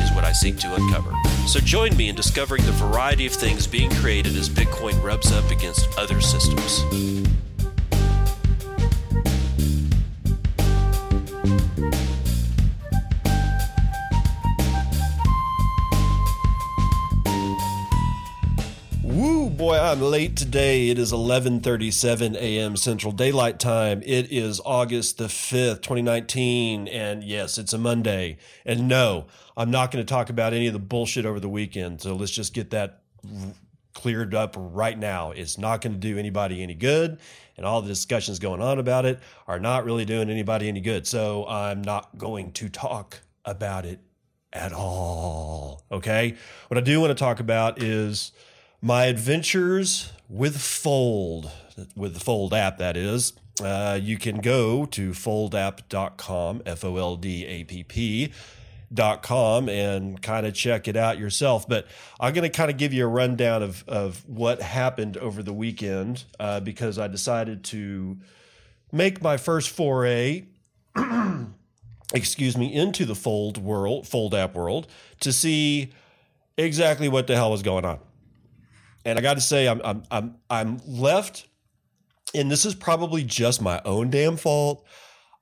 is 0.00 0.12
what 0.12 0.24
I 0.24 0.32
seek 0.32 0.56
to 0.58 0.74
uncover. 0.74 1.12
So 1.46 1.60
join 1.60 1.96
me 1.96 2.08
in 2.08 2.14
discovering 2.14 2.64
the 2.64 2.72
variety 2.72 3.26
of 3.26 3.32
things 3.32 3.66
being 3.66 3.90
created 3.90 4.36
as 4.36 4.48
Bitcoin 4.48 5.02
rubs 5.02 5.32
up 5.32 5.50
against 5.50 5.88
other 5.98 6.20
systems. 6.20 7.29
I'm 19.80 20.02
late 20.02 20.36
today. 20.36 20.90
It 20.90 20.98
is 20.98 21.10
11:37 21.10 22.36
a.m. 22.36 22.76
Central 22.76 23.12
Daylight 23.12 23.58
Time. 23.58 24.02
It 24.04 24.30
is 24.30 24.60
August 24.62 25.16
the 25.16 25.24
5th, 25.24 25.80
2019, 25.80 26.86
and 26.86 27.24
yes, 27.24 27.56
it's 27.56 27.72
a 27.72 27.78
Monday. 27.78 28.36
And 28.66 28.88
no, 28.88 29.28
I'm 29.56 29.70
not 29.70 29.90
going 29.90 30.04
to 30.04 30.08
talk 30.08 30.28
about 30.28 30.52
any 30.52 30.66
of 30.66 30.74
the 30.74 30.78
bullshit 30.78 31.24
over 31.24 31.40
the 31.40 31.48
weekend. 31.48 32.02
So 32.02 32.14
let's 32.14 32.30
just 32.30 32.52
get 32.52 32.68
that 32.72 33.04
cleared 33.94 34.34
up 34.34 34.54
right 34.58 34.98
now. 34.98 35.30
It's 35.30 35.56
not 35.56 35.80
going 35.80 35.94
to 35.94 35.98
do 35.98 36.18
anybody 36.18 36.62
any 36.62 36.74
good, 36.74 37.18
and 37.56 37.64
all 37.64 37.80
the 37.80 37.88
discussions 37.88 38.38
going 38.38 38.60
on 38.60 38.78
about 38.78 39.06
it 39.06 39.18
are 39.48 39.58
not 39.58 39.86
really 39.86 40.04
doing 40.04 40.28
anybody 40.28 40.68
any 40.68 40.82
good. 40.82 41.06
So 41.06 41.46
I'm 41.48 41.80
not 41.80 42.18
going 42.18 42.52
to 42.52 42.68
talk 42.68 43.20
about 43.46 43.86
it 43.86 44.00
at 44.52 44.74
all. 44.74 45.84
Okay? 45.90 46.36
What 46.68 46.76
I 46.76 46.82
do 46.82 47.00
want 47.00 47.12
to 47.12 47.24
talk 47.24 47.40
about 47.40 47.82
is 47.82 48.32
my 48.82 49.06
adventures 49.06 50.12
with 50.28 50.60
Fold, 50.60 51.50
with 51.94 52.14
the 52.14 52.20
Fold 52.20 52.54
app, 52.54 52.78
that 52.78 52.96
is. 52.96 53.32
Uh, 53.62 53.98
you 54.00 54.16
can 54.16 54.40
go 54.40 54.86
to 54.86 55.10
foldapp.com, 55.10 56.62
F 56.64 56.84
O 56.84 56.96
L 56.96 57.16
D 57.16 57.44
A 57.46 57.64
P 57.64 57.84
P. 57.84 58.32
Dot 58.92 59.22
com 59.22 59.68
and 59.68 60.20
kind 60.20 60.44
of 60.44 60.52
check 60.52 60.88
it 60.88 60.96
out 60.96 61.16
yourself. 61.16 61.68
But 61.68 61.86
I'm 62.18 62.34
going 62.34 62.42
to 62.42 62.48
kind 62.48 62.72
of 62.72 62.76
give 62.76 62.92
you 62.92 63.04
a 63.04 63.08
rundown 63.08 63.62
of, 63.62 63.84
of 63.86 64.28
what 64.28 64.60
happened 64.60 65.16
over 65.16 65.44
the 65.44 65.52
weekend 65.52 66.24
uh, 66.40 66.58
because 66.58 66.98
I 66.98 67.06
decided 67.06 67.62
to 67.66 68.18
make 68.90 69.22
my 69.22 69.36
first 69.36 69.70
foray 69.70 70.46
excuse 72.14 72.56
me, 72.56 72.72
into 72.72 73.04
the 73.04 73.14
Fold 73.14 73.58
world, 73.58 74.06
Fold 74.08 74.34
app 74.34 74.54
world, 74.54 74.88
to 75.20 75.32
see 75.32 75.92
exactly 76.56 77.08
what 77.08 77.26
the 77.26 77.36
hell 77.36 77.50
was 77.50 77.62
going 77.62 77.84
on. 77.84 77.98
And 79.04 79.18
I 79.18 79.22
got 79.22 79.34
to 79.34 79.40
say, 79.40 79.68
I'm 79.68 79.80
I'm 79.82 80.02
I'm 80.10 80.36
I'm 80.48 80.80
left, 80.86 81.46
and 82.34 82.50
this 82.50 82.64
is 82.64 82.74
probably 82.74 83.24
just 83.24 83.62
my 83.62 83.80
own 83.84 84.10
damn 84.10 84.36
fault. 84.36 84.84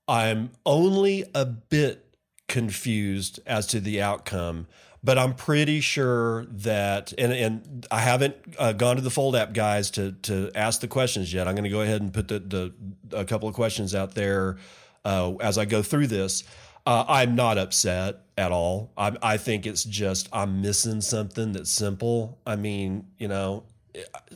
I'm 0.06 0.50
only 0.64 1.24
a 1.34 1.44
bit 1.44 2.04
confused 2.46 3.40
as 3.46 3.66
to 3.68 3.80
the 3.80 4.00
outcome, 4.00 4.66
but 5.04 5.18
I'm 5.18 5.34
pretty 5.34 5.80
sure 5.80 6.46
that, 6.46 7.12
and 7.18 7.32
and 7.32 7.86
I 7.90 7.98
haven't 7.98 8.36
uh, 8.58 8.72
gone 8.72 8.96
to 8.96 9.02
the 9.02 9.10
Fold 9.10 9.36
app 9.36 9.52
guys 9.52 9.90
to 9.92 10.12
to 10.22 10.50
ask 10.54 10.80
the 10.80 10.88
questions 10.88 11.32
yet. 11.32 11.48
I'm 11.48 11.54
going 11.54 11.64
to 11.64 11.70
go 11.70 11.82
ahead 11.82 12.00
and 12.00 12.12
put 12.12 12.28
the, 12.28 12.38
the 12.38 12.74
a 13.16 13.24
couple 13.24 13.48
of 13.48 13.54
questions 13.54 13.94
out 13.94 14.14
there 14.14 14.56
uh, 15.04 15.34
as 15.40 15.58
I 15.58 15.64
go 15.64 15.82
through 15.82 16.06
this. 16.06 16.44
Uh, 16.88 17.04
I'm 17.06 17.34
not 17.34 17.58
upset 17.58 18.20
at 18.38 18.50
all. 18.50 18.92
I, 18.96 19.14
I 19.20 19.36
think 19.36 19.66
it's 19.66 19.84
just 19.84 20.26
I'm 20.32 20.62
missing 20.62 21.02
something 21.02 21.52
that's 21.52 21.70
simple. 21.70 22.38
I 22.46 22.56
mean, 22.56 23.08
you 23.18 23.28
know, 23.28 23.64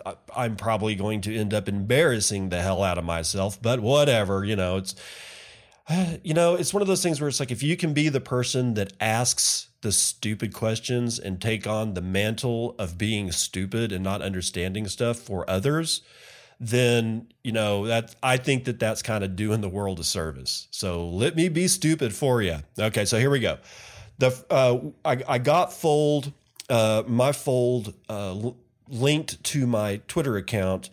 I, 0.04 0.16
I'm 0.36 0.56
probably 0.56 0.94
going 0.94 1.22
to 1.22 1.34
end 1.34 1.54
up 1.54 1.66
embarrassing 1.66 2.50
the 2.50 2.60
hell 2.60 2.82
out 2.82 2.98
of 2.98 3.06
myself, 3.06 3.62
but 3.62 3.80
whatever. 3.80 4.44
You 4.44 4.56
know, 4.56 4.76
it's 4.76 4.94
you 6.22 6.34
know, 6.34 6.54
it's 6.54 6.74
one 6.74 6.82
of 6.82 6.88
those 6.88 7.02
things 7.02 7.22
where 7.22 7.28
it's 7.28 7.40
like 7.40 7.50
if 7.50 7.62
you 7.62 7.74
can 7.74 7.94
be 7.94 8.10
the 8.10 8.20
person 8.20 8.74
that 8.74 8.92
asks 9.00 9.68
the 9.80 9.90
stupid 9.90 10.52
questions 10.52 11.18
and 11.18 11.40
take 11.40 11.66
on 11.66 11.94
the 11.94 12.02
mantle 12.02 12.74
of 12.78 12.98
being 12.98 13.32
stupid 13.32 13.92
and 13.92 14.04
not 14.04 14.20
understanding 14.20 14.86
stuff 14.88 15.16
for 15.16 15.48
others, 15.48 16.02
then 16.60 17.28
you 17.42 17.52
know 17.52 17.86
that 17.86 18.14
I 18.22 18.36
think 18.36 18.64
that 18.64 18.78
that's 18.78 19.02
kind 19.02 19.24
of 19.24 19.36
doing 19.36 19.60
the 19.60 19.68
world 19.68 19.98
a 20.00 20.04
service. 20.04 20.68
So 20.70 21.08
let 21.08 21.36
me 21.36 21.48
be 21.48 21.68
stupid 21.68 22.14
for 22.14 22.42
you. 22.42 22.58
Okay, 22.78 23.04
so 23.04 23.18
here 23.18 23.30
we 23.30 23.40
go. 23.40 23.58
The 24.18 24.44
uh, 24.50 24.78
I, 25.04 25.22
I 25.26 25.38
got 25.38 25.72
Fold 25.72 26.32
uh, 26.68 27.02
my 27.06 27.32
Fold 27.32 27.94
uh, 28.08 28.50
linked 28.88 29.42
to 29.44 29.66
my 29.66 30.00
Twitter 30.08 30.36
account 30.36 30.90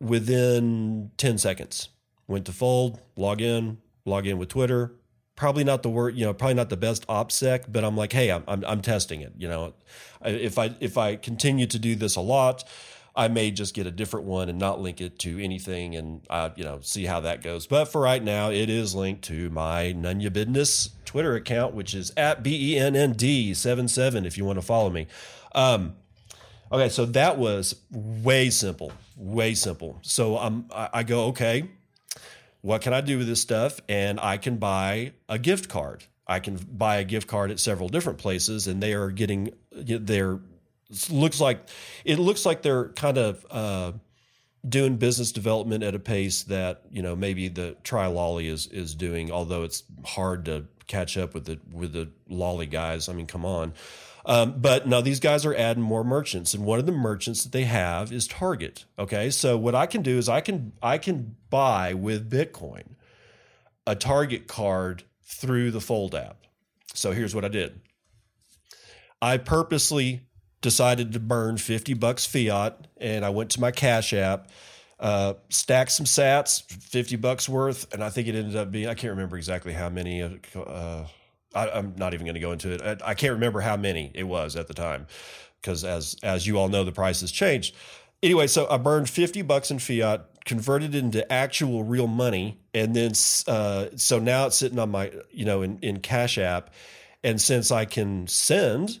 within 0.00 1.10
ten 1.16 1.38
seconds. 1.38 1.88
Went 2.26 2.46
to 2.46 2.52
Fold, 2.52 3.00
log 3.16 3.40
in, 3.40 3.78
log 4.04 4.26
in 4.26 4.38
with 4.38 4.48
Twitter. 4.48 4.92
Probably 5.36 5.64
not 5.64 5.82
the 5.82 5.88
word, 5.88 6.16
you 6.16 6.24
know, 6.24 6.34
probably 6.34 6.54
not 6.54 6.68
the 6.68 6.76
best 6.76 7.06
OPSEC, 7.06 7.64
but 7.68 7.82
I'm 7.82 7.96
like, 7.96 8.12
hey, 8.12 8.30
I'm, 8.30 8.44
I'm, 8.46 8.62
I'm 8.66 8.82
testing 8.82 9.22
it. 9.22 9.32
You 9.38 9.48
know, 9.48 9.74
if 10.22 10.58
I 10.58 10.74
if 10.80 10.98
I 10.98 11.16
continue 11.16 11.66
to 11.66 11.78
do 11.78 11.94
this 11.94 12.14
a 12.16 12.20
lot, 12.20 12.62
I 13.14 13.28
may 13.28 13.50
just 13.50 13.74
get 13.74 13.86
a 13.86 13.90
different 13.90 14.26
one 14.26 14.48
and 14.48 14.58
not 14.58 14.80
link 14.80 15.00
it 15.00 15.18
to 15.20 15.42
anything, 15.42 15.96
and 15.96 16.26
uh, 16.30 16.50
you 16.56 16.64
know, 16.64 16.80
see 16.82 17.04
how 17.04 17.20
that 17.20 17.42
goes. 17.42 17.66
But 17.66 17.86
for 17.86 18.00
right 18.00 18.22
now, 18.22 18.50
it 18.50 18.70
is 18.70 18.94
linked 18.94 19.22
to 19.24 19.50
my 19.50 19.94
Nunya 19.96 20.30
Bidness 20.30 20.90
Twitter 21.04 21.34
account, 21.34 21.74
which 21.74 21.94
is 21.94 22.12
at 22.16 22.42
b 22.42 22.74
e 22.74 22.78
n 22.78 22.94
n 22.96 23.12
d 23.12 23.54
seven 23.54 23.88
seven. 23.88 24.24
If 24.24 24.38
you 24.38 24.44
want 24.44 24.58
to 24.58 24.64
follow 24.64 24.90
me. 24.90 25.06
Um, 25.54 25.96
okay, 26.70 26.88
so 26.88 27.06
that 27.06 27.38
was 27.38 27.74
way 27.90 28.50
simple, 28.50 28.92
way 29.16 29.54
simple. 29.54 29.98
So 30.02 30.38
um, 30.38 30.66
I, 30.72 30.88
I 30.94 31.02
go 31.02 31.24
okay 31.26 31.68
what 32.62 32.82
can 32.82 32.92
I 32.92 33.00
do 33.00 33.18
with 33.18 33.26
this 33.26 33.40
stuff? 33.40 33.80
And 33.88 34.20
I 34.20 34.36
can 34.36 34.56
buy 34.56 35.12
a 35.28 35.38
gift 35.38 35.68
card. 35.68 36.04
I 36.26 36.40
can 36.40 36.56
buy 36.56 36.96
a 36.96 37.04
gift 37.04 37.26
card 37.26 37.50
at 37.50 37.58
several 37.58 37.88
different 37.88 38.18
places, 38.18 38.66
and 38.66 38.82
they 38.82 38.92
are 38.94 39.10
getting 39.10 39.52
they're 39.72 40.38
looks 41.10 41.40
like 41.40 41.68
it 42.04 42.18
looks 42.18 42.44
like 42.44 42.62
they're 42.62 42.88
kind 42.90 43.18
of 43.18 43.46
uh, 43.50 43.92
doing 44.68 44.96
business 44.96 45.32
development 45.32 45.82
at 45.82 45.94
a 45.94 45.98
pace 45.98 46.42
that 46.44 46.82
you 46.90 47.02
know 47.02 47.16
maybe 47.16 47.48
the 47.48 47.76
Trilolly 47.84 48.46
is 48.46 48.66
is 48.66 48.94
doing. 48.94 49.30
Although 49.30 49.64
it's 49.64 49.84
hard 50.04 50.44
to 50.46 50.66
catch 50.86 51.16
up 51.16 51.34
with 51.34 51.46
the 51.46 51.58
with 51.72 51.92
the 51.92 52.10
Lolli 52.28 52.66
guys. 52.66 53.08
I 53.08 53.12
mean, 53.12 53.26
come 53.26 53.44
on. 53.44 53.72
Um, 54.26 54.60
but 54.60 54.86
now 54.86 55.00
these 55.00 55.20
guys 55.20 55.46
are 55.46 55.54
adding 55.54 55.82
more 55.82 56.04
merchants, 56.04 56.52
and 56.52 56.64
one 56.64 56.78
of 56.78 56.86
the 56.86 56.92
merchants 56.92 57.42
that 57.44 57.52
they 57.52 57.64
have 57.64 58.12
is 58.12 58.26
Target. 58.26 58.84
Okay, 58.98 59.30
so 59.30 59.56
what 59.56 59.74
I 59.74 59.86
can 59.86 60.02
do 60.02 60.18
is 60.18 60.28
I 60.28 60.40
can 60.40 60.72
I 60.82 60.98
can 60.98 61.36
buy 61.48 61.94
with 61.94 62.30
Bitcoin 62.30 62.94
a 63.86 63.94
Target 63.94 64.46
card 64.46 65.04
through 65.24 65.70
the 65.70 65.80
Fold 65.80 66.14
app. 66.14 66.46
So 66.92 67.12
here's 67.12 67.34
what 67.34 67.44
I 67.44 67.48
did. 67.48 67.80
I 69.22 69.36
purposely 69.38 70.22
decided 70.60 71.12
to 71.12 71.20
burn 71.20 71.56
50 71.56 71.94
bucks 71.94 72.26
fiat 72.26 72.86
and 72.98 73.24
I 73.24 73.30
went 73.30 73.50
to 73.50 73.60
my 73.60 73.70
Cash 73.70 74.12
app, 74.12 74.48
uh, 74.98 75.34
stacked 75.48 75.92
some 75.92 76.06
sats, 76.06 76.62
50 76.62 77.16
bucks 77.16 77.48
worth, 77.48 77.92
and 77.94 78.04
I 78.04 78.10
think 78.10 78.28
it 78.28 78.34
ended 78.34 78.56
up 78.56 78.70
being, 78.70 78.86
I 78.86 78.94
can't 78.94 79.12
remember 79.12 79.36
exactly 79.36 79.72
how 79.72 79.88
many, 79.88 80.22
uh, 80.22 81.06
I, 81.54 81.78
am 81.78 81.94
not 81.96 82.14
even 82.14 82.26
going 82.26 82.34
to 82.34 82.40
go 82.40 82.52
into 82.52 82.72
it. 82.72 82.82
I, 82.82 83.10
I, 83.10 83.14
can't 83.14 83.32
remember 83.34 83.60
how 83.60 83.76
many 83.76 84.10
it 84.14 84.24
was 84.24 84.56
at 84.56 84.68
the 84.68 84.74
time, 84.74 85.06
because 85.60 85.84
as 85.84 86.16
as 86.22 86.46
you 86.46 86.58
all 86.58 86.68
know, 86.68 86.84
the 86.84 86.92
price 86.92 87.22
has 87.22 87.32
changed. 87.32 87.74
Anyway, 88.22 88.46
so 88.46 88.68
I 88.70 88.76
burned 88.76 89.10
fifty 89.10 89.42
bucks 89.42 89.70
in 89.70 89.78
fiat, 89.78 90.44
converted 90.44 90.94
into 90.94 91.30
actual 91.32 91.82
real 91.82 92.06
money, 92.06 92.60
and 92.74 92.94
then 92.94 93.12
uh, 93.46 93.86
so 93.96 94.18
now 94.18 94.46
it's 94.46 94.56
sitting 94.56 94.78
on 94.78 94.90
my 94.90 95.10
you 95.30 95.44
know 95.44 95.62
in 95.62 95.78
in 95.80 96.00
Cash 96.00 96.38
App, 96.38 96.70
and 97.24 97.40
since 97.40 97.72
I 97.72 97.84
can 97.84 98.26
send 98.26 99.00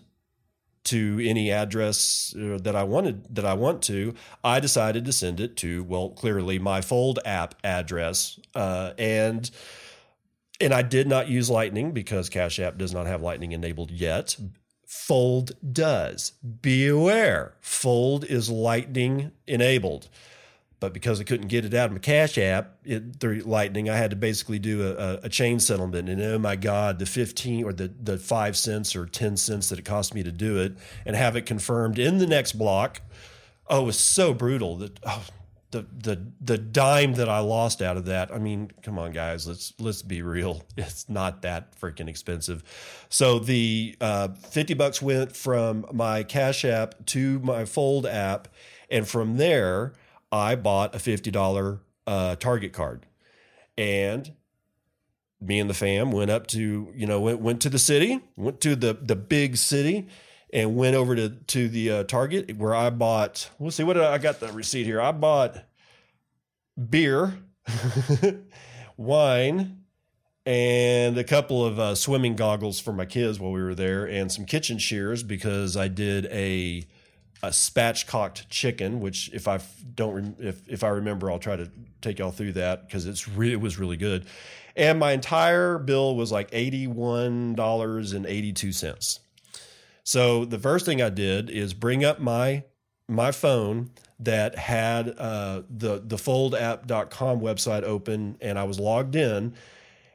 to 0.84 1.20
any 1.24 1.50
address 1.50 2.34
uh, 2.36 2.58
that 2.62 2.74
I 2.74 2.82
wanted 2.84 3.34
that 3.34 3.44
I 3.44 3.54
want 3.54 3.82
to, 3.84 4.14
I 4.42 4.60
decided 4.60 5.04
to 5.04 5.12
send 5.12 5.40
it 5.40 5.56
to 5.58 5.84
well 5.84 6.10
clearly 6.10 6.58
my 6.58 6.80
Fold 6.80 7.18
app 7.24 7.54
address, 7.62 8.38
uh, 8.54 8.92
and 8.98 9.50
and 10.60 10.74
I 10.74 10.82
did 10.82 11.06
not 11.06 11.28
use 11.28 11.48
Lightning 11.48 11.92
because 11.92 12.28
Cash 12.28 12.58
App 12.58 12.78
does 12.78 12.92
not 12.92 13.06
have 13.06 13.22
Lightning 13.22 13.52
enabled 13.52 13.90
yet. 13.90 14.36
Fold 14.86 15.52
does. 15.72 16.32
Be 16.62 16.88
aware, 16.88 17.54
Fold 17.60 18.24
is 18.24 18.50
Lightning 18.50 19.32
enabled. 19.46 20.08
But 20.80 20.94
because 20.94 21.20
I 21.20 21.24
couldn't 21.24 21.48
get 21.48 21.64
it 21.64 21.74
out 21.74 21.86
of 21.86 21.92
my 21.92 21.98
Cash 21.98 22.38
App 22.38 22.78
it, 22.84 23.20
through 23.20 23.40
Lightning, 23.40 23.90
I 23.90 23.96
had 23.96 24.10
to 24.10 24.16
basically 24.16 24.58
do 24.58 24.88
a, 24.88 25.20
a, 25.22 25.28
chain 25.28 25.60
settlement. 25.60 26.08
And 26.08 26.20
oh 26.22 26.38
my 26.38 26.56
God, 26.56 26.98
the 26.98 27.06
15 27.06 27.64
or 27.64 27.72
the, 27.74 27.92
the 28.02 28.16
five 28.16 28.56
cents 28.56 28.96
or 28.96 29.04
10 29.04 29.36
cents 29.36 29.68
that 29.68 29.78
it 29.78 29.84
cost 29.84 30.14
me 30.14 30.22
to 30.22 30.32
do 30.32 30.58
it 30.58 30.78
and 31.04 31.14
have 31.14 31.36
it 31.36 31.44
confirmed 31.44 31.98
in 31.98 32.16
the 32.16 32.26
next 32.26 32.52
block 32.52 33.02
oh, 33.70 33.82
it 33.82 33.86
was 33.86 33.98
so 33.98 34.34
brutal 34.34 34.76
that 34.76 34.98
oh, 35.06 35.24
the 35.70 35.86
the 35.96 36.26
the 36.40 36.58
dime 36.58 37.14
that 37.14 37.28
I 37.28 37.38
lost 37.38 37.80
out 37.80 37.96
of 37.96 38.06
that. 38.06 38.32
I 38.32 38.38
mean, 38.38 38.72
come 38.82 38.98
on, 38.98 39.12
guys, 39.12 39.46
let's 39.46 39.72
let's 39.78 40.02
be 40.02 40.20
real. 40.20 40.62
It's 40.76 41.08
not 41.08 41.42
that 41.42 41.78
freaking 41.80 42.08
expensive. 42.08 42.64
So 43.08 43.38
the 43.38 43.96
uh, 44.00 44.28
fifty 44.28 44.74
bucks 44.74 45.00
went 45.00 45.36
from 45.36 45.86
my 45.92 46.24
Cash 46.24 46.64
App 46.64 47.06
to 47.06 47.38
my 47.38 47.64
Fold 47.64 48.04
app, 48.06 48.48
and 48.90 49.06
from 49.06 49.36
there 49.36 49.92
I 50.32 50.54
bought 50.54 50.94
a 50.94 50.98
fifty 50.98 51.30
dollar 51.30 51.80
uh, 52.06 52.36
Target 52.36 52.72
card, 52.72 53.06
and 53.76 54.32
me 55.40 55.58
and 55.58 55.70
the 55.70 55.74
fam 55.74 56.12
went 56.12 56.30
up 56.30 56.46
to 56.48 56.92
you 56.94 57.06
know 57.06 57.20
went 57.20 57.40
went 57.40 57.62
to 57.62 57.70
the 57.70 57.78
city, 57.78 58.20
went 58.36 58.60
to 58.60 58.76
the 58.76 58.94
the 58.94 59.16
big 59.16 59.56
city, 59.56 60.08
and 60.52 60.76
went 60.76 60.96
over 60.96 61.16
to 61.16 61.30
to 61.30 61.68
the 61.68 61.90
uh, 61.90 62.04
Target 62.04 62.56
where 62.56 62.74
I 62.74 62.90
bought. 62.90 63.50
We'll 63.58 63.70
see 63.70 63.84
what 63.84 63.98
I, 63.98 64.14
I 64.14 64.18
got 64.18 64.40
the 64.40 64.52
receipt 64.52 64.84
here. 64.84 65.00
I 65.00 65.12
bought 65.12 65.56
beer, 66.88 67.38
wine, 68.96 69.84
and 70.46 71.18
a 71.18 71.24
couple 71.24 71.64
of 71.64 71.78
uh, 71.78 71.94
swimming 71.94 72.36
goggles 72.36 72.80
for 72.80 72.92
my 72.92 73.06
kids 73.06 73.38
while 73.38 73.52
we 73.52 73.62
were 73.62 73.74
there, 73.74 74.06
and 74.06 74.30
some 74.30 74.44
kitchen 74.44 74.78
shears 74.78 75.22
because 75.22 75.76
I 75.76 75.88
did 75.88 76.26
a 76.26 76.84
a 77.42 77.48
spatchcocked 77.48 78.48
chicken, 78.48 79.00
which 79.00 79.30
if 79.32 79.48
I 79.48 79.60
don't 79.94 80.36
if 80.38 80.62
if 80.68 80.84
I 80.84 80.88
remember, 80.88 81.30
I'll 81.30 81.38
try 81.38 81.56
to 81.56 81.70
take 82.00 82.18
y'all 82.18 82.30
through 82.30 82.52
that 82.52 82.86
because 82.86 83.06
it's 83.06 83.28
re- 83.28 83.52
it 83.52 83.60
was 83.60 83.78
really 83.78 83.96
good. 83.96 84.26
And 84.76 84.98
my 84.98 85.12
entire 85.12 85.78
bill 85.78 86.16
was 86.16 86.30
like 86.30 86.48
eighty 86.52 86.86
one 86.86 87.54
dollars 87.54 88.12
and 88.12 88.26
eighty 88.26 88.52
two 88.52 88.72
cents. 88.72 89.20
So 90.04 90.44
the 90.44 90.58
first 90.58 90.86
thing 90.86 91.00
I 91.00 91.10
did 91.10 91.50
is 91.50 91.74
bring 91.74 92.04
up 92.04 92.20
my 92.20 92.64
my 93.08 93.32
phone 93.32 93.90
that 94.20 94.56
had 94.56 95.14
uh, 95.18 95.62
the 95.70 96.02
the 96.04 96.16
foldapp.com 96.16 97.40
website 97.40 97.82
open, 97.82 98.36
and 98.40 98.58
I 98.58 98.64
was 98.64 98.78
logged 98.78 99.16
in. 99.16 99.54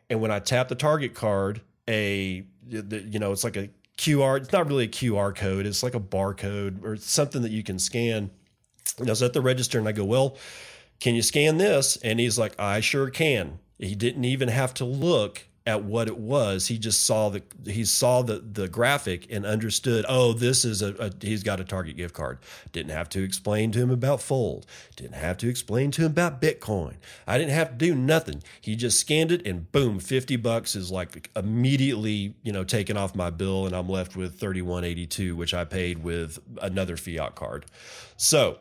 And 0.09 0.21
when 0.21 0.31
I 0.31 0.39
tapped 0.39 0.69
the 0.69 0.75
Target 0.75 1.15
card, 1.15 1.61
a 1.87 2.45
you 2.67 3.19
know 3.19 3.31
it's 3.31 3.43
like 3.43 3.57
a 3.57 3.69
QR. 3.97 4.37
It's 4.37 4.51
not 4.51 4.67
really 4.67 4.85
a 4.85 4.89
QR 4.89 5.35
code. 5.35 5.65
It's 5.65 5.83
like 5.83 5.95
a 5.95 5.99
barcode 5.99 6.83
or 6.83 6.97
something 6.97 7.41
that 7.41 7.51
you 7.51 7.63
can 7.63 7.79
scan. 7.79 8.29
And 8.97 9.07
I 9.07 9.11
was 9.11 9.23
at 9.23 9.33
the 9.33 9.41
register 9.41 9.79
and 9.79 9.87
I 9.87 9.91
go, 9.91 10.05
well, 10.05 10.37
can 10.99 11.15
you 11.15 11.21
scan 11.21 11.57
this? 11.57 11.97
And 11.97 12.19
he's 12.19 12.37
like, 12.37 12.57
I 12.59 12.79
sure 12.79 13.09
can. 13.09 13.59
He 13.77 13.95
didn't 13.95 14.25
even 14.25 14.47
have 14.47 14.73
to 14.75 14.85
look 14.85 15.47
at 15.67 15.83
what 15.83 16.07
it 16.07 16.17
was. 16.17 16.67
He 16.67 16.77
just 16.77 17.05
saw 17.05 17.29
the 17.29 17.41
he 17.65 17.85
saw 17.85 18.21
the 18.21 18.39
the 18.39 18.67
graphic 18.67 19.27
and 19.31 19.45
understood. 19.45 20.05
Oh, 20.07 20.33
this 20.33 20.63
is 20.63 20.81
a, 20.81 20.93
a, 20.95 21.11
he's 21.19 21.41
got 21.41 21.59
a 21.59 21.63
Target 21.63 21.97
gift 21.97 22.13
card. 22.13 22.37
Didn't 22.71 22.91
have 22.91 23.09
to 23.09 23.23
explain 23.23 23.71
to 23.71 23.79
him 23.79 23.89
about 23.89 24.21
Fold. 24.21 24.67
Didn't 24.95 25.15
have 25.15 25.37
to 25.39 25.49
explain 25.49 25.89
to 25.91 26.03
him 26.03 26.11
about 26.11 26.39
Bitcoin. 26.41 26.95
I 27.25 27.37
didn't 27.37 27.53
have 27.53 27.71
to 27.71 27.75
do 27.75 27.95
nothing. 27.95 28.43
He 28.61 28.75
just 28.75 28.99
scanned 28.99 29.31
it 29.31 29.45
and 29.45 29.71
boom, 29.71 29.99
fifty 29.99 30.35
bucks 30.35 30.75
is 30.75 30.91
like 30.91 31.31
immediately 31.35 32.35
you 32.43 32.51
know 32.51 32.63
taken 32.63 32.95
off 32.95 33.15
my 33.15 33.31
bill, 33.31 33.65
and 33.65 33.75
I'm 33.75 33.89
left 33.89 34.15
with 34.15 34.39
thirty 34.39 34.61
one 34.61 34.83
eighty 34.83 35.07
two, 35.07 35.35
which 35.35 35.53
I 35.53 35.65
paid 35.65 36.03
with 36.03 36.37
another 36.61 36.95
fiat 36.95 37.33
card. 37.33 37.65
So 38.17 38.59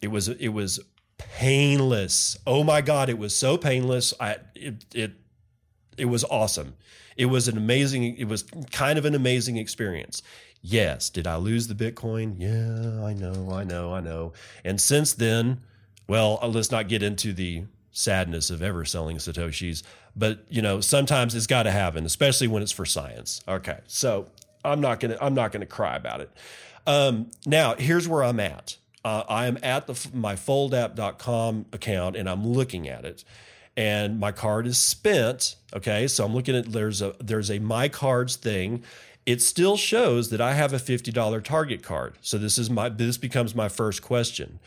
it 0.00 0.08
was 0.08 0.28
it 0.28 0.48
was 0.48 0.80
painless. 1.18 2.38
Oh 2.46 2.64
my 2.64 2.80
god, 2.80 3.10
it 3.10 3.18
was 3.18 3.34
so 3.34 3.58
painless. 3.58 4.14
I 4.18 4.36
it 4.54 4.86
it 4.94 5.12
it 5.96 6.06
was 6.06 6.24
awesome. 6.24 6.74
It 7.16 7.26
was 7.26 7.48
an 7.48 7.56
amazing, 7.56 8.16
it 8.16 8.28
was 8.28 8.44
kind 8.72 8.98
of 8.98 9.04
an 9.04 9.14
amazing 9.14 9.56
experience. 9.56 10.22
Yes. 10.62 11.10
Did 11.10 11.26
I 11.26 11.36
lose 11.36 11.68
the 11.68 11.74
Bitcoin? 11.74 12.34
Yeah, 12.38 13.04
I 13.04 13.12
know, 13.12 13.52
I 13.52 13.64
know, 13.64 13.94
I 13.94 14.00
know. 14.00 14.32
And 14.64 14.80
since 14.80 15.14
then, 15.14 15.60
well, 16.08 16.38
uh, 16.42 16.48
let's 16.48 16.70
not 16.70 16.88
get 16.88 17.02
into 17.02 17.32
the 17.32 17.64
sadness 17.92 18.50
of 18.50 18.62
ever 18.62 18.84
selling 18.84 19.16
Satoshis, 19.16 19.82
but 20.14 20.44
you 20.48 20.60
know, 20.60 20.80
sometimes 20.80 21.34
it's 21.34 21.46
got 21.46 21.64
to 21.64 21.70
happen, 21.70 22.04
especially 22.04 22.48
when 22.48 22.62
it's 22.62 22.72
for 22.72 22.84
science. 22.84 23.42
Okay. 23.48 23.78
So 23.86 24.26
I'm 24.64 24.80
not 24.80 25.00
going 25.00 25.12
to, 25.12 25.24
I'm 25.24 25.34
not 25.34 25.52
going 25.52 25.60
to 25.60 25.66
cry 25.66 25.96
about 25.96 26.20
it. 26.20 26.30
Um, 26.86 27.30
now 27.46 27.74
here's 27.76 28.06
where 28.06 28.22
I'm 28.22 28.40
at. 28.40 28.76
Uh, 29.04 29.22
I 29.28 29.46
am 29.46 29.58
at 29.62 29.86
the, 29.86 30.08
my 30.12 30.34
foldapp.com 30.34 31.66
account 31.72 32.16
and 32.16 32.28
I'm 32.28 32.46
looking 32.46 32.88
at 32.88 33.04
it 33.04 33.24
and 33.76 34.18
my 34.18 34.32
card 34.32 34.66
is 34.66 34.78
spent. 34.78 35.56
Okay, 35.74 36.06
so 36.08 36.24
I'm 36.24 36.34
looking 36.34 36.56
at 36.56 36.72
there's 36.72 37.02
a 37.02 37.14
there's 37.20 37.50
a 37.50 37.58
my 37.58 37.88
cards 37.88 38.36
thing. 38.36 38.82
It 39.26 39.42
still 39.42 39.76
shows 39.76 40.30
that 40.30 40.40
I 40.40 40.54
have 40.54 40.72
a 40.72 40.78
fifty 40.78 41.10
dollar 41.10 41.40
Target 41.40 41.82
card. 41.82 42.14
So 42.20 42.38
this 42.38 42.58
is 42.58 42.70
my 42.70 42.88
this 42.88 43.18
becomes 43.18 43.54
my 43.54 43.68
first 43.68 44.02
question. 44.02 44.60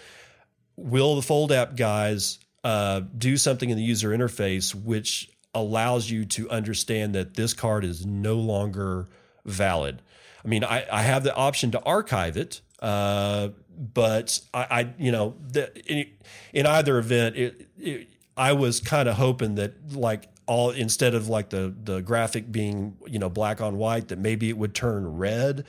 Will 0.76 1.16
the 1.16 1.22
Fold 1.22 1.52
app 1.52 1.76
guys 1.76 2.40
uh, 2.64 3.02
do 3.18 3.38
something 3.38 3.70
in 3.70 3.78
the 3.78 3.84
user 3.84 4.10
interface 4.10 4.74
which 4.76 5.30
allows 5.54 6.10
you 6.10 6.24
to 6.24 6.50
understand 6.50 7.16
that 7.16 7.34
this 7.34 7.54
card 7.54 7.84
is 7.84 8.06
no 8.06 8.36
longer 8.36 9.08
valid? 9.46 10.02
I 10.44 10.48
mean, 10.48 10.64
I, 10.64 10.86
I 10.90 11.02
have 11.02 11.24
the 11.24 11.36
option 11.36 11.72
to 11.72 11.84
archive 11.84 12.38
it, 12.38 12.62
uh, 12.82 13.50
but 13.78 14.40
I, 14.54 14.68
I, 14.70 14.94
you 14.98 15.12
know, 15.12 15.36
the, 15.52 15.76
in, 15.86 16.06
in 16.54 16.66
either 16.66 16.98
event, 16.98 17.36
it, 17.36 17.68
it 17.78 18.08
I 18.40 18.54
was 18.54 18.80
kind 18.80 19.10
of 19.10 19.18
hoping 19.18 19.56
that 19.56 19.94
like 19.94 20.30
all 20.48 20.72
instead 20.72 21.14
of 21.14 21.28
like 21.28 21.50
the 21.50 21.76
the 21.84 22.00
graphic 22.02 22.50
being 22.52 22.96
you 23.06 23.20
know 23.20 23.30
black 23.30 23.60
on 23.60 23.78
white 23.78 24.08
that 24.08 24.18
maybe 24.18 24.48
it 24.48 24.58
would 24.58 24.74
turn 24.74 25.18
red 25.18 25.66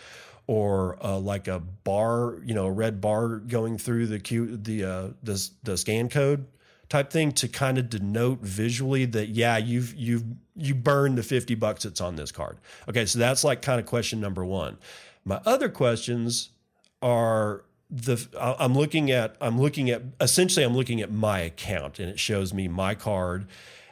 or 0.46 0.96
uh, 1.04 1.18
like 1.18 1.48
a 1.48 1.58
bar 1.58 2.38
you 2.44 2.54
know 2.54 2.66
a 2.66 2.70
red 2.70 3.00
bar 3.00 3.38
going 3.38 3.76
through 3.76 4.06
the 4.06 4.20
Q, 4.20 4.56
the 4.56 4.84
uh, 4.84 5.08
the 5.22 5.50
the 5.64 5.76
scan 5.76 6.08
code 6.08 6.46
type 6.88 7.10
thing 7.10 7.32
to 7.32 7.48
kind 7.48 7.76
of 7.76 7.90
denote 7.90 8.40
visually 8.40 9.04
that 9.04 9.30
yeah 9.30 9.56
you've 9.58 9.92
you've 9.96 10.24
you 10.54 10.74
burned 10.74 11.18
the 11.18 11.24
50 11.24 11.56
bucks 11.56 11.82
that's 11.82 12.00
on 12.00 12.14
this 12.14 12.30
card. 12.30 12.58
Okay 12.88 13.04
so 13.04 13.18
that's 13.18 13.42
like 13.42 13.62
kind 13.62 13.80
of 13.80 13.86
question 13.86 14.20
number 14.20 14.44
one. 14.44 14.78
My 15.24 15.40
other 15.44 15.68
questions 15.68 16.50
are 17.02 17.64
the 17.90 18.28
I'm 18.38 18.74
looking 18.74 19.10
at 19.10 19.34
I'm 19.40 19.58
looking 19.60 19.90
at 19.90 20.02
essentially 20.20 20.64
I'm 20.64 20.76
looking 20.76 21.00
at 21.00 21.10
my 21.10 21.40
account 21.40 21.98
and 21.98 22.08
it 22.08 22.20
shows 22.20 22.54
me 22.54 22.68
my 22.68 22.94
card 22.94 23.48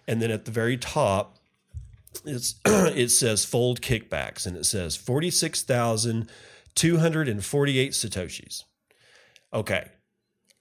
and 0.07 0.23
then 0.23 0.31
at 0.31 0.45
the 0.45 0.53
very 0.53 0.77
top 0.77 1.37
it's 2.25 2.55
it 2.65 3.11
says 3.11 3.45
fold 3.45 3.81
kickbacks 3.81 4.47
and 4.47 4.57
it 4.57 4.67
says 4.67 4.95
46,248 4.97 7.93
satoshis. 7.93 8.63
Okay. 9.53 9.89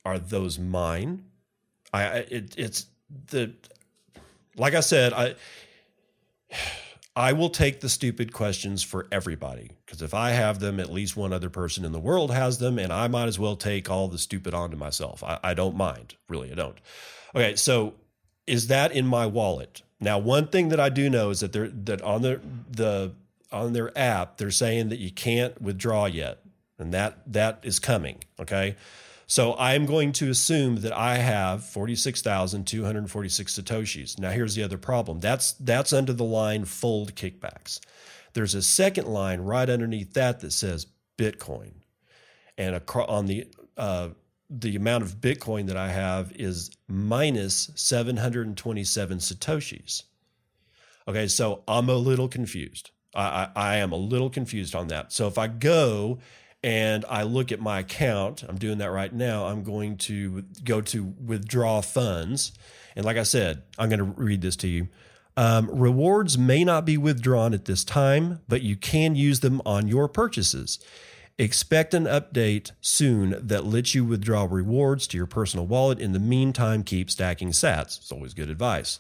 Are 0.04 0.18
those 0.18 0.58
mine? 0.58 1.26
I 1.94 2.06
it, 2.18 2.56
it's 2.58 2.88
the 3.30 3.54
like 4.56 4.74
I 4.74 4.80
said 4.80 5.14
I 5.14 5.36
I 7.18 7.34
will 7.34 7.50
take 7.50 7.80
the 7.80 7.90
stupid 7.90 8.32
questions 8.32 8.84
for 8.84 9.08
everybody 9.12 9.72
because 9.84 10.04
if 10.04 10.14
I 10.14 10.30
have 10.30 10.60
them, 10.60 10.80
at 10.80 10.94
least 10.94 11.18
one 11.18 11.34
other 11.34 11.50
person 11.50 11.84
in 11.84 11.92
the 11.92 12.00
world 12.00 12.30
has 12.30 12.60
them, 12.60 12.78
and 12.78 12.94
I 12.94 13.08
might 13.08 13.28
as 13.28 13.40
well 13.40 13.56
take 13.56 13.90
all 13.90 14.08
the 14.08 14.20
stupid 14.20 14.54
onto 14.54 14.78
myself. 14.78 15.24
I, 15.24 15.40
I 15.44 15.54
don't 15.56 15.76
mind, 15.76 16.14
really, 16.30 16.52
I 16.52 16.54
don't. 16.54 16.78
Okay, 17.34 17.56
so 17.56 17.96
is 18.46 18.68
that 18.68 18.92
in 18.92 19.08
my 19.08 19.26
wallet? 19.26 19.82
Now, 20.00 20.20
one 20.20 20.46
thing 20.50 20.70
that 20.70 20.80
I 20.80 20.90
do 20.90 21.10
know 21.10 21.32
is 21.32 21.40
that 21.40 21.54
they're 21.54 21.70
that 21.70 22.04
on 22.04 22.22
the 22.22 22.40
the 22.70 23.14
on 23.52 23.74
their 23.74 23.98
app, 23.98 24.38
they're 24.38 24.52
saying 24.52 24.90
that 24.90 25.00
you 25.00 25.10
can't 25.10 25.60
withdraw 25.60 26.06
yet, 26.06 26.44
and 26.78 26.94
that 26.94 27.34
that 27.34 27.62
is 27.64 27.80
coming. 27.80 28.20
Okay, 28.40 28.76
so 29.28 29.56
I'm 29.60 29.86
going 29.86 30.14
to 30.14 30.30
assume 30.30 30.78
that 30.78 30.94
I 30.94 31.18
have 31.18 31.66
46,246 31.66 33.60
satoshis. 33.60 34.18
Now 34.18 34.32
here's 34.32 34.56
the 34.56 34.64
other 34.64 34.78
problem. 34.78 35.20
That's 35.20 35.52
that's 35.54 35.92
under 35.92 36.14
the 36.14 36.24
line 36.24 36.64
fold 36.64 37.14
kickbacks. 37.16 37.82
There's 38.34 38.56
a 38.56 38.62
second 38.62 39.08
line 39.08 39.42
right 39.42 39.70
underneath 39.70 40.14
that 40.14 40.40
that 40.40 40.54
says 40.54 40.88
Bitcoin. 41.18 41.72
And 42.58 42.82
on 42.96 43.26
the 43.26 43.48
uh, 43.76 44.10
the 44.50 44.78
amount 44.78 45.04
of 45.04 45.18
Bitcoin 45.18 45.68
that 45.68 45.78
I 45.78 45.90
have 45.90 46.32
is 46.34 46.72
minus 46.88 47.70
727 47.76 49.18
satoshis. 49.18 50.04
Okay, 51.06 51.28
so 51.28 51.64
I'm 51.68 51.90
a 51.90 51.96
little 51.96 52.30
confused. 52.30 52.92
I, 53.14 53.22
I, 53.24 53.50
I 53.56 53.76
am 53.78 53.92
a 53.92 53.98
little 53.98 54.30
confused 54.30 54.74
on 54.74 54.88
that. 54.88 55.12
So 55.12 55.28
if 55.28 55.38
I 55.38 55.48
go 55.48 56.20
and 56.68 57.06
I 57.10 57.24
look 57.24 57.54
at 57.54 57.62
my 57.62 57.80
account, 57.80 58.44
I'm 58.44 58.58
doing 58.58 58.80
that 58.80 58.92
right 58.92 59.14
now. 59.14 59.46
I'm 59.46 59.64
going 59.64 59.96
to 60.00 60.44
go 60.66 60.82
to 60.82 61.14
withdraw 61.26 61.80
funds. 61.80 62.52
And 62.94 63.06
like 63.06 63.16
I 63.16 63.24
said, 63.24 63.62
I'm 63.80 63.88
going 63.88 64.00
to 64.00 64.04
read 64.04 64.42
this 64.42 64.58
to 64.58 64.68
you. 64.68 64.90
Um, 65.38 65.70
rewards 65.72 66.38
may 66.38 66.66
not 66.66 66.84
be 66.84 66.98
withdrawn 66.98 67.54
at 67.54 67.64
this 67.64 67.86
time, 67.86 68.42
but 68.50 68.64
you 68.64 68.76
can 68.76 69.16
use 69.16 69.40
them 69.40 69.62
on 69.66 69.88
your 69.88 70.10
purchases. 70.10 70.78
Expect 71.38 71.94
an 71.94 72.04
update 72.04 72.72
soon 72.82 73.40
that 73.48 73.64
lets 73.64 73.96
you 73.96 74.04
withdraw 74.04 74.46
rewards 74.50 75.08
to 75.08 75.18
your 75.18 75.26
personal 75.26 75.66
wallet. 75.66 76.00
In 76.02 76.12
the 76.12 76.20
meantime, 76.20 76.84
keep 76.84 77.10
stacking 77.10 77.52
sats. 77.52 77.98
It's 77.98 78.12
always 78.12 78.34
good 78.34 78.50
advice. 78.50 79.00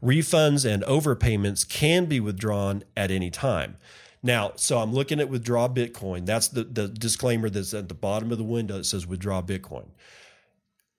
Refunds 0.00 0.64
and 0.64 0.84
overpayments 0.84 1.68
can 1.68 2.06
be 2.06 2.20
withdrawn 2.20 2.84
at 2.96 3.10
any 3.10 3.32
time. 3.32 3.76
Now, 4.22 4.52
so 4.56 4.78
I'm 4.78 4.92
looking 4.92 5.20
at 5.20 5.28
withdraw 5.28 5.68
Bitcoin. 5.68 6.26
That's 6.26 6.48
the, 6.48 6.64
the 6.64 6.88
disclaimer 6.88 7.48
that's 7.48 7.74
at 7.74 7.88
the 7.88 7.94
bottom 7.94 8.32
of 8.32 8.38
the 8.38 8.44
window 8.44 8.78
It 8.78 8.84
says 8.84 9.06
withdraw 9.06 9.42
Bitcoin. 9.42 9.86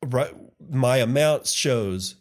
Right, 0.05 0.33
my 0.69 0.97
amount 0.97 1.47
shows 1.47 2.15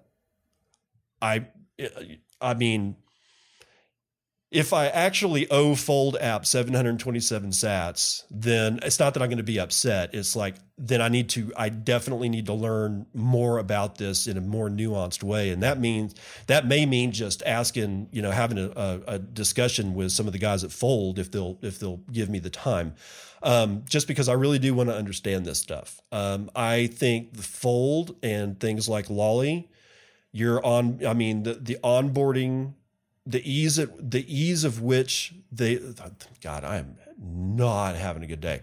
i 1.20 1.46
i 2.40 2.54
mean 2.54 2.96
if 4.50 4.72
I 4.72 4.88
actually 4.88 5.48
owe 5.48 5.76
Fold 5.76 6.16
app 6.20 6.44
727 6.44 7.50
sats, 7.50 8.24
then 8.30 8.80
it's 8.82 8.98
not 8.98 9.14
that 9.14 9.22
I'm 9.22 9.28
going 9.28 9.38
to 9.38 9.44
be 9.44 9.60
upset. 9.60 10.12
It's 10.12 10.34
like, 10.34 10.56
then 10.76 11.00
I 11.00 11.08
need 11.08 11.28
to, 11.30 11.52
I 11.56 11.68
definitely 11.68 12.28
need 12.28 12.46
to 12.46 12.54
learn 12.54 13.06
more 13.14 13.58
about 13.58 13.98
this 13.98 14.26
in 14.26 14.36
a 14.36 14.40
more 14.40 14.68
nuanced 14.68 15.22
way. 15.22 15.50
And 15.50 15.62
that 15.62 15.78
means, 15.78 16.16
that 16.48 16.66
may 16.66 16.84
mean 16.84 17.12
just 17.12 17.44
asking, 17.44 18.08
you 18.10 18.22
know, 18.22 18.32
having 18.32 18.58
a, 18.58 18.70
a, 18.74 19.00
a 19.06 19.18
discussion 19.20 19.94
with 19.94 20.10
some 20.10 20.26
of 20.26 20.32
the 20.32 20.38
guys 20.40 20.64
at 20.64 20.72
Fold 20.72 21.20
if 21.20 21.30
they'll, 21.30 21.56
if 21.62 21.78
they'll 21.78 22.00
give 22.10 22.28
me 22.28 22.40
the 22.40 22.50
time. 22.50 22.94
Um, 23.44 23.84
just 23.88 24.08
because 24.08 24.28
I 24.28 24.32
really 24.32 24.58
do 24.58 24.74
want 24.74 24.88
to 24.88 24.96
understand 24.96 25.46
this 25.46 25.60
stuff. 25.60 26.00
Um, 26.10 26.50
I 26.56 26.88
think 26.88 27.34
the 27.34 27.42
Fold 27.42 28.16
and 28.22 28.58
things 28.58 28.88
like 28.88 29.08
Lolli, 29.08 29.68
you're 30.32 30.64
on, 30.64 31.06
I 31.06 31.14
mean, 31.14 31.44
the, 31.44 31.54
the 31.54 31.78
onboarding 31.84 32.74
the 33.26 33.50
ease 33.50 33.78
of 33.78 34.10
the 34.10 34.24
ease 34.26 34.64
of 34.64 34.80
which 34.80 35.34
they 35.52 35.78
god 36.40 36.64
i'm 36.64 36.96
not 37.20 37.96
having 37.96 38.22
a 38.22 38.26
good 38.26 38.40
day. 38.40 38.60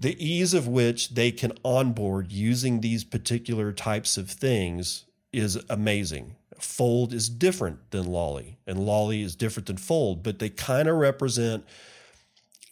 The 0.00 0.22
ease 0.24 0.54
of 0.54 0.66
which 0.66 1.10
they 1.10 1.30
can 1.30 1.52
onboard 1.64 2.32
using 2.32 2.80
these 2.80 3.04
particular 3.04 3.72
types 3.72 4.16
of 4.16 4.30
things 4.30 5.04
is 5.32 5.58
amazing. 5.70 6.36
Fold 6.58 7.12
is 7.12 7.28
different 7.28 7.90
than 7.90 8.06
lolli 8.06 8.56
and 8.66 8.78
lolli 8.78 9.22
is 9.22 9.34
different 9.34 9.66
than 9.66 9.76
fold 9.76 10.22
but 10.22 10.38
they 10.38 10.48
kind 10.48 10.88
of 10.88 10.96
represent 10.96 11.64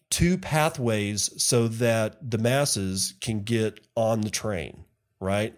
two 0.08 0.38
pathways 0.38 1.30
so 1.42 1.66
that 1.66 2.30
the 2.30 2.38
masses 2.38 3.14
can 3.20 3.42
get 3.42 3.80
on 3.96 4.20
the 4.20 4.30
train 4.30 4.84
right 5.20 5.54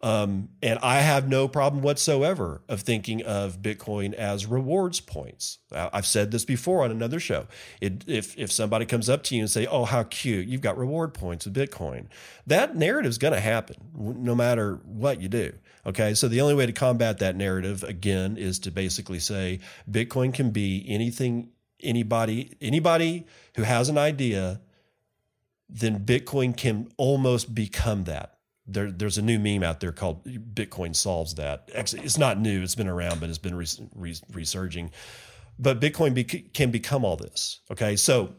um, 0.00 0.50
and 0.62 0.78
I 0.78 1.00
have 1.00 1.28
no 1.28 1.48
problem 1.48 1.82
whatsoever 1.82 2.62
of 2.68 2.82
thinking 2.82 3.22
of 3.24 3.60
Bitcoin 3.60 4.12
as 4.14 4.46
rewards 4.46 5.00
points. 5.00 5.58
I've 5.72 6.06
said 6.06 6.30
this 6.30 6.44
before 6.44 6.84
on 6.84 6.92
another 6.92 7.18
show. 7.18 7.48
It, 7.80 8.04
if 8.06 8.38
if 8.38 8.52
somebody 8.52 8.86
comes 8.86 9.08
up 9.08 9.24
to 9.24 9.34
you 9.34 9.42
and 9.42 9.50
say, 9.50 9.66
"Oh, 9.66 9.84
how 9.84 10.04
cute! 10.04 10.46
You've 10.46 10.60
got 10.60 10.78
reward 10.78 11.14
points 11.14 11.46
with 11.46 11.54
Bitcoin," 11.54 12.06
that 12.46 12.76
narrative 12.76 13.10
is 13.10 13.18
going 13.18 13.34
to 13.34 13.40
happen 13.40 13.76
no 13.92 14.36
matter 14.36 14.80
what 14.84 15.20
you 15.20 15.28
do. 15.28 15.52
Okay, 15.84 16.14
so 16.14 16.28
the 16.28 16.42
only 16.42 16.54
way 16.54 16.66
to 16.66 16.72
combat 16.72 17.18
that 17.18 17.34
narrative 17.34 17.82
again 17.82 18.36
is 18.36 18.60
to 18.60 18.70
basically 18.70 19.18
say 19.18 19.58
Bitcoin 19.90 20.32
can 20.32 20.50
be 20.50 20.84
anything, 20.86 21.48
anybody, 21.82 22.52
anybody 22.60 23.26
who 23.56 23.64
has 23.64 23.88
an 23.88 23.98
idea. 23.98 24.60
Then 25.68 26.00
Bitcoin 26.06 26.56
can 26.56 26.88
almost 26.96 27.54
become 27.54 28.04
that 28.04 28.37
there, 28.68 28.92
there's 28.92 29.18
a 29.18 29.22
new 29.22 29.38
meme 29.38 29.62
out 29.62 29.80
there 29.80 29.92
called 29.92 30.24
Bitcoin 30.24 30.94
solves 30.94 31.34
that. 31.36 31.70
Actually, 31.74 32.02
it's 32.02 32.18
not 32.18 32.38
new; 32.38 32.62
it's 32.62 32.74
been 32.74 32.88
around, 32.88 33.20
but 33.20 33.28
it's 33.28 33.38
been 33.38 33.56
res, 33.56 33.80
res, 33.94 34.22
resurging. 34.32 34.90
But 35.58 35.80
Bitcoin 35.80 36.14
be, 36.14 36.24
can 36.24 36.70
become 36.70 37.04
all 37.04 37.16
this. 37.16 37.60
Okay, 37.70 37.96
so 37.96 38.34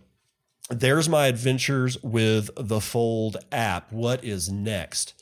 there's 0.69 1.09
my 1.09 1.27
adventures 1.27 2.01
with 2.03 2.49
the 2.55 2.79
Fold 2.79 3.37
app. 3.51 3.91
What 3.91 4.23
is 4.23 4.49
next? 4.49 5.18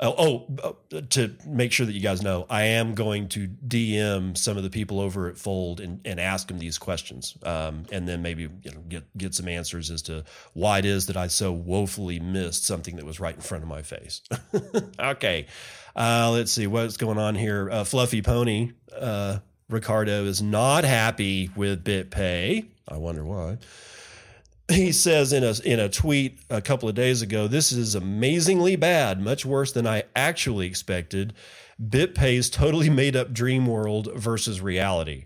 Oh, 0.00 0.46
oh, 0.62 0.76
uh, 0.94 1.00
to 1.10 1.34
make 1.44 1.72
sure 1.72 1.84
that 1.84 1.92
you 1.92 2.00
guys 2.00 2.22
know, 2.22 2.46
I 2.48 2.64
am 2.64 2.94
going 2.94 3.28
to 3.30 3.48
DM 3.48 4.36
some 4.36 4.56
of 4.56 4.62
the 4.62 4.70
people 4.70 5.00
over 5.00 5.28
at 5.28 5.36
Fold 5.36 5.80
and, 5.80 6.00
and 6.04 6.20
ask 6.20 6.46
them 6.46 6.60
these 6.60 6.78
questions, 6.78 7.36
um, 7.42 7.84
and 7.90 8.06
then 8.06 8.22
maybe 8.22 8.42
you 8.42 8.70
know 8.70 8.80
get 8.88 9.18
get 9.18 9.34
some 9.34 9.48
answers 9.48 9.90
as 9.90 10.02
to 10.02 10.24
why 10.52 10.78
it 10.78 10.84
is 10.84 11.06
that 11.06 11.16
I 11.16 11.26
so 11.26 11.52
woefully 11.52 12.20
missed 12.20 12.64
something 12.64 12.94
that 12.94 13.04
was 13.04 13.18
right 13.18 13.34
in 13.34 13.40
front 13.40 13.64
of 13.64 13.68
my 13.68 13.82
face. 13.82 14.22
okay, 15.00 15.46
uh, 15.96 16.30
let's 16.32 16.52
see 16.52 16.68
what's 16.68 16.96
going 16.96 17.18
on 17.18 17.34
here. 17.34 17.68
Uh, 17.68 17.82
Fluffy 17.82 18.22
Pony 18.22 18.70
uh, 18.96 19.38
Riccardo 19.68 20.26
is 20.26 20.40
not 20.40 20.84
happy 20.84 21.50
with 21.56 21.82
BitPay. 21.82 22.66
I 22.86 22.96
wonder 22.98 23.24
why 23.24 23.58
he 24.70 24.92
says 24.92 25.32
in 25.32 25.44
a 25.44 25.54
in 25.64 25.80
a 25.80 25.88
tweet 25.88 26.40
a 26.50 26.60
couple 26.60 26.88
of 26.88 26.94
days 26.94 27.22
ago, 27.22 27.48
"This 27.48 27.72
is 27.72 27.94
amazingly 27.94 28.76
bad, 28.76 29.20
much 29.20 29.44
worse 29.46 29.72
than 29.72 29.86
I 29.86 30.04
actually 30.14 30.66
expected. 30.66 31.32
BitPay's 31.82 32.50
totally 32.50 32.90
made 32.90 33.16
up 33.16 33.32
dream 33.32 33.66
world 33.66 34.08
versus 34.14 34.60
reality." 34.60 35.24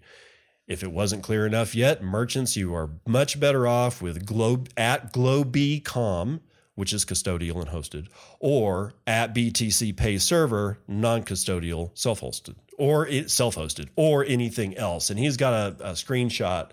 If 0.68 0.82
it 0.82 0.92
wasn't 0.92 1.24
clear 1.24 1.44
enough 1.44 1.74
yet, 1.74 2.04
merchants, 2.04 2.56
you 2.56 2.74
are 2.74 2.90
much 3.06 3.40
better 3.40 3.66
off 3.66 4.00
with 4.00 4.24
GloBee 4.24 4.70
at 4.76 5.12
GloBee.com, 5.12 6.40
which 6.76 6.92
is 6.92 7.04
custodial 7.04 7.60
and 7.60 7.70
hosted, 7.70 8.06
or 8.38 8.94
at 9.06 9.34
BTCPay 9.34 10.20
Server, 10.20 10.78
non-custodial, 10.86 11.90
self-hosted, 11.98 12.54
or 12.78 13.10
self-hosted, 13.26 13.88
or 13.96 14.24
anything 14.24 14.76
else. 14.76 15.10
And 15.10 15.18
he's 15.18 15.36
got 15.36 15.52
a, 15.52 15.90
a 15.90 15.92
screenshot 15.92 16.70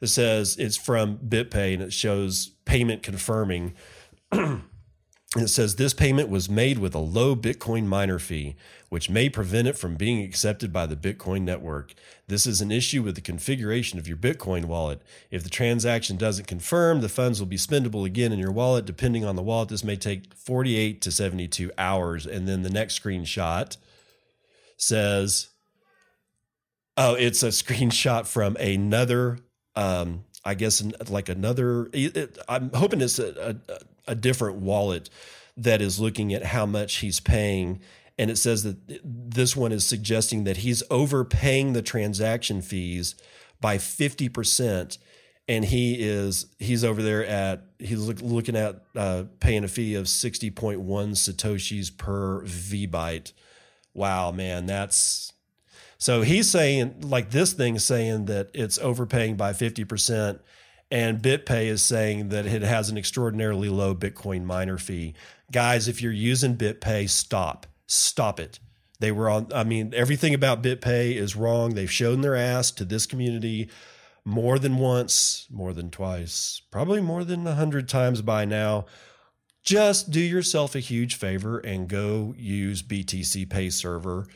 that 0.00 0.08
says 0.08 0.56
it's 0.58 0.76
from 0.76 1.18
BitPay 1.18 1.74
and 1.74 1.82
it 1.82 1.92
shows 1.92 2.50
payment 2.64 3.02
confirming. 3.02 3.74
and 4.32 4.62
it 5.44 5.48
says 5.48 5.76
this 5.76 5.94
payment 5.94 6.28
was 6.28 6.48
made 6.48 6.78
with 6.78 6.94
a 6.94 7.00
low 7.00 7.34
Bitcoin 7.34 7.84
miner 7.86 8.18
fee, 8.18 8.56
which 8.88 9.10
may 9.10 9.28
prevent 9.28 9.68
it 9.68 9.76
from 9.76 9.96
being 9.96 10.22
accepted 10.22 10.72
by 10.72 10.86
the 10.86 10.96
Bitcoin 10.96 11.42
network. 11.42 11.94
This 12.28 12.46
is 12.46 12.60
an 12.60 12.70
issue 12.70 13.02
with 13.02 13.14
the 13.14 13.20
configuration 13.20 13.98
of 13.98 14.06
your 14.06 14.16
Bitcoin 14.16 14.66
wallet. 14.66 15.02
If 15.30 15.42
the 15.42 15.50
transaction 15.50 16.16
doesn't 16.16 16.46
confirm, 16.46 17.00
the 17.00 17.08
funds 17.08 17.40
will 17.40 17.46
be 17.46 17.56
spendable 17.56 18.04
again 18.04 18.32
in 18.32 18.38
your 18.38 18.52
wallet. 18.52 18.84
Depending 18.84 19.24
on 19.24 19.36
the 19.36 19.42
wallet, 19.42 19.68
this 19.68 19.84
may 19.84 19.96
take 19.96 20.32
48 20.34 21.00
to 21.02 21.10
72 21.10 21.70
hours. 21.76 22.26
And 22.26 22.46
then 22.46 22.62
the 22.62 22.70
next 22.70 23.02
screenshot 23.02 23.76
says, 24.76 25.48
Oh, 26.96 27.14
it's 27.14 27.42
a 27.42 27.48
screenshot 27.48 28.26
from 28.26 28.56
another 28.56 29.38
um, 29.76 30.24
I 30.44 30.54
guess 30.54 30.82
like 31.08 31.28
another. 31.28 31.88
It, 31.92 32.38
I'm 32.48 32.70
hoping 32.72 33.00
it's 33.00 33.18
a, 33.18 33.56
a, 33.68 34.12
a, 34.12 34.14
different 34.14 34.56
wallet 34.56 35.10
that 35.56 35.82
is 35.82 36.00
looking 36.00 36.32
at 36.32 36.44
how 36.44 36.66
much 36.66 36.96
he's 36.96 37.20
paying, 37.20 37.80
and 38.18 38.30
it 38.30 38.36
says 38.36 38.62
that 38.62 38.78
this 39.04 39.54
one 39.54 39.72
is 39.72 39.86
suggesting 39.86 40.44
that 40.44 40.58
he's 40.58 40.82
overpaying 40.90 41.74
the 41.74 41.82
transaction 41.82 42.62
fees 42.62 43.14
by 43.60 43.76
fifty 43.76 44.28
percent, 44.28 44.98
and 45.46 45.66
he 45.66 45.94
is 45.94 46.46
he's 46.58 46.82
over 46.84 47.02
there 47.02 47.26
at 47.26 47.64
he's 47.78 48.06
look, 48.06 48.22
looking 48.22 48.56
at 48.56 48.82
uh, 48.96 49.24
paying 49.40 49.64
a 49.64 49.68
fee 49.68 49.94
of 49.94 50.08
sixty 50.08 50.50
point 50.50 50.80
one 50.80 51.12
satoshis 51.12 51.94
per 51.96 52.42
V 52.44 52.88
byte. 52.88 53.32
Wow, 53.92 54.30
man, 54.30 54.66
that's 54.66 55.32
so 55.98 56.22
he's 56.22 56.50
saying, 56.50 57.00
like 57.02 57.30
this 57.30 57.52
thing 57.52 57.78
saying 57.78 58.26
that 58.26 58.50
it's 58.52 58.78
overpaying 58.78 59.36
by 59.36 59.52
50%, 59.52 60.40
and 60.90 61.22
BitPay 61.22 61.66
is 61.66 61.82
saying 61.82 62.28
that 62.28 62.46
it 62.46 62.62
has 62.62 62.90
an 62.90 62.98
extraordinarily 62.98 63.68
low 63.68 63.94
Bitcoin 63.94 64.44
miner 64.44 64.78
fee. 64.78 65.14
Guys, 65.50 65.88
if 65.88 66.00
you're 66.00 66.12
using 66.12 66.56
BitPay, 66.56 67.08
stop. 67.08 67.66
Stop 67.86 68.38
it. 68.38 68.58
They 68.98 69.12
were 69.12 69.28
on, 69.28 69.48
I 69.54 69.64
mean, 69.64 69.92
everything 69.94 70.32
about 70.34 70.62
BitPay 70.62 71.16
is 71.16 71.36
wrong. 71.36 71.74
They've 71.74 71.90
shown 71.90 72.20
their 72.20 72.36
ass 72.36 72.70
to 72.72 72.84
this 72.84 73.06
community 73.06 73.68
more 74.24 74.58
than 74.58 74.78
once, 74.78 75.46
more 75.50 75.72
than 75.72 75.90
twice, 75.90 76.62
probably 76.70 77.00
more 77.00 77.24
than 77.24 77.46
a 77.46 77.54
hundred 77.54 77.88
times 77.88 78.22
by 78.22 78.44
now. 78.44 78.86
Just 79.62 80.10
do 80.10 80.20
yourself 80.20 80.74
a 80.74 80.80
huge 80.80 81.16
favor 81.16 81.58
and 81.58 81.88
go 81.88 82.34
use 82.36 82.82
BTCPay 82.82 83.72
Server 83.72 84.26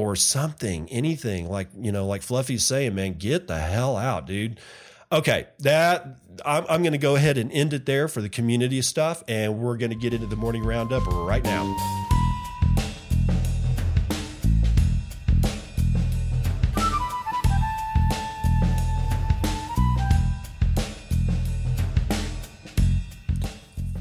or 0.00 0.16
something, 0.16 0.88
anything 0.88 1.48
like, 1.48 1.68
you 1.78 1.92
know, 1.92 2.06
like 2.06 2.22
Fluffy's 2.22 2.64
saying, 2.64 2.94
man, 2.94 3.14
get 3.14 3.46
the 3.46 3.58
hell 3.58 3.96
out, 3.96 4.26
dude. 4.26 4.58
Okay, 5.12 5.46
that 5.58 6.18
I'm, 6.44 6.64
I'm 6.68 6.82
going 6.82 6.92
to 6.92 6.98
go 6.98 7.16
ahead 7.16 7.36
and 7.36 7.52
end 7.52 7.72
it 7.72 7.84
there 7.84 8.08
for 8.08 8.22
the 8.22 8.28
community 8.28 8.80
stuff, 8.80 9.22
and 9.28 9.58
we're 9.58 9.76
going 9.76 9.90
to 9.90 9.96
get 9.96 10.14
into 10.14 10.26
the 10.26 10.36
morning 10.36 10.62
roundup 10.62 11.06
right 11.06 11.44
now. 11.44 11.76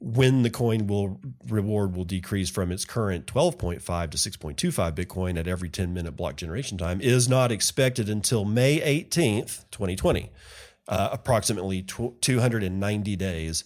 when 0.00 0.42
the 0.42 0.50
coin 0.50 0.86
will 0.86 1.20
reward 1.46 1.94
will 1.94 2.04
decrease 2.04 2.50
from 2.50 2.72
its 2.72 2.84
current 2.84 3.26
12.5 3.26 4.10
to 4.10 4.16
6.25 4.16 4.94
Bitcoin 4.94 5.38
at 5.38 5.46
every 5.46 5.68
10 5.68 5.94
minute 5.94 6.16
block 6.16 6.36
generation 6.36 6.78
time, 6.78 7.00
is 7.00 7.28
not 7.28 7.52
expected 7.52 8.08
until 8.08 8.44
May 8.44 8.80
18th, 8.80 9.66
2020 9.70 10.30
uh, 10.90 11.10
approximately 11.12 11.82
290 11.82 13.16
days. 13.16 13.64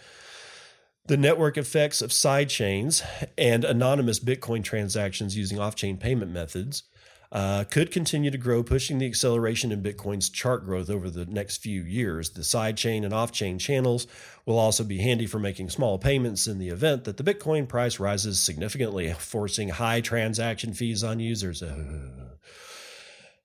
The 1.06 1.16
network 1.16 1.56
effects 1.56 2.02
of 2.02 2.10
sidechains 2.10 3.02
and 3.36 3.64
anonymous 3.64 4.20
Bitcoin 4.20 4.62
transactions 4.62 5.36
using 5.36 5.58
off 5.58 5.74
chain 5.74 5.96
payment 5.96 6.30
methods 6.30 6.84
uh, 7.30 7.64
could 7.64 7.90
continue 7.90 8.30
to 8.30 8.38
grow, 8.38 8.62
pushing 8.62 8.98
the 8.98 9.06
acceleration 9.06 9.70
in 9.70 9.82
Bitcoin's 9.82 10.30
chart 10.30 10.64
growth 10.64 10.88
over 10.88 11.10
the 11.10 11.26
next 11.26 11.58
few 11.58 11.82
years. 11.82 12.30
The 12.30 12.40
sidechain 12.40 13.04
and 13.04 13.12
off 13.12 13.32
chain 13.32 13.58
channels 13.58 14.06
will 14.46 14.58
also 14.58 14.82
be 14.82 14.98
handy 14.98 15.26
for 15.26 15.38
making 15.38 15.68
small 15.68 15.98
payments 15.98 16.46
in 16.46 16.58
the 16.58 16.70
event 16.70 17.04
that 17.04 17.18
the 17.18 17.24
Bitcoin 17.24 17.68
price 17.68 18.00
rises 18.00 18.40
significantly, 18.40 19.12
forcing 19.12 19.68
high 19.68 20.00
transaction 20.00 20.72
fees 20.72 21.04
on 21.04 21.20
users. 21.20 21.62
Uh, 21.62 22.08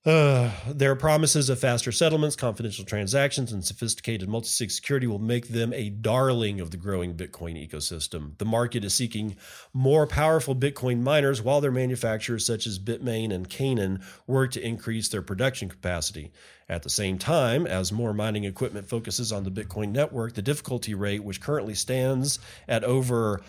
uh, 0.06 0.50
their 0.68 0.94
promises 0.94 1.48
of 1.48 1.58
faster 1.58 1.90
settlements, 1.90 2.36
confidential 2.36 2.84
transactions, 2.84 3.52
and 3.52 3.64
sophisticated 3.64 4.28
multi 4.28 4.48
sig 4.48 4.70
security 4.70 5.06
will 5.06 5.18
make 5.18 5.48
them 5.48 5.72
a 5.72 5.88
darling 5.88 6.60
of 6.60 6.70
the 6.70 6.76
growing 6.76 7.14
Bitcoin 7.14 7.56
ecosystem. 7.56 8.36
The 8.36 8.44
market 8.44 8.84
is 8.84 8.92
seeking 8.92 9.36
more 9.72 10.06
powerful 10.06 10.54
Bitcoin 10.54 11.00
miners 11.00 11.40
while 11.40 11.62
their 11.62 11.72
manufacturers 11.72 12.44
such 12.44 12.66
as 12.66 12.78
Bitmain 12.78 13.32
and 13.32 13.48
Canaan 13.48 14.02
work 14.26 14.50
to 14.52 14.66
increase 14.66 15.08
their 15.08 15.22
production 15.22 15.70
capacity. 15.70 16.32
At 16.68 16.82
the 16.82 16.90
same 16.90 17.18
time, 17.18 17.66
as 17.66 17.92
more 17.92 18.12
mining 18.12 18.44
equipment 18.44 18.88
focuses 18.88 19.32
on 19.32 19.44
the 19.44 19.50
Bitcoin 19.50 19.90
network, 19.90 20.34
the 20.34 20.42
difficulty 20.42 20.94
rate, 20.94 21.24
which 21.24 21.40
currently 21.40 21.74
stands 21.74 22.38
at 22.68 22.84
over 22.84 23.42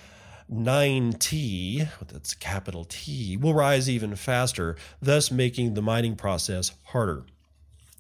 9T, 0.52 1.90
that's 2.08 2.34
capital 2.36 2.86
T, 2.86 3.36
will 3.38 3.54
rise 3.54 3.90
even 3.90 4.16
faster, 4.16 4.76
thus 5.02 5.32
making 5.32 5.74
the 5.74 5.82
mining 5.82 6.16
process 6.16 6.72
harder. 6.86 7.26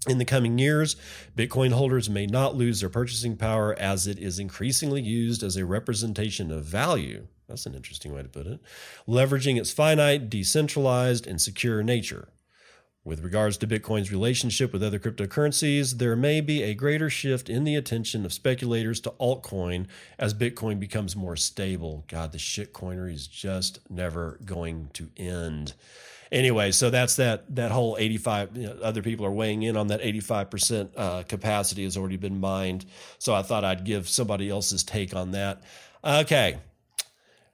In 0.08 0.19
the 0.19 0.25
coming 0.25 0.60
years, 0.60 0.95
Bitcoin 1.36 1.71
holders 1.71 2.10
may 2.10 2.27
not 2.27 2.55
lose 2.55 2.79
their 2.79 2.89
purchasing 2.89 3.36
power 3.36 3.73
as 3.79 4.05
it 4.05 4.19
is 4.19 4.38
increasingly 4.38 5.01
used 5.01 5.41
as 5.41 5.58
a 5.58 5.65
representation 5.65 6.51
of 6.51 6.63
value. 6.63 7.27
That's 7.47 7.65
an 7.65 7.73
interesting 7.73 8.13
way 8.13 8.21
to 8.21 8.29
put 8.29 8.45
it. 8.45 8.60
Leveraging 9.08 9.60
its 9.60 9.71
finite, 9.71 10.29
decentralized, 10.29 11.25
and 11.25 11.41
secure 11.41 11.81
nature. 11.81 12.27
With 13.06 13.24
regards 13.24 13.58
to 13.58 13.68
Bitcoin's 13.68 14.12
relationship 14.12 14.74
with 14.74 14.82
other 14.82 14.98
cryptocurrencies, 14.98 16.00
there 16.00 16.15
may 16.15 16.41
be 16.41 16.63
a 16.63 16.74
greater 16.74 17.08
shift 17.08 17.52
in 17.52 17.63
the 17.63 17.76
attention 17.76 18.26
of 18.26 18.34
speculators 18.34 19.00
to 19.02 19.12
altcoin 19.20 19.86
as 20.18 20.34
Bitcoin 20.34 20.80
becomes 20.80 21.15
more 21.15 21.36
stable. 21.36 22.04
God, 22.08 22.32
the 22.32 22.39
shitcoinery 22.39 23.13
is 23.13 23.28
just 23.28 23.80
never 23.91 24.39
going 24.44 24.89
to 24.94 25.12
end. 25.18 25.74
Anyway, 26.32 26.72
so 26.72 26.89
that's 26.89 27.18
that 27.18 27.56
that 27.56 27.70
whole 27.70 27.96
85 28.00 28.58
you 28.58 28.68
know, 28.68 28.78
other 28.82 29.04
people 29.04 29.24
are 29.24 29.32
weighing 29.32 29.62
in 29.62 29.78
on 29.78 29.88
that 29.88 30.02
85% 30.02 30.89
uh, 30.98 31.24
capacity 31.24 31.84
has 31.84 31.98
already 31.98 32.18
been 32.18 32.39
mined. 32.39 32.88
So 33.20 33.36
I 33.36 33.44
thought 33.44 33.63
I'd 33.63 33.84
give 33.84 34.10
somebody 34.10 34.50
else's 34.50 34.84
take 34.84 35.15
on 35.15 35.30
that. 35.32 35.62
Okay, 36.04 36.58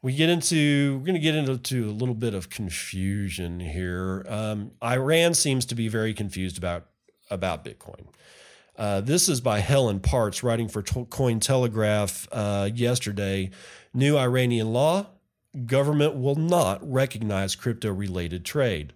we 0.01 0.13
get 0.15 0.29
into 0.29 0.97
we're 0.97 1.05
going 1.05 1.13
to 1.13 1.19
get 1.19 1.35
into 1.35 1.89
a 1.89 1.91
little 1.91 2.15
bit 2.15 2.33
of 2.33 2.49
confusion 2.49 3.59
here. 3.59 4.25
Um, 4.27 4.71
Iran 4.83 5.33
seems 5.33 5.65
to 5.67 5.75
be 5.75 5.87
very 5.87 6.13
confused 6.13 6.57
about 6.57 6.87
about 7.29 7.63
Bitcoin. 7.63 8.07
Uh, 8.77 9.01
this 9.01 9.29
is 9.29 9.41
by 9.41 9.59
Helen 9.59 9.99
Partz, 9.99 10.43
writing 10.43 10.67
for 10.67 10.81
Cointelegraph 10.81 12.27
uh, 12.31 12.69
yesterday. 12.73 13.51
New 13.93 14.17
Iranian 14.17 14.73
law: 14.73 15.07
government 15.65 16.15
will 16.15 16.35
not 16.35 16.79
recognize 16.89 17.55
crypto-related 17.55 18.43
trade. 18.43 18.93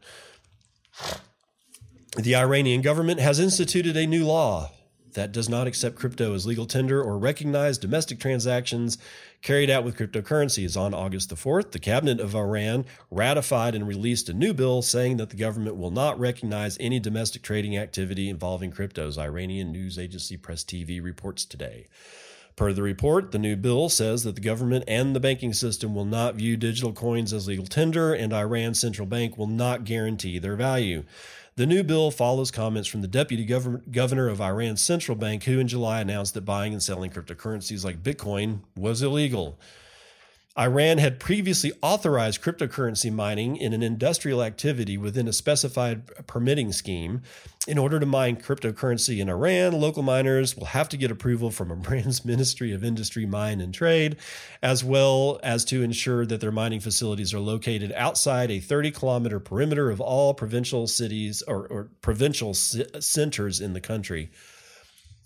The 2.17 2.35
Iranian 2.35 2.81
government 2.81 3.19
has 3.19 3.39
instituted 3.39 3.97
a 3.97 4.07
new 4.07 4.25
law 4.25 4.71
that 5.15 5.31
does 5.31 5.49
not 5.49 5.67
accept 5.67 5.95
crypto 5.95 6.33
as 6.33 6.45
legal 6.45 6.65
tender 6.65 7.01
or 7.01 7.17
recognize 7.17 7.77
domestic 7.77 8.19
transactions 8.19 8.97
carried 9.45 9.69
out 9.69 9.83
with 9.83 9.95
cryptocurrencies. 9.95 10.75
On 10.75 10.91
August 10.91 11.29
the 11.29 11.35
4th, 11.35 11.69
the 11.69 11.77
cabinet 11.77 12.19
of 12.19 12.35
Iran 12.35 12.83
ratified 13.11 13.75
and 13.75 13.87
released 13.87 14.27
a 14.27 14.33
new 14.33 14.55
bill 14.55 14.81
saying 14.81 15.17
that 15.17 15.29
the 15.29 15.37
government 15.37 15.77
will 15.77 15.91
not 15.91 16.19
recognize 16.19 16.77
any 16.79 16.99
domestic 16.99 17.43
trading 17.43 17.77
activity 17.77 18.27
involving 18.27 18.71
cryptos, 18.71 19.19
Iranian 19.19 19.71
news 19.71 19.99
agency 19.99 20.35
Press 20.35 20.63
TV 20.63 21.01
reports 21.01 21.45
today. 21.45 21.85
Per 22.55 22.73
the 22.73 22.81
report, 22.81 23.31
the 23.31 23.37
new 23.37 23.55
bill 23.55 23.87
says 23.87 24.23
that 24.23 24.33
the 24.33 24.41
government 24.41 24.83
and 24.87 25.15
the 25.15 25.19
banking 25.19 25.53
system 25.53 25.93
will 25.93 26.05
not 26.05 26.35
view 26.35 26.57
digital 26.57 26.91
coins 26.91 27.31
as 27.31 27.47
legal 27.47 27.67
tender, 27.67 28.15
and 28.15 28.33
Iran's 28.33 28.79
central 28.79 29.05
bank 29.05 29.37
will 29.37 29.45
not 29.45 29.83
guarantee 29.83 30.39
their 30.39 30.55
value. 30.55 31.03
The 31.57 31.65
new 31.65 31.83
bill 31.83 32.11
follows 32.11 32.51
comments 32.51 32.89
from 32.89 33.01
the 33.01 33.07
deputy 33.07 33.47
gov- 33.47 33.89
governor 33.89 34.27
of 34.27 34.41
Iran's 34.41 34.81
central 34.81 35.15
bank, 35.15 35.45
who 35.45 35.57
in 35.57 35.69
July 35.69 36.01
announced 36.01 36.33
that 36.33 36.41
buying 36.41 36.73
and 36.73 36.83
selling 36.83 37.11
cryptocurrencies 37.11 37.85
like 37.85 38.03
Bitcoin 38.03 38.59
was 38.75 39.01
illegal. 39.01 39.57
Iran 40.57 40.99
had 40.99 41.19
previously 41.19 41.73
authorized 41.81 42.41
cryptocurrency 42.41 43.11
mining 43.11 43.57
in 43.57 43.73
an 43.73 43.83
industrial 43.83 44.41
activity 44.41 44.97
within 44.97 45.27
a 45.27 45.33
specified 45.33 46.07
permitting 46.27 46.71
scheme. 46.71 47.23
In 47.67 47.77
order 47.77 47.99
to 47.99 48.05
mine 48.05 48.37
cryptocurrency 48.37 49.19
in 49.19 49.27
Iran, 49.27 49.73
local 49.73 50.01
miners 50.01 50.55
will 50.55 50.67
have 50.67 50.87
to 50.89 50.97
get 50.97 51.11
approval 51.11 51.51
from 51.51 51.71
Iran's 51.85 52.23
Ministry 52.23 52.71
of 52.71 52.85
Industry, 52.85 53.25
Mine 53.25 53.59
and 53.59 53.73
Trade, 53.73 54.15
as 54.63 54.81
well 54.81 55.41
as 55.43 55.65
to 55.65 55.83
ensure 55.83 56.25
that 56.25 56.39
their 56.39 56.53
mining 56.53 56.79
facilities 56.79 57.33
are 57.33 57.39
located 57.39 57.91
outside 57.91 58.49
a 58.49 58.61
30 58.61 58.91
kilometer 58.91 59.41
perimeter 59.41 59.89
of 59.89 59.99
all 59.99 60.33
provincial 60.33 60.87
cities 60.87 61.43
or, 61.45 61.67
or 61.67 61.89
provincial 62.01 62.53
c- 62.53 62.85
centers 63.01 63.59
in 63.59 63.73
the 63.73 63.81
country. 63.81 64.31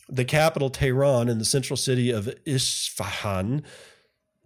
The 0.07 0.25
capital, 0.25 0.71
Tehran, 0.71 1.29
and 1.29 1.39
the 1.39 1.45
central 1.45 1.77
city 1.77 2.09
of 2.09 2.33
Isfahan. 2.47 3.63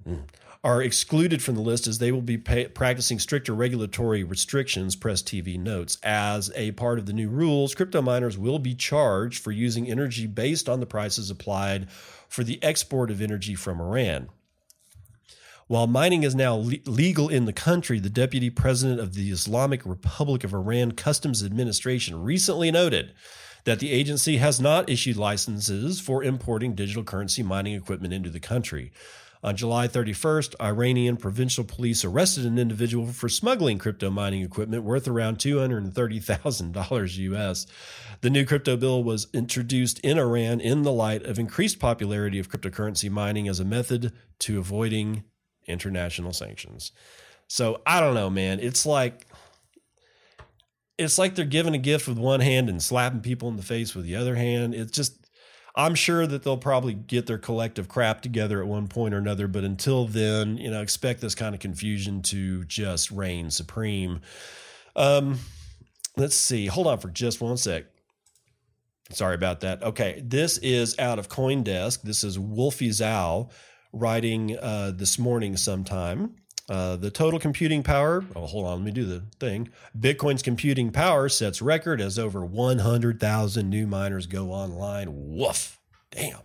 Hmm, 0.04 0.16
are 0.64 0.82
excluded 0.82 1.42
from 1.44 1.56
the 1.56 1.62
list 1.62 1.88
as 1.88 1.98
they 1.98 2.12
will 2.12 2.22
be 2.22 2.38
pay- 2.38 2.68
practicing 2.68 3.20
stricter 3.20 3.54
regulatory 3.54 4.24
restrictions, 4.24 4.96
Press 4.96 5.22
TV 5.22 5.60
notes. 5.60 5.98
As 6.04 6.52
a 6.56 6.72
part 6.72 7.00
of 7.00 7.06
the 7.06 7.14
new 7.14 7.30
rules, 7.30 7.76
crypto 7.76 8.02
miners 8.02 8.38
will 8.38 8.60
be 8.60 8.74
charged 8.74 9.44
for 9.44 9.52
using 9.52 9.90
energy 9.90 10.26
based 10.26 10.70
on 10.70 10.80
the 10.80 10.86
prices 10.86 11.30
applied 11.30 11.92
for 12.30 12.44
the 12.46 12.64
export 12.64 13.12
of 13.12 13.22
energy 13.22 13.56
from 13.56 13.82
Iran. 13.82 14.30
While 15.68 15.88
mining 15.88 16.24
is 16.24 16.36
now 16.36 16.56
le- 16.56 16.78
legal 16.86 17.28
in 17.28 17.46
the 17.46 17.54
country, 17.54 18.00
the 18.00 18.10
deputy 18.10 18.50
president 18.50 19.00
of 19.00 19.16
the 19.16 19.32
Islamic 19.32 19.86
Republic 19.86 20.44
of 20.44 20.54
Iran 20.54 20.94
Customs 20.94 21.44
Administration 21.44 22.22
recently 22.22 22.72
noted 22.72 23.14
that 23.66 23.80
the 23.80 23.92
agency 23.92 24.38
has 24.38 24.60
not 24.60 24.90
issued 24.90 25.18
licenses 25.18 26.00
for 26.00 26.24
importing 26.24 26.76
digital 26.76 27.04
currency 27.04 27.44
mining 27.44 27.76
equipment 27.76 28.14
into 28.14 28.30
the 28.30 28.40
country. 28.40 28.92
On 29.44 29.58
July 29.58 29.90
31st, 29.90 30.56
Iranian 30.62 31.18
provincial 31.18 31.66
police 31.66 32.06
arrested 32.06 32.46
an 32.46 32.58
individual 32.58 33.08
for 33.08 33.28
smuggling 33.28 33.78
crypto 33.78 34.10
mining 34.10 34.42
equipment 34.42 34.84
worth 34.84 35.06
around 35.06 35.38
$230,000 35.38 37.18
US. 37.18 37.68
The 38.22 38.30
new 38.30 38.46
crypto 38.46 38.78
bill 38.78 39.04
was 39.04 39.28
introduced 39.34 40.00
in 40.00 40.18
Iran 40.18 40.62
in 40.62 40.84
the 40.84 40.94
light 40.94 41.26
of 41.26 41.38
increased 41.38 41.78
popularity 41.78 42.40
of 42.40 42.50
cryptocurrency 42.50 43.12
mining 43.12 43.50
as 43.50 43.60
a 43.60 43.66
method 43.66 44.14
to 44.40 44.60
avoiding 44.60 45.26
international 45.68 46.32
sanctions. 46.32 46.94
So 47.48 47.82
I 47.86 48.00
don't 48.00 48.16
know, 48.16 48.30
man. 48.30 48.62
It's 48.62 48.86
like 48.86 49.28
it's 50.98 51.18
like 51.18 51.36
they're 51.36 51.46
giving 51.46 51.74
a 51.74 51.80
gift 51.80 52.08
with 52.08 52.18
one 52.18 52.40
hand 52.40 52.70
and 52.70 52.82
slapping 52.82 53.22
people 53.22 53.50
in 53.50 53.58
the 53.58 53.64
face 53.64 53.94
with 53.94 54.06
the 54.06 54.16
other 54.16 54.36
hand. 54.36 54.74
It's 54.74 54.92
just 54.92 55.23
I'm 55.76 55.96
sure 55.96 56.28
that 56.28 56.44
they'll 56.44 56.58
probably 56.58 56.94
get 56.94 57.26
their 57.26 57.40
collective 57.40 57.88
crap 57.88 58.22
together 58.22 58.62
at 58.62 58.68
one 58.68 58.88
point 58.88 59.14
or 59.14 59.18
another, 59.18 59.48
but 59.48 59.64
until 59.64 60.06
then, 60.06 60.58
you 60.58 60.70
know, 60.70 60.82
expect 60.82 61.22
this 61.22 61.34
kind 61.34 61.56
of 61.56 61.62
confusion 61.62 62.22
to 62.24 62.64
just 62.66 63.10
reign 63.10 63.50
supreme. 63.50 64.22
Um, 64.96 65.40
let's 66.16 66.36
see. 66.36 66.68
Hold 66.68 66.88
on 66.88 67.00
for 67.00 67.10
just 67.10 67.42
one 67.42 67.58
sec. 67.58 67.86
Sorry 69.12 69.36
about 69.36 69.62
that. 69.62 69.84
Okay, 69.84 70.22
this 70.24 70.60
is 70.60 70.98
out 71.00 71.20
of 71.20 71.28
CoinDesk. 71.28 72.04
This 72.04 72.24
is 72.24 72.38
Wolfie 72.38 72.90
Zhao 72.90 73.52
writing 73.92 74.58
uh, 74.60 74.92
this 74.96 75.20
morning 75.20 75.58
sometime. 75.58 76.36
Uh, 76.70 76.96
the 76.96 77.12
total 77.12 77.40
computing 77.40 77.84
power, 77.84 78.24
oh, 78.36 78.46
hold 78.46 78.66
on, 78.66 78.78
let 78.78 78.86
me 78.86 78.92
do 78.92 79.06
the 79.06 79.24
thing. 79.40 79.70
Bitcoin's 79.98 80.42
computing 80.42 80.92
power 80.92 81.28
sets 81.28 81.62
record 81.62 82.00
as 82.00 82.18
over 82.18 82.46
100,000 82.46 83.70
new 83.70 83.86
miners 83.86 84.28
go 84.28 84.52
online. 84.52 85.10
Woof. 85.12 85.80
Damn. 86.12 86.40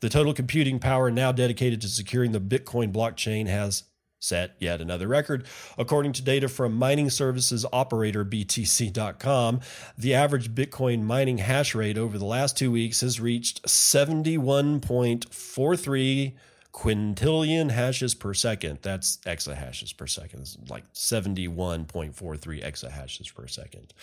The 0.00 0.08
total 0.08 0.34
computing 0.34 0.78
power 0.78 1.10
now 1.10 1.32
dedicated 1.32 1.80
to 1.80 1.88
securing 1.88 2.32
the 2.32 2.40
Bitcoin 2.40 2.92
blockchain 2.92 3.48
has 3.48 3.84
set 4.20 4.54
yet 4.60 4.80
another 4.80 5.08
record. 5.08 5.46
According 5.78 6.12
to 6.14 6.22
data 6.22 6.48
from 6.48 6.72
mining 6.74 7.10
services 7.10 7.66
operator 7.72 8.24
BTC.com, 8.24 9.60
the 9.98 10.14
average 10.14 10.54
Bitcoin 10.54 11.02
mining 11.02 11.38
hash 11.38 11.74
rate 11.74 11.98
over 11.98 12.18
the 12.18 12.24
last 12.24 12.56
two 12.56 12.70
weeks 12.70 13.00
has 13.00 13.20
reached 13.20 13.64
71.43 13.64 16.34
quintillion 16.76 17.70
hashes 17.70 18.14
per 18.14 18.34
second. 18.34 18.80
That's 18.82 19.16
exahashes 19.24 19.96
per 19.96 20.06
second. 20.06 20.40
It's 20.40 20.58
like 20.68 20.92
71.43 20.92 22.62
exahashes 22.62 23.34
per 23.34 23.46
second. 23.46 23.94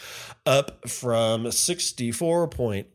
Up 0.47 0.89
from 0.89 1.43
64.49 1.43 2.88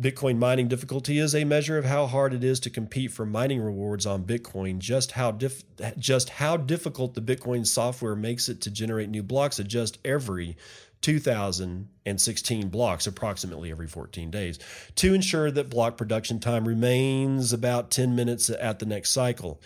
Bitcoin 0.00 0.38
mining 0.38 0.68
difficulty 0.68 1.18
is 1.18 1.34
a 1.34 1.44
measure 1.44 1.76
of 1.76 1.84
how 1.84 2.06
hard 2.06 2.32
it 2.32 2.42
is 2.42 2.58
to 2.60 2.70
compete 2.70 3.12
for 3.12 3.26
mining 3.26 3.60
rewards 3.60 4.06
on 4.06 4.24
Bitcoin. 4.24 4.78
Just 4.78 5.12
how 5.12 5.30
dif- 5.30 5.64
just 5.98 6.30
how 6.30 6.56
difficult 6.56 7.12
the 7.12 7.20
Bitcoin 7.20 7.66
software 7.66 8.16
makes 8.16 8.48
it 8.48 8.62
to 8.62 8.70
generate 8.70 9.10
new 9.10 9.22
blocks 9.22 9.58
adjust 9.58 9.98
every 10.02 10.56
2016 11.02 12.68
blocks 12.68 13.06
approximately 13.06 13.70
every 13.70 13.88
14 13.88 14.30
days 14.30 14.58
to 14.94 15.12
ensure 15.12 15.50
that 15.50 15.68
block 15.68 15.96
production 15.96 16.38
time 16.40 16.66
remains 16.66 17.52
about 17.52 17.90
10 17.90 18.14
minutes 18.14 18.48
at 18.48 18.78
the 18.78 18.86
next 18.86 19.10
cycle. 19.10 19.60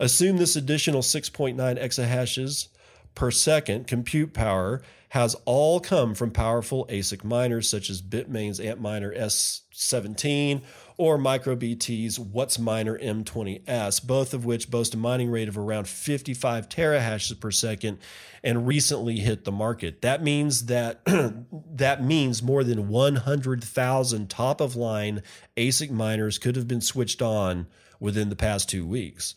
Assume 0.00 0.38
this 0.38 0.56
additional 0.56 1.02
6.9 1.02 1.56
exahashes 1.56 2.68
per 3.14 3.30
second 3.30 3.86
compute 3.86 4.32
power 4.32 4.82
has 5.10 5.34
all 5.44 5.80
come 5.80 6.14
from 6.14 6.30
powerful 6.30 6.86
ASIC 6.90 7.24
miners 7.24 7.68
such 7.68 7.88
as 7.88 8.02
Bitmain's 8.02 8.60
Antminer 8.60 9.16
S17 9.16 10.62
or 10.98 11.16
MicroBT's 11.16 12.18
What's 12.18 12.58
WhatsMiner 12.58 13.02
M20S, 13.02 14.04
both 14.04 14.34
of 14.34 14.44
which 14.44 14.70
boast 14.70 14.94
a 14.94 14.96
mining 14.96 15.30
rate 15.30 15.48
of 15.48 15.56
around 15.56 15.88
55 15.88 16.68
terahashes 16.68 17.38
per 17.38 17.50
second 17.50 17.98
and 18.42 18.66
recently 18.66 19.20
hit 19.20 19.44
the 19.44 19.52
market. 19.52 20.02
That 20.02 20.22
means 20.22 20.66
that 20.66 21.00
that 21.76 22.02
means 22.02 22.42
more 22.42 22.64
than 22.64 22.88
100,000 22.88 24.30
top 24.30 24.60
of 24.60 24.76
line 24.76 25.22
ASIC 25.56 25.90
miners 25.90 26.36
could 26.38 26.56
have 26.56 26.68
been 26.68 26.80
switched 26.80 27.22
on 27.22 27.68
within 28.00 28.28
the 28.28 28.36
past 28.36 28.68
2 28.68 28.86
weeks. 28.86 29.34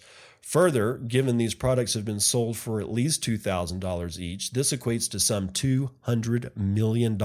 Further, 0.52 0.96
given 0.98 1.38
these 1.38 1.54
products 1.54 1.94
have 1.94 2.04
been 2.04 2.20
sold 2.20 2.58
for 2.58 2.82
at 2.82 2.92
least 2.92 3.24
$2,000 3.24 4.20
each, 4.20 4.52
this 4.52 4.74
equates 4.74 5.10
to 5.12 5.18
some 5.18 5.48
$200 5.48 6.58
million 6.58 7.18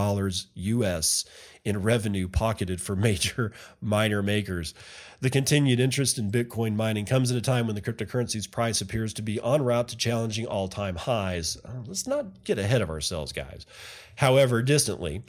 US 0.55 1.25
in 1.65 1.83
revenue 1.83 2.29
pocketed 2.29 2.81
for 2.81 2.95
major 3.11 3.51
miner 3.81 4.23
makers. 4.23 4.75
The 5.21 5.31
continued 5.31 5.81
interest 5.81 6.19
in 6.19 6.31
Bitcoin 6.31 6.77
mining 6.77 7.05
comes 7.05 7.33
at 7.33 7.37
a 7.37 7.41
time 7.41 7.67
when 7.67 7.75
the 7.75 7.83
cryptocurrency's 7.83 8.47
price 8.47 8.81
appears 8.81 9.13
to 9.15 9.23
be 9.23 9.43
en 9.43 9.63
route 9.63 9.89
to 9.89 9.97
challenging 9.97 10.47
all 10.47 10.69
time 10.69 10.95
highs. 10.95 11.57
Uh, 11.65 11.83
let's 11.85 12.07
not 12.07 12.45
get 12.45 12.61
ahead 12.61 12.81
of 12.81 12.91
ourselves, 12.91 13.33
guys. 13.33 13.67
However, 14.15 14.63
distantly, 14.63 15.25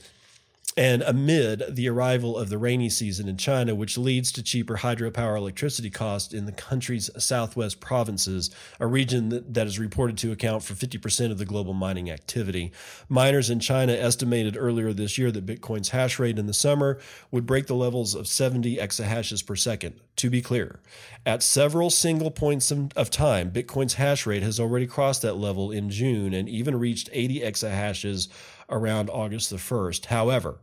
and 0.78 1.02
amid 1.02 1.64
the 1.76 1.90
arrival 1.90 2.38
of 2.38 2.50
the 2.50 2.58
rainy 2.60 2.88
season 2.88 3.28
in 3.28 3.36
China, 3.36 3.74
which 3.74 3.98
leads 3.98 4.32
to 4.32 4.44
cheaper 4.44 4.78
hydropower 4.78 5.36
electricity 5.36 5.90
costs 5.90 6.36
in 6.36 6.46
the 6.46 6.52
country's 6.52 7.10
southwest 7.18 7.80
provinces, 7.80 8.52
a 8.80 8.86
region 8.86 9.30
that, 9.52 9.68
is 9.68 9.80
reported 9.80 10.18
to 10.20 10.32
account 10.32 10.64
for 10.64 10.76
50% 10.76 11.32
of 11.32 11.40
the 11.40 11.46
global 11.46 11.74
mining 11.74 12.12
activity. 12.12 12.72
Miners 13.10 13.50
in 13.50 13.60
China 13.60 13.92
estimated 13.92 14.56
earlier 14.56 14.94
this 14.94 15.18
year 15.18 15.32
that 15.32 15.48
Bitcoin's 15.48 15.90
hash 15.90 16.20
rate 16.20 16.38
in 16.38 16.46
the 16.46 16.54
summer 16.54 17.00
would 17.32 17.48
break 17.48 17.66
the 17.66 17.76
levels 17.76 18.14
of 18.14 18.28
70 18.28 18.78
exahashes 18.78 19.46
per 19.46 19.56
second. 19.56 20.00
To 20.18 20.30
be 20.32 20.42
clear, 20.42 20.80
at 21.28 21.44
several 21.44 21.92
single 21.92 22.32
points 22.32 22.72
of 22.72 23.12
time, 23.12 23.52
Bitcoin's 23.52 23.96
hash 23.96 24.26
rate 24.26 24.42
has 24.42 24.60
already 24.60 24.88
crossed 24.88 25.22
that 25.22 25.38
level 25.38 25.70
in 25.70 25.92
June 25.92 26.34
and 26.34 26.50
even 26.50 26.80
reached 26.80 27.10
80 27.14 27.42
exahashes 27.42 28.28
around 28.70 29.10
August 29.10 29.50
the 29.50 29.58
1st. 29.58 30.06
However, 30.06 30.60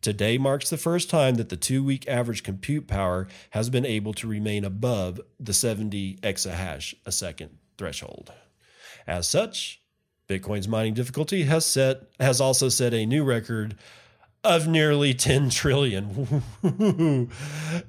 today 0.00 0.38
marks 0.38 0.70
the 0.70 0.76
first 0.76 1.10
time 1.10 1.36
that 1.36 1.48
the 1.48 1.56
two 1.56 1.82
week 1.82 2.06
average 2.08 2.42
compute 2.42 2.86
power 2.86 3.28
has 3.50 3.70
been 3.70 3.86
able 3.86 4.12
to 4.14 4.28
remain 4.28 4.64
above 4.64 5.20
the 5.38 5.52
70 5.52 6.18
exahash 6.22 6.94
a 7.04 7.12
second 7.12 7.58
threshold. 7.76 8.32
As 9.06 9.28
such, 9.28 9.80
Bitcoin's 10.28 10.68
mining 10.68 10.94
difficulty 10.94 11.44
has 11.44 11.64
set 11.64 12.02
has 12.20 12.40
also 12.40 12.68
set 12.68 12.92
a 12.92 13.06
new 13.06 13.24
record 13.24 13.76
of 14.44 14.68
nearly 14.68 15.12
10 15.12 15.50
trillion. 15.50 16.44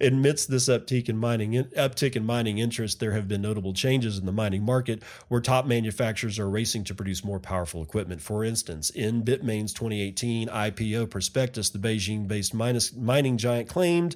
Amidst 0.01 0.49
this 0.49 0.67
uptick 0.67 1.07
in 1.07 1.17
mining 1.17 1.53
uptick 1.53 2.15
in 2.15 2.25
mining 2.25 2.57
interest, 2.57 2.99
there 2.99 3.11
have 3.11 3.27
been 3.27 3.43
notable 3.43 3.71
changes 3.71 4.17
in 4.17 4.25
the 4.25 4.31
mining 4.31 4.63
market 4.63 5.03
where 5.27 5.41
top 5.41 5.67
manufacturers 5.67 6.39
are 6.39 6.49
racing 6.49 6.83
to 6.85 6.95
produce 6.95 7.23
more 7.23 7.39
powerful 7.39 7.83
equipment. 7.83 8.19
For 8.19 8.43
instance, 8.43 8.89
in 8.89 9.23
Bitmain's 9.23 9.73
2018 9.73 10.47
IPO 10.47 11.11
prospectus, 11.11 11.69
the 11.69 11.77
Beijing-based 11.77 12.55
mining 12.97 13.37
giant 13.37 13.69
claimed 13.69 14.15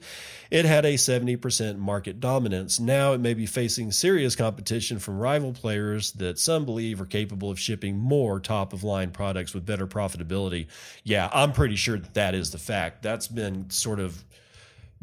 it 0.49 0.65
had 0.65 0.85
a 0.85 0.95
70% 0.95 1.77
market 1.77 2.19
dominance. 2.19 2.79
Now 2.79 3.13
it 3.13 3.19
may 3.19 3.35
be 3.35 3.45
facing 3.45 3.91
serious 3.91 4.35
competition 4.35 4.97
from 4.97 5.19
rival 5.19 5.53
players 5.53 6.11
that 6.13 6.39
some 6.39 6.65
believe 6.65 6.99
are 6.99 7.05
capable 7.05 7.51
of 7.51 7.59
shipping 7.59 7.97
more 7.97 8.39
top-of-line 8.39 9.11
products 9.11 9.53
with 9.53 9.67
better 9.67 9.85
profitability. 9.85 10.65
Yeah, 11.03 11.29
I'm 11.31 11.51
pretty 11.51 11.75
sure 11.75 11.99
that 11.99 12.22
that 12.23 12.35
is 12.35 12.51
the 12.51 12.57
fact. 12.57 13.03
That's 13.03 13.27
been 13.27 13.69
sort 13.69 13.99
of 13.99 14.23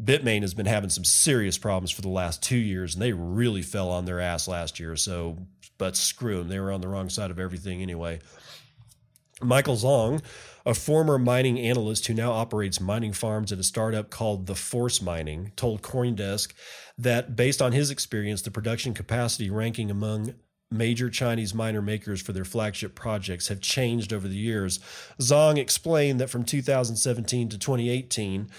Bitmain 0.03 0.41
has 0.41 0.55
been 0.55 0.65
having 0.65 0.89
some 0.89 1.03
serious 1.03 1.59
problems 1.59 1.91
for 1.91 2.01
the 2.01 2.09
last 2.09 2.41
two 2.41 2.57
years, 2.57 2.95
and 2.95 3.01
they 3.01 3.13
really 3.13 3.61
fell 3.61 3.91
on 3.91 4.05
their 4.05 4.19
ass 4.19 4.47
last 4.47 4.79
year. 4.79 4.95
So, 4.95 5.37
but 5.77 5.95
screw 5.95 6.39
them. 6.39 6.47
They 6.47 6.59
were 6.59 6.71
on 6.71 6.81
the 6.81 6.87
wrong 6.87 7.09
side 7.09 7.29
of 7.29 7.37
everything 7.37 7.83
anyway. 7.83 8.19
Michael 9.43 9.75
Zhang, 9.75 10.23
a 10.65 10.73
former 10.73 11.19
mining 11.19 11.59
analyst 11.59 12.07
who 12.07 12.15
now 12.15 12.31
operates 12.31 12.81
mining 12.81 13.13
farms 13.13 13.51
at 13.51 13.59
a 13.59 13.63
startup 13.63 14.09
called 14.09 14.47
The 14.47 14.55
Force 14.55 14.99
Mining, 14.99 15.51
told 15.55 15.83
Coindesk 15.83 16.53
that 16.97 17.35
based 17.35 17.61
on 17.61 17.71
his 17.71 17.91
experience, 17.91 18.41
the 18.41 18.51
production 18.51 18.95
capacity 18.95 19.51
ranking 19.51 19.91
among 19.91 20.33
major 20.71 21.09
Chinese 21.09 21.53
miner 21.53 21.81
makers 21.81 22.21
for 22.21 22.31
their 22.31 22.45
flagship 22.45 22.95
projects 22.95 23.49
have 23.49 23.59
changed 23.59 24.13
over 24.13 24.27
the 24.27 24.35
years. 24.35 24.79
Zhang 25.19 25.57
explained 25.57 26.19
that 26.19 26.29
from 26.29 26.43
2017 26.43 27.49
to 27.49 27.57
2018, 27.57 28.49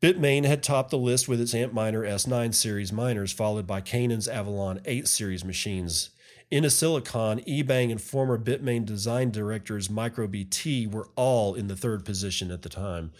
Bitmain 0.00 0.44
had 0.44 0.62
topped 0.62 0.90
the 0.90 0.98
list 0.98 1.26
with 1.26 1.40
its 1.40 1.54
Antminer 1.54 2.06
S9 2.06 2.54
series 2.54 2.92
miners, 2.92 3.32
followed 3.32 3.66
by 3.66 3.80
Canaan's 3.80 4.28
Avalon 4.28 4.80
8 4.84 5.08
series 5.08 5.44
machines. 5.44 6.10
Innosilicon, 6.52 7.44
eBang, 7.46 7.90
and 7.90 8.00
former 8.00 8.38
Bitmain 8.38 8.86
design 8.86 9.30
directors 9.30 9.88
MicroBT 9.88 10.90
were 10.90 11.08
all 11.16 11.54
in 11.54 11.66
the 11.66 11.76
third 11.76 12.04
position 12.04 12.50
at 12.50 12.62
the 12.62 12.68
time. 12.68 13.12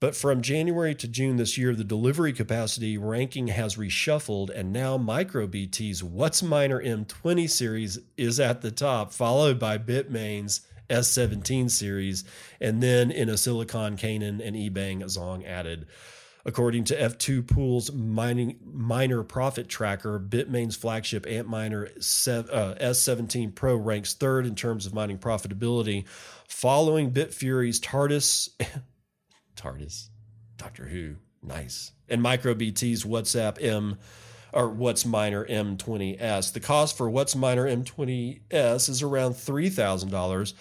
But 0.00 0.14
from 0.14 0.42
January 0.42 0.94
to 0.94 1.08
June 1.08 1.36
this 1.36 1.58
year, 1.58 1.74
the 1.74 1.82
delivery 1.82 2.32
capacity 2.32 2.96
ranking 2.96 3.48
has 3.48 3.74
reshuffled, 3.76 4.48
and 4.54 4.72
now 4.72 4.96
MicroBT's 4.96 6.02
WhatsMiner 6.02 6.84
M20 6.86 7.50
series 7.50 7.98
is 8.16 8.38
at 8.38 8.60
the 8.60 8.70
top, 8.70 9.12
followed 9.12 9.58
by 9.58 9.76
Bitmain's 9.76 10.60
S17 10.88 11.68
series, 11.68 12.22
and 12.60 12.80
then 12.80 13.10
Innosilicon 13.10 13.98
Canaan, 13.98 14.40
and 14.40 14.54
eBang 14.54 15.02
Zhang 15.02 15.44
added. 15.44 15.86
According 16.46 16.84
to 16.84 16.96
F2Pool's 16.96 17.92
mining 17.92 18.56
miner 18.64 19.24
profit 19.24 19.68
tracker, 19.68 20.20
Bitmain's 20.20 20.76
flagship 20.76 21.26
Antminer 21.26 21.88
uh, 21.88 22.74
S17 22.76 23.52
Pro 23.54 23.74
ranks 23.74 24.14
third 24.14 24.46
in 24.46 24.54
terms 24.54 24.86
of 24.86 24.94
mining 24.94 25.18
profitability, 25.18 26.06
following 26.46 27.10
Bitfury's 27.10 27.80
TARDIS 27.80 28.50
TARDIS, 29.58 30.08
Doctor 30.56 30.86
Who, 30.86 31.16
nice. 31.42 31.92
And 32.08 32.22
MicroBT's 32.22 33.04
WhatsApp 33.04 33.62
M 33.62 33.98
or 34.52 34.70
WhatsMiner 34.70 35.48
M20S. 35.48 36.52
The 36.52 36.60
cost 36.60 36.96
for 36.96 37.10
WhatsMiner 37.10 37.84
M20S 37.84 38.88
is 38.88 39.02
around 39.02 39.32
$3,000, 39.32 40.54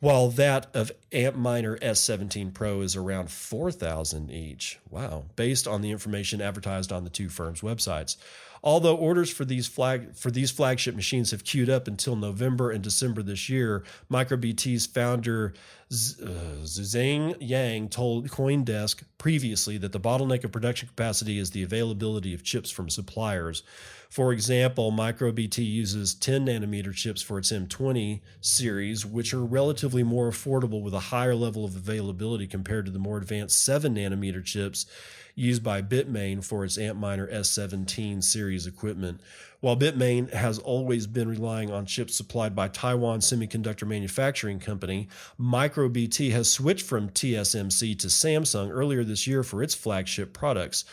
while 0.00 0.28
that 0.30 0.66
of 0.74 0.90
Antminer 1.12 1.78
S17 1.80 2.52
Pro 2.52 2.80
is 2.80 2.96
around 2.96 3.30
4000 3.30 4.30
each. 4.30 4.80
Wow, 4.90 5.26
based 5.36 5.68
on 5.68 5.82
the 5.82 5.92
information 5.92 6.40
advertised 6.40 6.90
on 6.90 7.04
the 7.04 7.10
two 7.10 7.28
firms' 7.28 7.60
websites. 7.60 8.16
Although 8.64 8.96
orders 8.96 9.28
for 9.28 9.44
these 9.44 9.66
flag 9.66 10.14
for 10.14 10.30
these 10.30 10.52
flagship 10.52 10.94
machines 10.94 11.32
have 11.32 11.42
queued 11.42 11.68
up 11.68 11.88
until 11.88 12.14
November 12.14 12.70
and 12.70 12.82
December 12.82 13.20
this 13.20 13.48
year, 13.48 13.82
MicroBT's 14.08 14.86
founder 14.86 15.52
uh, 15.90 16.62
Zhang 16.62 17.36
Yang 17.40 17.88
told 17.88 18.28
CoinDesk 18.28 19.02
previously 19.18 19.78
that 19.78 19.90
the 19.90 19.98
bottleneck 19.98 20.44
of 20.44 20.52
production 20.52 20.86
capacity 20.86 21.38
is 21.38 21.50
the 21.50 21.64
availability 21.64 22.34
of 22.34 22.44
chips 22.44 22.70
from 22.70 22.88
suppliers. 22.88 23.64
For 24.08 24.32
example, 24.32 24.92
MicroBT 24.92 25.58
uses 25.58 26.14
10 26.14 26.46
nanometer 26.46 26.94
chips 26.94 27.20
for 27.20 27.38
its 27.38 27.50
M20 27.50 28.20
series, 28.40 29.04
which 29.04 29.34
are 29.34 29.44
relatively 29.44 30.02
more 30.02 30.30
affordable 30.30 30.82
with 30.82 30.94
a 30.94 31.00
higher 31.00 31.34
level 31.34 31.64
of 31.64 31.74
availability 31.74 32.46
compared 32.46 32.84
to 32.86 32.92
the 32.92 32.98
more 32.98 33.16
advanced 33.16 33.64
7 33.64 33.94
nanometer 33.94 34.44
chips 34.44 34.86
used 35.34 35.62
by 35.62 35.82
Bitmain 35.82 36.44
for 36.44 36.64
its 36.64 36.78
Antminer 36.78 37.32
S17 37.32 38.22
series 38.22 38.66
equipment. 38.66 39.20
While 39.60 39.76
Bitmain 39.76 40.32
has 40.32 40.58
always 40.58 41.06
been 41.06 41.28
relying 41.28 41.70
on 41.70 41.86
chips 41.86 42.16
supplied 42.16 42.54
by 42.54 42.68
Taiwan 42.68 43.20
Semiconductor 43.20 43.86
Manufacturing 43.86 44.58
Company, 44.58 45.08
MicroBT 45.38 46.32
has 46.32 46.50
switched 46.50 46.84
from 46.84 47.10
TSMC 47.10 47.98
to 48.00 48.08
Samsung 48.08 48.70
earlier 48.70 49.04
this 49.04 49.26
year 49.26 49.42
for 49.42 49.62
its 49.62 49.74
flagship 49.74 50.32
products. 50.32 50.84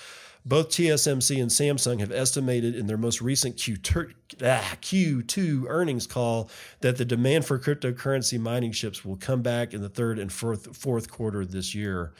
Both 0.45 0.69
TSMC 0.69 1.41
and 1.41 1.52
Samsung 1.52 1.99
have 1.99 2.12
estimated 2.12 2.75
in 2.75 2.88
their 2.88 2.97
most 2.97 3.21
recent 3.21 3.58
Q2, 3.58 4.13
ah, 4.43 4.78
Q2 4.82 5.65
earnings 5.67 6.08
call 6.08 6.49
that 6.80 6.97
the 6.97 7.06
demand 7.06 7.45
for 7.45 7.60
cryptocurrency 7.60 8.39
mining 8.39 8.71
chips 8.71 9.04
will 9.04 9.17
come 9.17 9.41
back 9.41 9.73
in 9.73 9.82
the 9.82 9.89
third 9.89 10.17
and 10.17 10.32
fourth, 10.32 10.78
fourth 10.78 11.12
quarter 11.12 11.45
this 11.45 11.75
year. 11.75 12.13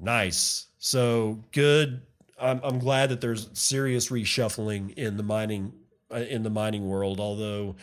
Nice. 0.00 0.66
So 0.84 1.44
good. 1.52 2.02
I'm, 2.40 2.60
I'm 2.64 2.80
glad 2.80 3.10
that 3.10 3.20
there's 3.20 3.48
serious 3.52 4.08
reshuffling 4.08 4.92
in 4.94 5.16
the 5.16 5.22
mining 5.22 5.72
uh, 6.10 6.16
in 6.16 6.42
the 6.42 6.50
mining 6.50 6.88
world. 6.88 7.20
Although 7.20 7.76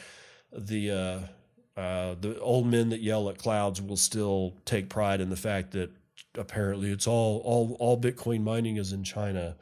the 0.51 0.91
uh, 0.91 1.79
uh, 1.79 2.15
the 2.19 2.37
old 2.41 2.67
men 2.67 2.89
that 2.89 3.01
yell 3.01 3.29
at 3.29 3.37
clouds 3.37 3.81
will 3.81 3.95
still 3.95 4.53
take 4.65 4.89
pride 4.89 5.21
in 5.21 5.29
the 5.29 5.37
fact 5.37 5.71
that 5.71 5.91
apparently 6.35 6.91
it's 6.91 7.07
all 7.07 7.41
all 7.45 7.77
all 7.79 7.99
Bitcoin 7.99 8.43
mining 8.43 8.75
is 8.75 8.91
in 8.91 9.05
China, 9.05 9.55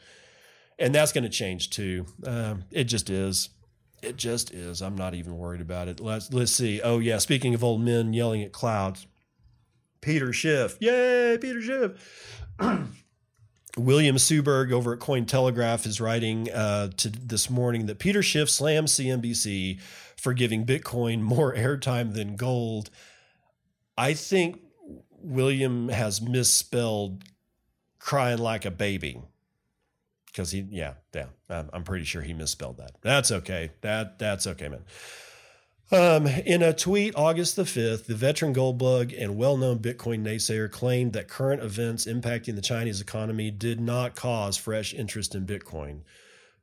and 0.80 0.96
that's 0.96 1.12
going 1.12 1.24
to 1.24 1.30
change 1.30 1.70
too. 1.70 2.08
Um, 2.26 2.64
it 2.72 2.86
just 2.86 3.12
is. 3.12 3.50
It 4.02 4.18
just 4.18 4.52
is. 4.52 4.82
I'm 4.82 4.96
not 4.96 5.14
even 5.14 5.38
worried 5.38 5.62
about 5.62 5.88
it. 5.90 6.00
Let's 6.00 6.34
let's 6.34 6.52
see. 6.52 6.82
Oh 6.82 6.98
yeah, 6.98 7.20
speaking 7.20 7.54
of 7.54 7.64
old 7.64 7.82
men 7.82 8.14
yelling 8.14 8.42
at 8.42 8.52
clouds, 8.52 9.06
Peter 10.02 10.34
Schiff. 10.34 10.78
Yay, 10.80 11.38
Peter 11.40 11.62
Schiff. 11.62 12.44
William 13.78 14.16
Suberg 14.16 14.72
over 14.72 14.94
at 14.94 15.00
Cointelegraph 15.00 15.86
is 15.86 16.02
writing 16.02 16.52
uh, 16.52 16.90
to 16.98 17.10
this 17.10 17.50
morning 17.50 17.86
that 17.86 18.00
Peter 18.00 18.24
Schiff 18.24 18.50
slams 18.50 18.94
CNBC 18.94 19.80
for 20.18 20.34
giving 20.34 20.66
Bitcoin 20.66 21.22
more 21.22 21.54
airtime 21.56 22.14
than 22.14 22.36
gold. 22.36 22.90
I 23.98 24.14
think 24.14 24.60
William 25.22 25.90
has 25.90 26.22
misspelled 26.22 27.24
crying 28.00 28.40
like 28.40 28.66
a 28.66 28.72
baby 28.72 29.22
because 30.28 30.52
he, 30.52 30.66
yeah, 30.70 30.94
yeah, 31.14 31.28
I'm 31.50 31.84
pretty 31.84 32.06
sure 32.06 32.22
he 32.22 32.34
misspelled 32.34 32.78
that. 32.78 32.92
That's 33.02 33.32
okay. 33.32 33.72
That 33.82 34.20
that's 34.20 34.46
okay, 34.48 34.70
man. 34.70 34.84
Um, 35.90 36.28
in 36.28 36.62
a 36.62 36.74
tweet 36.74 37.16
August 37.16 37.56
the 37.56 37.64
5th, 37.64 38.08
the 38.08 38.16
veteran 38.16 38.52
gold 38.52 38.78
bug 38.78 39.14
and 39.14 39.38
well 39.38 39.56
known 39.56 39.80
Bitcoin 39.80 40.22
naysayer 40.22 40.70
claimed 40.70 41.14
that 41.14 41.30
current 41.30 41.64
events 41.64 42.06
impacting 42.06 42.56
the 42.56 42.62
Chinese 42.62 43.00
economy 43.00 43.52
did 43.52 43.80
not 43.80 44.14
cause 44.14 44.58
fresh 44.58 44.94
interest 44.94 45.34
in 45.34 45.46
Bitcoin. 45.46 46.02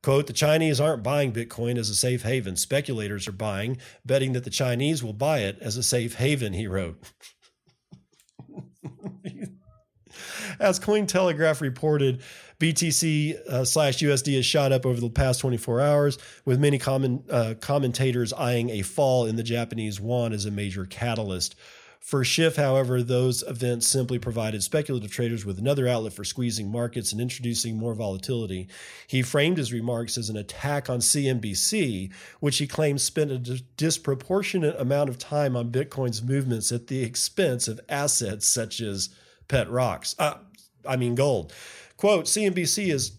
Quote, 0.03 0.27
the 0.27 0.33
Chinese 0.33 0.79
aren't 0.79 1.01
buying 1.01 1.33
Bitcoin 1.33 1.79
as 1.79 1.89
a 1.89 1.95
safe 1.95 2.21
haven. 2.21 2.55
Speculators 2.55 3.27
are 3.27 3.31
buying, 3.31 3.79
betting 4.05 4.33
that 4.33 4.43
the 4.43 4.51
Chinese 4.51 5.03
will 5.03 5.13
buy 5.13 5.39
it 5.39 5.57
as 5.59 5.75
a 5.75 5.81
safe 5.81 6.13
haven, 6.13 6.53
he 6.53 6.67
wrote. 6.67 7.01
as 10.59 10.79
Cointelegraph 10.79 11.61
reported, 11.61 12.21
BTC 12.59 13.35
uh, 13.47 13.65
slash 13.65 13.99
USD 13.99 14.35
has 14.35 14.45
shot 14.45 14.71
up 14.71 14.85
over 14.85 14.99
the 14.99 15.09
past 15.09 15.41
24 15.41 15.81
hours, 15.81 16.17
with 16.45 16.59
many 16.59 16.77
common, 16.77 17.23
uh, 17.29 17.55
commentators 17.59 18.33
eyeing 18.33 18.69
a 18.69 18.81
fall 18.81 19.25
in 19.25 19.35
the 19.35 19.43
Japanese 19.43 19.99
yuan 19.99 20.33
as 20.33 20.45
a 20.45 20.51
major 20.51 20.85
catalyst. 20.85 21.55
For 22.05 22.23
Schiff, 22.23 22.55
however, 22.55 23.01
those 23.01 23.41
events 23.41 23.87
simply 23.87 24.19
provided 24.19 24.61
speculative 24.61 25.09
traders 25.09 25.43
with 25.43 25.57
another 25.57 25.87
outlet 25.87 26.13
for 26.13 26.23
squeezing 26.23 26.71
markets 26.71 27.11
and 27.11 27.19
introducing 27.19 27.79
more 27.79 27.95
volatility. 27.95 28.67
He 29.07 29.23
framed 29.23 29.57
his 29.57 29.73
remarks 29.73 30.15
as 30.15 30.29
an 30.29 30.37
attack 30.37 30.87
on 30.87 30.99
CNBC, 30.99 32.13
which 32.41 32.59
he 32.59 32.67
claims 32.67 33.01
spent 33.01 33.31
a 33.31 33.39
disproportionate 33.75 34.79
amount 34.79 35.09
of 35.09 35.17
time 35.17 35.57
on 35.57 35.71
Bitcoin's 35.71 36.21
movements 36.21 36.71
at 36.71 36.85
the 36.85 37.01
expense 37.01 37.67
of 37.67 37.81
assets 37.89 38.47
such 38.47 38.81
as 38.81 39.09
pet 39.47 39.67
rocks. 39.67 40.13
Uh, 40.19 40.35
I 40.87 40.97
mean, 40.97 41.15
gold. 41.15 41.53
Quote, 42.05 42.25
CNBC 42.25 42.93
is, 42.93 43.13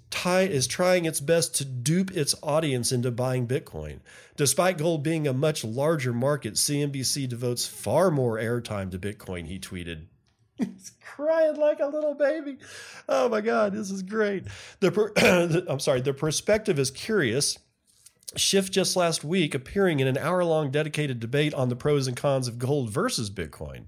is 0.48 0.66
trying 0.68 1.06
its 1.06 1.18
best 1.18 1.56
to 1.56 1.64
dupe 1.64 2.16
its 2.16 2.36
audience 2.40 2.92
into 2.92 3.10
buying 3.10 3.48
Bitcoin. 3.48 3.98
Despite 4.36 4.78
gold 4.78 5.02
being 5.02 5.26
a 5.26 5.32
much 5.32 5.64
larger 5.64 6.12
market, 6.12 6.54
CNBC 6.54 7.28
devotes 7.28 7.66
far 7.66 8.12
more 8.12 8.36
airtime 8.36 8.92
to 8.92 8.98
Bitcoin, 9.00 9.48
he 9.48 9.58
tweeted. 9.58 10.04
He's 10.58 10.92
crying 11.04 11.56
like 11.56 11.80
a 11.80 11.88
little 11.88 12.14
baby. 12.14 12.58
Oh 13.08 13.28
my 13.28 13.40
God, 13.40 13.72
this 13.72 13.90
is 13.90 14.04
great. 14.04 14.44
The 14.78 14.92
per- 14.92 15.12
I'm 15.68 15.80
sorry, 15.80 16.00
the 16.00 16.14
perspective 16.14 16.78
is 16.78 16.92
curious. 16.92 17.58
Schiff 18.36 18.70
just 18.70 18.94
last 18.94 19.24
week 19.24 19.52
appearing 19.52 19.98
in 19.98 20.06
an 20.06 20.16
hour 20.16 20.44
long 20.44 20.70
dedicated 20.70 21.18
debate 21.18 21.54
on 21.54 21.70
the 21.70 21.76
pros 21.76 22.06
and 22.06 22.16
cons 22.16 22.46
of 22.46 22.60
gold 22.60 22.90
versus 22.90 23.30
Bitcoin. 23.30 23.86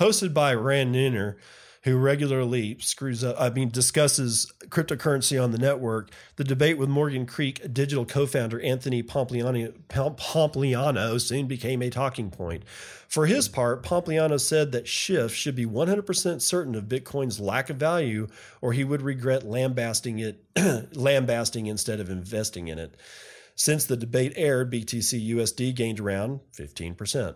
Hosted 0.00 0.34
by 0.34 0.52
Ran 0.52 0.92
Neuner, 0.92 1.36
who 1.82 1.96
regularly 1.96 2.76
screws 2.78 3.24
up, 3.24 3.36
I 3.40 3.50
mean, 3.50 3.68
discusses 3.68 4.52
cryptocurrency 4.68 5.42
on 5.42 5.50
the 5.50 5.58
network. 5.58 6.10
The 6.36 6.44
debate 6.44 6.78
with 6.78 6.88
Morgan 6.88 7.26
Creek 7.26 7.60
digital 7.74 8.04
co 8.04 8.26
founder 8.26 8.60
Anthony 8.60 9.02
Pompliano, 9.02 9.72
Pompliano 9.88 11.20
soon 11.20 11.46
became 11.46 11.82
a 11.82 11.90
talking 11.90 12.30
point. 12.30 12.64
For 13.08 13.26
his 13.26 13.48
part, 13.48 13.82
Pompliano 13.82 14.40
said 14.40 14.72
that 14.72 14.86
Schiff 14.86 15.34
should 15.34 15.56
be 15.56 15.66
100% 15.66 16.40
certain 16.40 16.74
of 16.76 16.84
Bitcoin's 16.84 17.40
lack 17.40 17.68
of 17.68 17.76
value, 17.76 18.28
or 18.60 18.72
he 18.72 18.84
would 18.84 19.02
regret 19.02 19.44
lambasting 19.44 20.20
it, 20.20 20.44
lambasting 20.94 21.66
instead 21.66 21.98
of 21.98 22.10
investing 22.10 22.68
in 22.68 22.78
it. 22.78 22.96
Since 23.54 23.84
the 23.84 23.96
debate 23.96 24.32
aired, 24.36 24.72
BTC 24.72 25.30
USD 25.30 25.74
gained 25.74 26.00
around 26.00 26.40
15% 26.56 27.34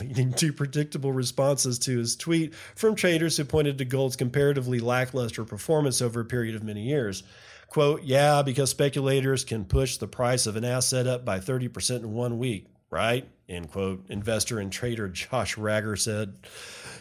leading 0.00 0.32
to 0.34 0.52
predictable 0.52 1.12
responses 1.12 1.78
to 1.80 1.98
his 1.98 2.16
tweet 2.16 2.54
from 2.54 2.94
traders 2.94 3.36
who 3.36 3.44
pointed 3.44 3.78
to 3.78 3.84
gold's 3.84 4.16
comparatively 4.16 4.80
lackluster 4.80 5.44
performance 5.44 6.00
over 6.00 6.20
a 6.20 6.24
period 6.24 6.54
of 6.54 6.62
many 6.62 6.82
years. 6.82 7.22
Quote, 7.68 8.02
yeah, 8.02 8.42
because 8.42 8.70
speculators 8.70 9.44
can 9.44 9.64
push 9.64 9.96
the 9.96 10.06
price 10.06 10.46
of 10.46 10.56
an 10.56 10.64
asset 10.64 11.06
up 11.06 11.24
by 11.24 11.38
30% 11.38 12.00
in 12.00 12.12
one 12.12 12.38
week, 12.38 12.66
right? 12.90 13.26
End 13.48 13.70
quote. 13.70 14.04
Investor 14.08 14.58
and 14.58 14.72
trader 14.72 15.08
Josh 15.08 15.56
Rager 15.56 15.98
said. 15.98 16.36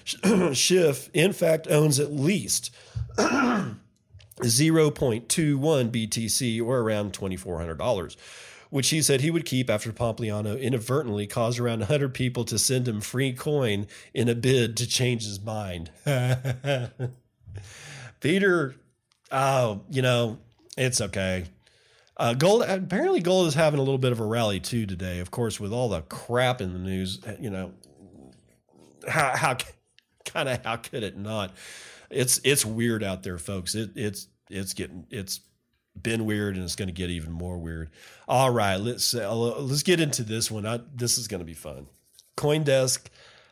Schiff, 0.56 1.10
in 1.14 1.34
fact, 1.34 1.68
owns 1.70 2.00
at 2.00 2.12
least 2.12 2.74
0.21 3.18 3.78
BTC 5.28 6.62
or 6.66 6.80
around 6.80 7.14
$2,400 7.14 8.16
which 8.72 8.90
he 8.90 9.02
said 9.02 9.22
he 9.22 9.30
would 9.30 9.46
keep 9.46 9.70
after 9.70 9.92
Pompliano 9.92 10.60
inadvertently 10.60 11.28
caused 11.28 11.60
around 11.60 11.80
100 11.80 12.14
people 12.14 12.46
to 12.46 12.58
send 12.58 12.88
him 12.88 13.02
free 13.02 13.34
coin 13.34 13.86
in 14.14 14.28
a 14.28 14.34
bid 14.34 14.76
to 14.78 14.88
change 14.88 15.26
his 15.26 15.40
mind. 15.40 15.92
Peter, 18.22 18.76
oh, 19.30 19.82
you 19.92 20.02
know, 20.02 20.40
it's 20.78 21.02
okay. 21.02 21.46
Uh, 22.16 22.34
gold 22.34 22.64
apparently 22.64 23.20
gold 23.20 23.48
is 23.48 23.56
having 23.56 23.80
a 23.80 23.84
little 23.84 23.98
bit 23.98 24.14
of 24.14 24.22
a 24.22 24.26
rally 24.26 24.60
too 24.60 24.86
today. 24.86 25.20
Of 25.20 25.32
course, 25.32 25.60
with 25.60 25.74
all 25.74 25.90
the 25.90 26.02
crap 26.04 26.62
in 26.62 26.72
the 26.72 26.80
news, 26.80 27.20
you 27.40 27.50
know, 27.50 27.74
how 29.08 29.36
how 29.36 29.58
kind 30.24 30.48
of 30.48 30.64
how 30.64 30.78
could 30.78 31.04
it 31.04 31.18
not? 31.18 31.52
It's 32.10 32.40
it's 32.44 32.66
weird 32.66 33.04
out 33.04 33.24
there, 33.24 33.38
folks. 33.38 33.76
It 33.76 33.92
it's 33.96 34.28
it's 34.50 34.74
getting 34.74 35.08
it's 35.10 35.42
been 36.00 36.26
weird 36.26 36.56
and 36.56 36.64
it's 36.64 36.76
going 36.76 36.88
to 36.88 36.94
get 36.94 37.10
even 37.10 37.32
more 37.32 37.58
weird. 37.58 37.90
All 38.28 38.50
right, 38.50 38.78
let's 38.78 39.14
uh, 39.14 39.34
let's 39.36 39.84
get 39.84 40.00
into 40.00 40.24
this 40.24 40.50
one. 40.50 40.66
I, 40.66 40.80
this 40.94 41.18
is 41.18 41.28
going 41.28 41.40
to 41.40 41.46
be 41.46 41.54
fun. 41.54 41.88
CoinDesk 42.38 43.08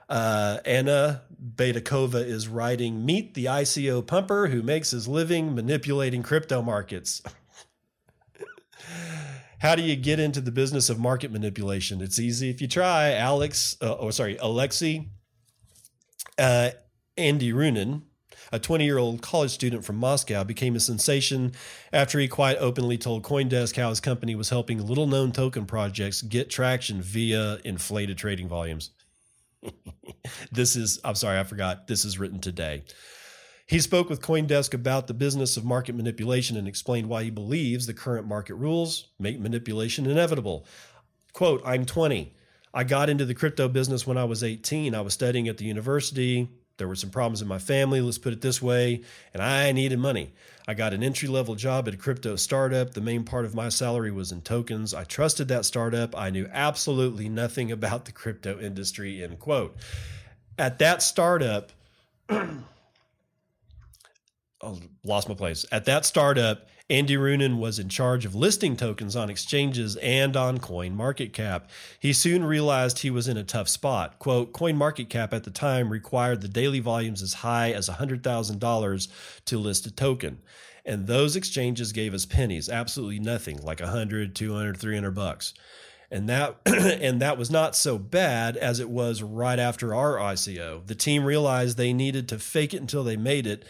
uh, 0.10 0.58
Anna 0.66 1.22
Baydakova 1.56 2.26
is 2.26 2.48
writing 2.48 3.06
Meet 3.06 3.36
the 3.36 3.46
ICO 3.46 4.06
pumper 4.06 4.48
who 4.48 4.62
makes 4.64 4.92
his 4.92 5.08
living 5.08 5.54
manipulating 5.54 6.24
crypto 6.24 6.62
markets. 6.62 7.22
How 9.60 9.76
do 9.76 9.84
you 9.84 9.96
get 9.96 10.20
into 10.20 10.42
the 10.42 10.52
business 10.52 10.90
of 10.90 11.00
market 11.00 11.32
manipulation? 11.32 12.02
It's 12.02 12.18
easy 12.18 12.50
if 12.50 12.62
you 12.62 12.68
try. 12.68 13.12
Alex, 13.14 13.78
uh, 13.82 13.98
oh, 13.98 14.10
sorry, 14.10 14.38
Alexei 14.38 15.10
uh, 16.40 16.70
Andriunin 17.18 18.04
a 18.52 18.60
20 18.60 18.86
year 18.86 18.98
old 18.98 19.22
college 19.22 19.52
student 19.52 19.86
from 19.86 19.98
Moscow, 19.98 20.44
became 20.44 20.76
a 20.76 20.80
sensation 20.80 21.54
after 21.94 22.20
he 22.20 22.28
quite 22.28 22.58
openly 22.58 22.98
told 22.98 23.24
Coindesk 23.24 23.76
how 23.76 23.90
his 23.90 24.00
company 24.00 24.36
was 24.36 24.50
helping 24.50 24.86
little 24.86 25.08
known 25.08 25.32
token 25.32 25.66
projects 25.66 26.22
get 26.22 26.50
traction 26.50 27.02
via 27.02 27.60
inflated 27.64 28.18
trading 28.18 28.48
volumes. 28.48 28.92
this 30.52 30.76
is, 30.76 31.00
I'm 31.04 31.16
sorry, 31.16 31.40
I 31.40 31.44
forgot. 31.44 31.88
This 31.88 32.06
is 32.06 32.20
written 32.20 32.40
today. 32.40 32.84
He 33.66 33.80
spoke 33.80 34.10
with 34.10 34.22
Coindesk 34.22 34.74
about 34.74 35.06
the 35.06 35.14
business 35.14 35.56
of 35.56 35.64
market 35.64 35.94
manipulation 35.94 36.58
and 36.58 36.68
explained 36.68 37.08
why 37.08 37.24
he 37.24 37.30
believes 37.30 37.86
the 37.86 37.94
current 37.94 38.28
market 38.28 38.56
rules 38.56 39.10
make 39.20 39.40
manipulation 39.40 40.08
inevitable. 40.08 40.66
Quote, 41.34 41.62
I'm 41.64 41.86
20. 41.86 42.34
I 42.74 42.84
got 42.84 43.10
into 43.10 43.26
the 43.26 43.36
crypto 43.36 43.68
business 43.68 44.08
when 44.08 44.18
I 44.18 44.24
was 44.24 44.44
18. 44.44 44.96
I 44.96 45.02
was 45.02 45.14
studying 45.14 45.48
at 45.48 45.58
the 45.58 45.66
university. 45.66 46.50
There 46.80 46.88
were 46.88 46.96
some 46.96 47.12
problems 47.12 47.44
in 47.44 47.48
my 47.48 47.60
family, 47.60 48.02
let's 48.02 48.18
put 48.18 48.34
it 48.34 48.42
this 48.42 48.62
way, 48.62 49.04
and 49.34 49.44
I 49.44 49.72
needed 49.72 50.00
money. 50.00 50.32
I 50.68 50.74
got 50.74 50.94
an 50.94 51.04
entry 51.04 51.28
level 51.28 51.56
job 51.56 51.88
at 51.88 51.94
a 51.94 51.98
crypto 51.98 52.36
startup. 52.36 52.94
The 52.94 53.02
main 53.02 53.24
part 53.24 53.46
of 53.46 53.54
my 53.54 53.70
salary 53.70 54.12
was 54.12 54.32
in 54.32 54.42
tokens. 54.42 54.94
I 54.94 55.04
trusted 55.04 55.50
that 55.50 55.66
startup. 55.66 56.18
I 56.18 56.30
knew 56.30 56.48
absolutely 56.52 57.28
nothing 57.28 57.72
about 57.72 58.06
the 58.06 58.12
crypto 58.12 58.60
industry, 58.60 59.24
end 59.24 59.40
quote. 59.40 59.76
At 60.58 60.80
that 60.80 61.02
startup, 61.02 61.72
I 62.30 62.48
lost 65.04 65.28
my 65.28 65.36
place. 65.36 65.66
At 65.72 65.86
that 65.86 66.06
startup, 66.06 66.68
Andriunin 66.90 67.58
was 67.58 67.78
in 67.78 67.88
charge 67.88 68.26
of 68.26 68.34
listing 68.34 68.76
tokens 68.76 69.16
on 69.16 69.30
exchanges 69.30 69.96
and 69.98 70.36
on 70.36 70.58
CoinMarketCap. 70.58 71.64
He 72.00 72.14
soon 72.14 72.44
realized 72.44 73.00
he 73.00 73.12
was 73.12 73.28
in 73.28 73.38
a 73.38 73.44
tough 73.44 73.70
spot. 73.70 74.18
Quote, 74.18 74.54
CoinMarketCap 74.54 75.32
at 75.32 75.44
the 75.44 75.52
time 75.52 75.92
required 75.92 76.42
the 76.42 76.48
daily 76.48 76.80
volumes 76.80 77.22
as 77.22 77.36
high 77.36 77.72
as 77.72 77.90
$100,000 77.90 79.08
to 79.46 79.58
list 79.60 79.86
a 79.86 79.92
token. 79.92 80.40
And 80.84 81.06
those 81.06 81.36
exchanges 81.36 81.92
gave 81.92 82.16
us 82.16 82.26
pennies, 82.26 82.70
absolutely 82.70 83.20
nothing, 83.20 83.62
like 83.62 83.82
100, 83.82 84.36
200, 84.36 84.76
300 84.76 85.12
bucks. 85.12 85.54
And 86.10 86.28
that 86.28 86.58
and 86.66 87.22
that 87.22 87.38
was 87.38 87.52
not 87.52 87.76
so 87.76 88.00
bad 88.00 88.58
as 88.58 88.80
it 88.80 88.90
was 88.90 89.22
right 89.22 89.60
after 89.60 89.94
our 89.94 90.16
ICO. 90.16 90.86
The 90.88 90.96
team 90.96 91.24
realized 91.24 91.78
they 91.78 91.94
needed 91.94 92.28
to 92.30 92.40
fake 92.40 92.74
it 92.74 92.82
until 92.82 93.04
they 93.04 93.18
made 93.18 93.46
it 93.46 93.64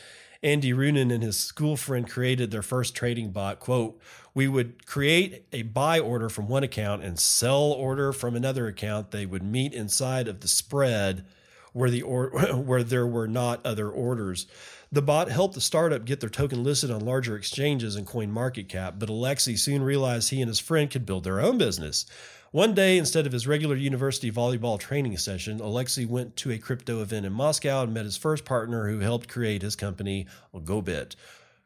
Andriunin 0.44 1.14
and 1.14 1.22
his 1.22 1.38
school 1.38 1.76
friend 1.76 2.10
created 2.10 2.52
their 2.52 2.62
first 2.62 2.96
trading 2.96 3.32
bot. 3.32 3.60
Quote, 3.60 4.00
we 4.34 4.48
would 4.48 4.86
create 4.86 5.46
a 5.52 5.64
buy 5.64 6.00
order 6.00 6.30
from 6.30 6.48
one 6.48 6.64
account 6.64 7.04
and 7.04 7.20
sell 7.20 7.72
order 7.72 8.14
from 8.14 8.36
another 8.36 8.68
account. 8.68 9.12
They 9.12 9.26
would 9.26 9.44
meet 9.44 9.74
inside 9.74 10.28
of 10.28 10.40
the 10.40 10.48
spread 10.48 11.26
where 11.74 11.90
the 11.90 12.02
or, 12.02 12.30
where 12.56 12.84
there 12.84 13.08
were 13.08 13.28
not 13.28 13.66
other 13.66 13.90
orders. 13.90 14.48
The 14.92 15.02
bot 15.02 15.30
helped 15.30 15.54
the 15.54 15.62
startup 15.62 16.06
get 16.06 16.20
their 16.20 16.30
token 16.30 16.64
listed 16.64 16.90
on 16.90 17.06
larger 17.06 17.36
exchanges 17.36 17.96
and 17.96 18.08
coin 18.08 18.32
market 18.32 18.70
cap, 18.70 18.96
but 18.98 19.10
Alexei 19.10 19.56
soon 19.56 19.84
realized 19.84 20.30
he 20.30 20.42
and 20.42 20.48
his 20.48 20.60
friend 20.60 20.90
could 20.90 21.06
build 21.06 21.26
their 21.26 21.40
own 21.40 21.58
business. 21.58 22.06
One 22.52 22.74
day, 22.74 22.98
instead 22.98 23.28
of 23.28 23.32
his 23.32 23.46
regular 23.46 23.76
university 23.76 24.32
volleyball 24.32 24.80
training 24.80 25.16
session, 25.18 25.60
Alexei 25.60 26.06
went 26.06 26.36
to 26.38 26.50
a 26.50 26.58
crypto 26.58 27.00
event 27.00 27.28
in 27.28 27.32
Moscow 27.32 27.84
and 27.84 27.94
met 27.94 28.06
his 28.06 28.18
first 28.18 28.44
partner 28.44 28.90
who 28.90 29.00
helped 29.00 29.30
create 29.30 29.62
his 29.62 29.76
company, 29.76 30.26
Gotbit. 30.56 31.16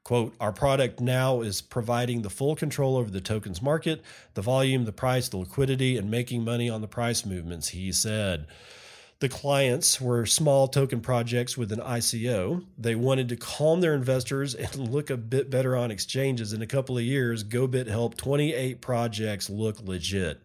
Quote, 0.04 0.36
our 0.42 0.52
product 0.52 1.00
now 1.00 1.40
is 1.40 1.62
providing 1.62 2.22
the 2.22 2.30
full 2.30 2.58
control 2.58 2.98
over 2.98 3.10
the 3.10 3.22
tokens 3.22 3.62
market, 3.62 4.02
the 4.34 4.42
volume, 4.42 4.84
the 4.84 4.92
price, 4.92 5.30
the 5.30 5.38
liquidity, 5.38 5.98
and 5.98 6.12
making 6.12 6.44
money 6.44 6.70
on 6.70 6.82
the 6.82 6.88
price 6.90 7.26
movements, 7.26 7.70
he 7.70 7.94
said. 7.94 8.46
The 9.20 9.30
clients 9.30 10.02
were 10.02 10.26
small 10.26 10.68
token 10.68 11.00
projects 11.00 11.58
with 11.58 11.72
an 11.72 11.80
ICO. 11.80 12.66
They 12.78 12.96
wanted 12.96 13.30
to 13.30 13.38
calm 13.38 13.80
their 13.80 13.96
investors 13.96 14.54
and 14.54 14.76
look 14.92 15.10
a 15.10 15.16
bit 15.16 15.50
better 15.50 15.78
on 15.78 15.92
exchanges. 15.92 16.52
In 16.52 16.62
a 16.62 16.68
couple 16.68 16.98
of 16.98 17.06
years, 17.06 17.46
Gotbit 17.46 17.88
helped 17.88 18.18
28 18.18 18.82
projects 18.82 19.50
look 19.50 19.80
legit. 19.82 20.42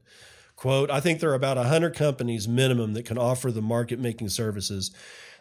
Quote, 0.59 0.90
I 0.90 0.99
think 0.99 1.21
there 1.21 1.31
are 1.31 1.35
about 1.35 1.57
100 1.57 1.94
companies 1.94 2.49
minimum 2.49 2.94
that 2.94 3.05
can 3.05 3.16
offer 3.16 3.53
the 3.53 3.62
market 3.62 4.01
making 4.01 4.31
services. 4.31 4.90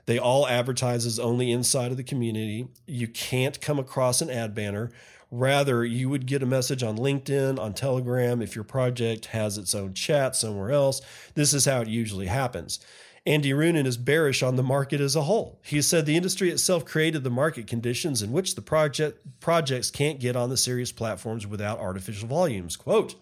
They 0.05 0.19
all 0.19 0.47
advertises 0.47 1.17
only 1.17 1.51
inside 1.51 1.89
of 1.89 1.97
the 1.97 2.03
community. 2.03 2.67
You 2.85 3.07
can't 3.07 3.59
come 3.59 3.79
across 3.79 4.21
an 4.21 4.29
ad 4.29 4.53
banner. 4.53 4.91
Rather, 5.31 5.83
you 5.83 6.07
would 6.07 6.27
get 6.27 6.43
a 6.43 6.45
message 6.45 6.83
on 6.83 6.99
LinkedIn, 6.99 7.57
on 7.57 7.73
Telegram. 7.73 8.43
If 8.43 8.53
your 8.53 8.63
project 8.63 9.25
has 9.27 9.57
its 9.57 9.73
own 9.73 9.95
chat 9.95 10.35
somewhere 10.35 10.69
else, 10.69 11.01
this 11.33 11.51
is 11.51 11.65
how 11.65 11.81
it 11.81 11.87
usually 11.87 12.27
happens. 12.27 12.79
Andriunin 13.25 13.87
is 13.87 13.97
bearish 13.97 14.43
on 14.43 14.55
the 14.55 14.61
market 14.61 15.01
as 15.01 15.15
a 15.15 15.23
whole. 15.23 15.59
He 15.63 15.81
said 15.81 16.05
the 16.05 16.15
industry 16.15 16.51
itself 16.51 16.85
created 16.85 17.23
the 17.23 17.31
market 17.31 17.65
conditions 17.65 18.21
in 18.21 18.31
which 18.31 18.53
the 18.53 18.61
project 18.61 19.39
projects 19.39 19.89
can't 19.89 20.19
get 20.19 20.35
on 20.35 20.51
the 20.51 20.57
serious 20.57 20.91
platforms 20.91 21.47
without 21.47 21.79
artificial 21.79 22.27
volumes. 22.27 22.75
Quote, 22.75 23.15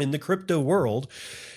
In 0.00 0.10
the 0.12 0.18
crypto 0.18 0.60
world, 0.60 1.08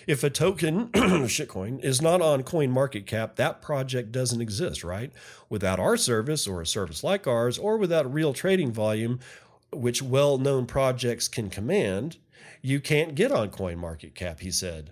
if 0.08 0.24
a 0.24 0.30
token, 0.30 0.88
shitcoin, 0.89 1.84
is 1.84 2.02
not 2.02 2.22
on 2.22 2.44
CoinMarketCap, 2.44 3.36
that 3.36 3.62
project 3.62 4.12
doesn't 4.12 4.42
exist, 4.42 4.84
right? 4.84 5.12
Without 5.50 5.80
our 5.80 5.96
service 5.96 6.48
or 6.48 6.62
a 6.62 6.66
service 6.66 7.04
like 7.04 7.28
ours, 7.28 7.58
or 7.58 7.78
without 7.78 8.12
real 8.12 8.34
trading 8.34 8.72
volume, 8.72 9.20
which 9.72 10.02
well 10.02 10.38
known 10.38 10.66
projects 10.66 11.28
can 11.28 11.50
command, 11.50 12.18
you 12.62 12.80
can't 12.80 13.16
get 13.16 13.32
on 13.32 13.50
CoinMarketCap, 13.50 14.39
he 14.39 14.52
said. 14.52 14.92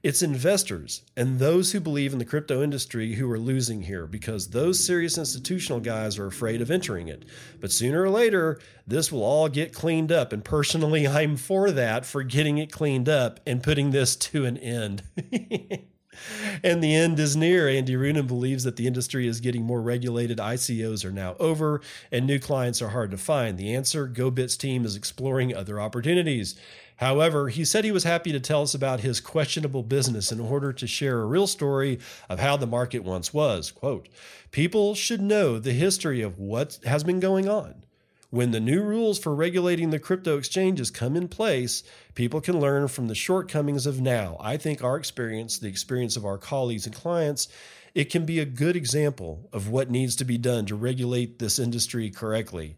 It's 0.00 0.22
investors 0.22 1.02
and 1.16 1.40
those 1.40 1.72
who 1.72 1.80
believe 1.80 2.12
in 2.12 2.20
the 2.20 2.24
crypto 2.24 2.62
industry 2.62 3.14
who 3.14 3.28
are 3.32 3.38
losing 3.38 3.82
here 3.82 4.06
because 4.06 4.48
those 4.48 4.84
serious 4.84 5.18
institutional 5.18 5.80
guys 5.80 6.18
are 6.18 6.26
afraid 6.26 6.62
of 6.62 6.70
entering 6.70 7.08
it. 7.08 7.24
But 7.60 7.72
sooner 7.72 8.02
or 8.02 8.10
later, 8.10 8.60
this 8.86 9.10
will 9.10 9.24
all 9.24 9.48
get 9.48 9.72
cleaned 9.72 10.12
up. 10.12 10.32
And 10.32 10.44
personally, 10.44 11.08
I'm 11.08 11.36
for 11.36 11.72
that, 11.72 12.06
for 12.06 12.22
getting 12.22 12.58
it 12.58 12.70
cleaned 12.70 13.08
up 13.08 13.40
and 13.44 13.60
putting 13.60 13.90
this 13.90 14.14
to 14.16 14.44
an 14.44 14.56
end. 14.58 15.02
and 16.62 16.82
the 16.82 16.94
end 16.94 17.18
is 17.18 17.36
near. 17.36 17.66
Andriunin 17.66 18.26
believes 18.28 18.64
that 18.64 18.76
the 18.76 18.86
industry 18.86 19.26
is 19.26 19.40
getting 19.40 19.64
more 19.64 19.82
regulated. 19.82 20.38
ICOs 20.38 21.04
are 21.04 21.10
now 21.10 21.34
over, 21.40 21.80
and 22.12 22.24
new 22.26 22.38
clients 22.38 22.80
are 22.80 22.90
hard 22.90 23.10
to 23.10 23.16
find. 23.16 23.58
The 23.58 23.74
answer 23.74 24.08
Gotbit's 24.08 24.56
team 24.56 24.84
is 24.84 24.96
exploring 24.96 25.54
other 25.54 25.80
opportunities. 25.80 26.54
However, 26.98 27.48
he 27.48 27.64
said 27.64 27.84
he 27.84 27.92
was 27.92 28.04
happy 28.04 28.32
to 28.32 28.40
tell 28.40 28.62
us 28.62 28.74
about 28.74 29.00
his 29.00 29.20
questionable 29.20 29.84
business 29.84 30.32
in 30.32 30.40
order 30.40 30.72
to 30.72 30.86
share 30.86 31.20
a 31.20 31.26
real 31.26 31.46
story 31.46 32.00
of 32.28 32.40
how 32.40 32.56
the 32.56 32.66
market 32.66 33.04
once 33.04 33.32
was. 33.32 33.70
Quote, 33.70 34.08
People 34.50 34.94
should 34.94 35.20
know 35.20 35.58
the 35.58 35.72
history 35.72 36.22
of 36.22 36.38
what 36.38 36.78
has 36.84 37.04
been 37.04 37.20
going 37.20 37.48
on. 37.48 37.84
When 38.30 38.50
the 38.50 38.60
new 38.60 38.82
rules 38.82 39.18
for 39.18 39.34
regulating 39.34 39.90
the 39.90 40.00
crypto 40.00 40.36
exchanges 40.36 40.90
come 40.90 41.16
in 41.16 41.28
place, 41.28 41.84
people 42.14 42.40
can 42.40 42.60
learn 42.60 42.88
from 42.88 43.06
the 43.06 43.14
shortcomings 43.14 43.86
of 43.86 44.00
now. 44.00 44.36
I 44.40 44.56
think 44.56 44.82
our 44.82 44.96
experience, 44.96 45.58
the 45.58 45.68
experience 45.68 46.16
of 46.16 46.26
our 46.26 46.36
colleagues 46.36 46.84
and 46.84 46.94
clients, 46.94 47.48
it 47.94 48.10
can 48.10 48.26
be 48.26 48.40
a 48.40 48.44
good 48.44 48.76
example 48.76 49.48
of 49.52 49.68
what 49.70 49.90
needs 49.90 50.16
to 50.16 50.24
be 50.24 50.36
done 50.36 50.66
to 50.66 50.74
regulate 50.74 51.38
this 51.38 51.58
industry 51.60 52.10
correctly. 52.10 52.76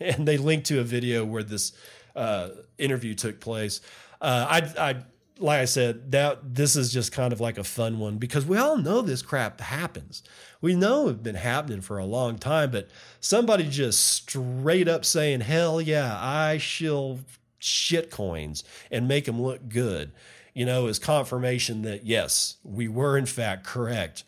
and 0.00 0.28
they 0.28 0.36
link 0.36 0.64
to 0.64 0.80
a 0.80 0.84
video 0.84 1.24
where 1.24 1.42
this 1.42 1.72
uh, 2.16 2.50
interview 2.78 3.14
took 3.14 3.40
place. 3.40 3.80
Uh, 4.20 4.46
I, 4.48 4.90
I, 4.90 4.96
like 5.38 5.60
I 5.60 5.64
said, 5.64 6.12
that 6.12 6.54
this 6.54 6.76
is 6.76 6.92
just 6.92 7.12
kind 7.12 7.32
of 7.32 7.40
like 7.40 7.58
a 7.58 7.64
fun 7.64 7.98
one 7.98 8.18
because 8.18 8.44
we 8.44 8.58
all 8.58 8.76
know 8.76 9.00
this 9.00 9.22
crap 9.22 9.60
happens. 9.60 10.22
We 10.60 10.74
know 10.74 11.08
it's 11.08 11.20
been 11.20 11.34
happening 11.34 11.80
for 11.80 11.98
a 11.98 12.04
long 12.04 12.38
time, 12.38 12.70
but 12.70 12.88
somebody 13.20 13.68
just 13.68 14.04
straight 14.04 14.86
up 14.86 15.04
saying, 15.04 15.40
"Hell 15.40 15.80
yeah, 15.80 16.18
I 16.20 16.58
shill 16.58 17.20
shit 17.58 18.10
coins 18.10 18.64
and 18.90 19.08
make 19.08 19.24
them 19.24 19.40
look 19.40 19.68
good," 19.68 20.12
you 20.52 20.66
know, 20.66 20.86
is 20.86 20.98
confirmation 20.98 21.82
that 21.82 22.04
yes, 22.04 22.56
we 22.62 22.86
were 22.86 23.16
in 23.16 23.26
fact 23.26 23.64
correct. 23.64 24.24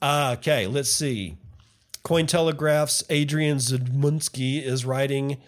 Uh, 0.00 0.36
okay, 0.38 0.66
let's 0.66 0.90
see. 0.90 1.36
Cointelegraph's 2.04 3.04
Adrian 3.08 3.58
Zmudzinski 3.58 4.62
is 4.62 4.84
writing 4.84 5.38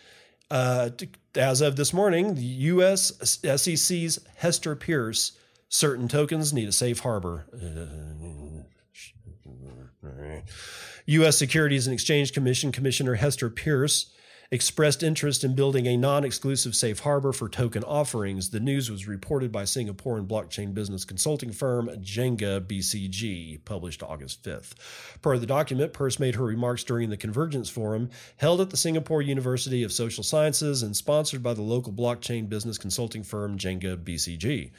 uh, 0.51 0.91
as 1.37 1.61
of 1.61 1.77
this 1.77 1.93
morning, 1.93 2.35
the 2.35 2.43
U.S. 2.43 3.13
SEC's 3.23 4.19
Hester 4.37 4.75
Peirce, 4.77 5.33
certain 5.69 6.09
tokens 6.09 6.53
need 6.53 6.69
a 6.69 6.73
safe 6.73 7.01
harbor. 7.01 7.47
U.S. 11.07 11.37
Securities 11.37 11.87
and 11.87 11.95
Exchange 11.95 12.33
Commission 12.33 12.73
Commissioner 12.73 13.15
Hester 13.15 13.49
Peirce 13.51 14.13
expressed 14.51 15.03
interest 15.03 15.45
in 15.45 15.55
building 15.55 15.87
a 15.87 15.97
non 15.97 16.25
exclusive 16.25 16.75
safe 16.75 17.01
harbor 17.01 17.33
for 17.33 17.49
token 17.49 17.83
offerings. 17.85 18.51
The 18.51 18.61
news 18.61 18.91
was 18.91 19.09
reported 19.09 19.53
by 19.53 19.65
Singaporean 19.65 20.27
blockchain 20.27 20.75
business 20.75 21.05
consulting 21.05 21.53
firm 21.53 21.89
Jenga 22.01 22.61
BCG, 22.61 23.65
published 23.65 24.03
August 24.03 24.43
5th. 24.43 24.73
Per 25.23 25.39
the 25.39 25.47
document, 25.47 25.93
Peirce 25.93 26.19
made 26.19 26.35
her 26.35 26.45
remarks 26.45 26.85
during 26.85 27.11
the 27.11 27.17
Convergence 27.17 27.69
Forum 27.69 28.11
held 28.37 28.61
at 28.61 28.71
the 28.71 28.77
Singapore 28.77 29.23
University 29.23 29.83
of 29.83 29.93
Social 29.93 30.25
Sciences 30.25 30.83
and 30.83 30.97
sponsored 30.97 31.43
by 31.43 31.55
the 31.55 31.63
local 31.63 31.93
blockchain 31.93 32.49
business 32.49 32.79
consulting 32.79 33.23
firm 33.23 33.59
Jenga 33.59 33.97
BCG. 33.97 34.71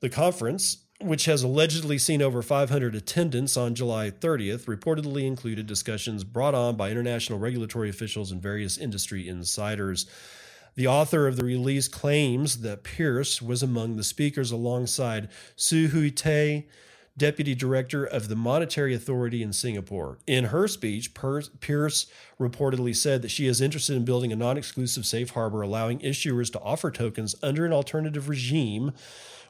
The 0.00 0.08
conference 0.10 0.85
which 1.00 1.26
has 1.26 1.42
allegedly 1.42 1.98
seen 1.98 2.22
over 2.22 2.42
500 2.42 2.94
attendants 2.94 3.56
on 3.56 3.74
July 3.74 4.10
30th, 4.10 4.64
reportedly 4.64 5.26
included 5.26 5.66
discussions 5.66 6.24
brought 6.24 6.54
on 6.54 6.76
by 6.76 6.90
international 6.90 7.38
regulatory 7.38 7.90
officials 7.90 8.32
and 8.32 8.40
various 8.40 8.78
industry 8.78 9.28
insiders. 9.28 10.06
The 10.74 10.86
author 10.86 11.26
of 11.26 11.36
the 11.36 11.44
release 11.44 11.88
claims 11.88 12.58
that 12.60 12.84
Peirce 12.84 13.42
was 13.42 13.62
among 13.62 13.96
the 13.96 14.04
speakers 14.04 14.50
alongside 14.50 15.28
Su 15.54 15.88
Hui 15.88 16.10
Tay, 16.10 16.66
deputy 17.16 17.54
director 17.54 18.04
of 18.04 18.28
the 18.28 18.36
Monetary 18.36 18.94
Authority 18.94 19.42
in 19.42 19.52
Singapore. 19.52 20.18
In 20.26 20.44
her 20.44 20.68
speech, 20.68 21.14
Peirce 21.14 22.06
reportedly 22.38 22.94
said 22.94 23.22
that 23.22 23.30
she 23.30 23.46
is 23.46 23.60
interested 23.60 23.96
in 23.96 24.04
building 24.04 24.32
a 24.32 24.36
non 24.36 24.58
exclusive 24.58 25.06
safe 25.06 25.30
harbor 25.30 25.62
allowing 25.62 25.98
issuers 26.00 26.52
to 26.52 26.60
offer 26.60 26.90
tokens 26.90 27.34
under 27.42 27.64
an 27.64 27.72
alternative 27.72 28.28
regime 28.28 28.92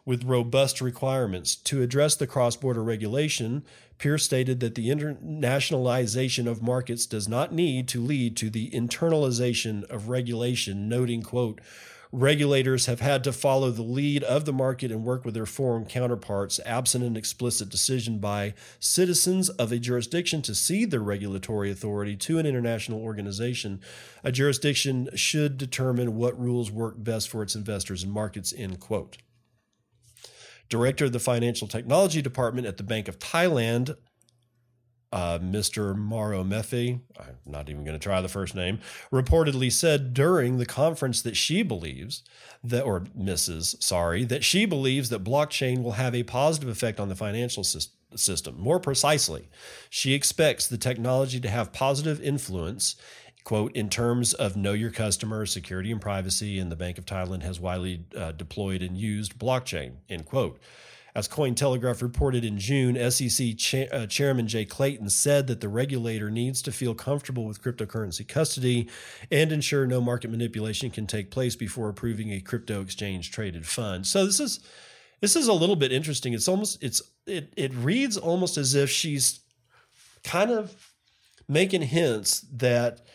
with 0.07 0.25
robust 0.25 0.81
requirements. 0.81 1.57
To 1.57 1.83
address 1.83 2.15
the 2.15 2.27
cross 2.27 2.57
border 2.57 2.83
regulation, 2.83 3.65
Peirce 3.99 4.25
stated 4.25 4.61
that 4.61 4.77
the 4.77 4.89
internationalization 4.89 6.47
of 6.47 6.63
markets 6.63 7.05
does 7.05 7.29
not 7.29 7.53
need 7.53 7.89
to 7.89 8.01
lead 8.01 8.37
to 8.39 8.49
the 8.49 8.71
internalization 8.71 9.85
of 9.91 10.09
regulation, 10.09 10.89
noting, 10.89 11.23
quote, 11.23 11.61
regulators 12.13 12.87
have 12.87 13.01
had 13.01 13.25
to 13.25 13.33
follow 13.33 13.71
the 13.71 13.83
lead 13.83 14.23
of 14.23 14.45
the 14.45 14.53
market 14.53 14.93
and 14.93 15.05
work 15.05 15.25
with 15.25 15.35
their 15.35 15.45
foreign 15.45 15.85
counterparts, 15.85 16.61
absent 16.65 17.03
an 17.03 17.17
explicit 17.17 17.69
decision 17.69 18.19
by 18.19 18.55
citizens 18.79 19.49
of 19.51 19.73
a 19.73 19.79
jurisdiction 19.79 20.41
to 20.41 20.55
cede 20.55 20.93
their 20.93 21.01
regulatory 21.01 21.71
authority 21.71 22.17
to 22.17 22.39
an 22.39 22.47
international 22.47 23.03
organization. 23.03 23.81
A 24.23 24.31
jurisdiction 24.31 25.09
should 25.15 25.59
determine 25.59 26.15
what 26.15 26.41
rules 26.41 26.71
work 26.71 26.95
best 26.97 27.29
for 27.29 27.43
its 27.43 27.57
investors 27.57 28.05
and 28.05 28.13
markets, 28.13 28.55
end 28.57 28.79
quote 28.79 29.19
director 30.69 31.07
of 31.07 31.13
the 31.13 31.21
financial 31.21 31.69
technology 31.69 32.23
department 32.23 32.67
at 32.67 32.77
the 32.77 32.83
Bank 32.83 33.09
of 33.09 33.19
Thailand, 33.19 33.97
uh, 35.13 35.39
Mr. 35.39 35.97
Maro 35.97 36.43
Mefe, 36.43 37.01
I'm 37.19 37.39
not 37.47 37.71
even 37.71 37.85
going 37.85 37.99
to 37.99 38.03
try 38.03 38.21
the 38.21 38.29
first 38.29 38.55
name, 38.55 38.81
reportedly 39.13 39.71
said 39.71 40.13
during 40.13 40.59
the 40.59 40.67
conference 40.67 41.23
that 41.23 41.37
she 41.37 41.63
believes 41.63 42.23
that, 42.63 42.83
or 42.83 43.01
Mrs., 43.19 43.83
sorry, 43.83 44.25
that 44.25 44.45
she 44.45 44.67
believes 44.67 45.09
that 45.11 45.25
blockchain 45.25 45.83
will 45.83 45.93
have 45.93 46.15
a 46.15 46.25
positive 46.25 46.69
effect 46.69 46.99
on 46.99 47.09
the 47.09 47.15
financial 47.15 47.65
system. 47.65 48.59
More 48.59 48.81
precisely, 48.81 49.49
she 49.89 50.13
expects 50.13 50.67
the 50.67 50.79
technology 50.79 51.41
to 51.41 51.49
have 51.49 51.73
positive 51.73 52.21
influence 52.21 52.97
quote, 53.47 53.71
in 53.77 53.89
terms 53.89 54.35
of 54.35 54.57
know 54.57 54.73
your 54.73 54.91
customer, 54.91 55.47
security 55.47 55.93
and 55.93 56.01
privacy, 56.01 56.59
and 56.59 56.71
the 56.71 56.75
Bank 56.75 56.99
of 56.99 57.07
Thailand 57.07 57.45
has 57.45 57.61
widely 57.61 58.05
uh, 58.17 58.33
deployed 58.33 58.83
and 58.83 58.99
used 58.99 59.39
blockchain, 59.39 59.93
end 60.09 60.27
quote. 60.27 60.59
As 61.15 61.29
Cointelegraph 61.29 62.03
reported 62.03 62.45
in 62.45 62.59
June, 62.59 62.97
SEC 63.09 63.57
cha- 63.57 63.87
uh, 63.93 64.07
Chairman 64.09 64.49
Jay 64.49 64.65
Clayton 64.65 65.09
said 65.11 65.47
that 65.47 65.61
the 65.61 65.69
regulator 65.69 66.29
needs 66.29 66.61
to 66.63 66.73
feel 66.73 66.93
comfortable 66.93 67.45
with 67.45 67.63
cryptocurrency 67.63 68.27
custody 68.27 68.89
and 69.31 69.53
ensure 69.53 69.87
no 69.87 70.01
market 70.01 70.29
manipulation 70.29 70.91
can 70.91 71.07
take 71.07 71.31
place 71.31 71.55
before 71.55 71.89
approving 71.89 72.33
a 72.33 72.41
crypto 72.41 72.81
exchange 72.81 73.31
traded 73.31 73.65
fund. 73.65 74.09
So 74.09 74.27
this 74.27 74.41
is 74.41 74.59
this 75.21 75.37
is 75.37 75.47
a 75.47 75.53
little 75.53 75.77
bit 75.77 75.93
interesting. 75.93 76.35
It's 76.35 76.49
almost 76.49 76.83
it's 76.83 77.01
it 77.27 77.55
it 77.57 77.73
reads 77.75 78.17
almost 78.17 78.59
as 78.59 78.75
if 78.75 78.91
she's 78.91 79.39
kind 80.25 80.51
of 80.51 80.93
making 81.49 81.83
hints 81.83 82.41
that 82.53 83.07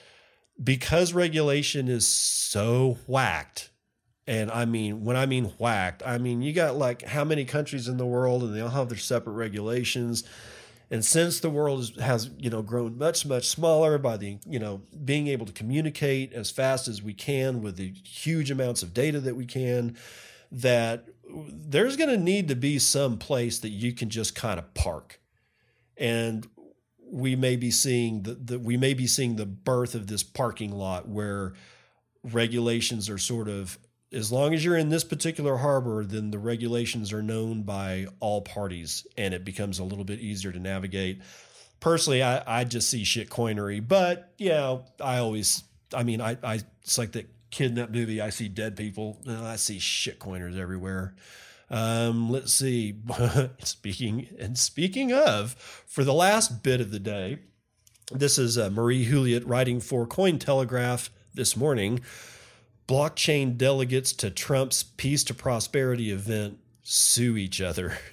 because 0.63 1.13
regulation 1.13 1.87
is 1.87 2.07
so 2.07 2.97
whacked 3.07 3.71
and 4.27 4.51
I 4.51 4.65
mean, 4.65 5.03
when 5.03 5.17
I 5.17 5.25
mean 5.25 5.45
whacked, 5.57 6.03
I 6.05 6.17
mean, 6.17 6.41
you 6.41 6.53
got 6.53 6.77
like 6.77 7.01
how 7.01 7.23
many 7.23 7.43
countries 7.43 7.87
in 7.87 7.97
the 7.97 8.05
world 8.05 8.43
and 8.43 8.55
they 8.55 8.61
all 8.61 8.69
have 8.69 8.89
their 8.89 8.97
separate 8.97 9.33
regulations. 9.33 10.23
And 10.91 11.03
since 11.03 11.39
the 11.39 11.49
world 11.49 11.97
has, 11.99 12.29
you 12.37 12.49
know, 12.49 12.61
grown 12.61 12.97
much, 12.97 13.25
much 13.25 13.47
smaller 13.47 13.97
by 13.97 14.17
the, 14.17 14.37
you 14.45 14.59
know, 14.59 14.83
being 15.03 15.27
able 15.27 15.45
to 15.45 15.53
communicate 15.53 16.33
as 16.33 16.51
fast 16.51 16.87
as 16.87 17.01
we 17.01 17.13
can 17.13 17.61
with 17.61 17.77
the 17.77 17.93
huge 18.05 18.51
amounts 18.51 18.83
of 18.83 18.93
data 18.93 19.19
that 19.19 19.35
we 19.35 19.45
can, 19.45 19.97
that 20.51 21.07
there's 21.27 21.97
going 21.97 22.09
to 22.09 22.17
need 22.17 22.47
to 22.49 22.55
be 22.55 22.77
some 22.77 23.17
place 23.17 23.59
that 23.59 23.69
you 23.69 23.93
can 23.93 24.09
just 24.09 24.35
kind 24.35 24.59
of 24.59 24.73
park. 24.73 25.19
And 25.97 26.47
we 27.11 27.35
may 27.35 27.57
be 27.57 27.69
seeing 27.69 28.23
the, 28.23 28.33
the 28.35 28.59
we 28.59 28.77
may 28.77 28.93
be 28.93 29.05
seeing 29.05 29.35
the 29.35 29.45
birth 29.45 29.93
of 29.95 30.07
this 30.07 30.23
parking 30.23 30.71
lot 30.71 31.07
where 31.07 31.53
regulations 32.23 33.09
are 33.09 33.17
sort 33.17 33.49
of 33.49 33.77
as 34.13 34.31
long 34.31 34.53
as 34.53 34.63
you're 34.63 34.77
in 34.77 34.89
this 34.89 35.03
particular 35.03 35.57
harbor, 35.57 36.03
then 36.03 36.31
the 36.31 36.39
regulations 36.39 37.13
are 37.13 37.21
known 37.21 37.63
by 37.63 38.07
all 38.19 38.41
parties 38.41 39.07
and 39.17 39.33
it 39.33 39.45
becomes 39.45 39.79
a 39.79 39.83
little 39.83 40.03
bit 40.03 40.19
easier 40.19 40.51
to 40.51 40.59
navigate. 40.59 41.21
Personally, 41.79 42.21
I, 42.21 42.61
I 42.61 42.63
just 42.63 42.89
see 42.89 43.03
shit 43.03 43.29
coinery, 43.29 43.85
but 43.85 44.33
you 44.37 44.49
know, 44.49 44.85
I 44.99 45.17
always, 45.17 45.63
I 45.93 46.03
mean, 46.03 46.21
I, 46.21 46.37
I, 46.43 46.61
it's 46.81 46.97
like 46.97 47.13
that 47.13 47.29
kid 47.51 47.67
in 47.71 47.75
that 47.75 47.91
movie. 47.91 48.21
I 48.21 48.29
see 48.29 48.47
dead 48.47 48.75
people. 48.75 49.19
No, 49.25 49.43
I 49.43 49.55
see 49.55 49.77
shitcoiners 49.77 50.57
everywhere. 50.57 51.15
Um, 51.71 52.29
let's 52.29 52.53
see. 52.53 52.95
speaking 53.63 54.27
and 54.37 54.57
speaking 54.57 55.13
of, 55.13 55.53
for 55.87 56.03
the 56.03 56.13
last 56.13 56.61
bit 56.61 56.81
of 56.81 56.91
the 56.91 56.99
day, 56.99 57.39
this 58.11 58.37
is 58.37 58.57
uh, 58.57 58.69
Marie 58.69 59.05
Huillet 59.05 59.43
writing 59.45 59.79
for 59.79 60.05
Cointelegraph 60.05 61.09
this 61.33 61.55
morning. 61.55 62.01
Blockchain 62.87 63.57
delegates 63.57 64.11
to 64.13 64.29
Trump's 64.29 64.83
Peace 64.83 65.23
to 65.23 65.33
Prosperity 65.33 66.11
event 66.11 66.59
sue 66.83 67.37
each 67.37 67.61
other. 67.61 67.97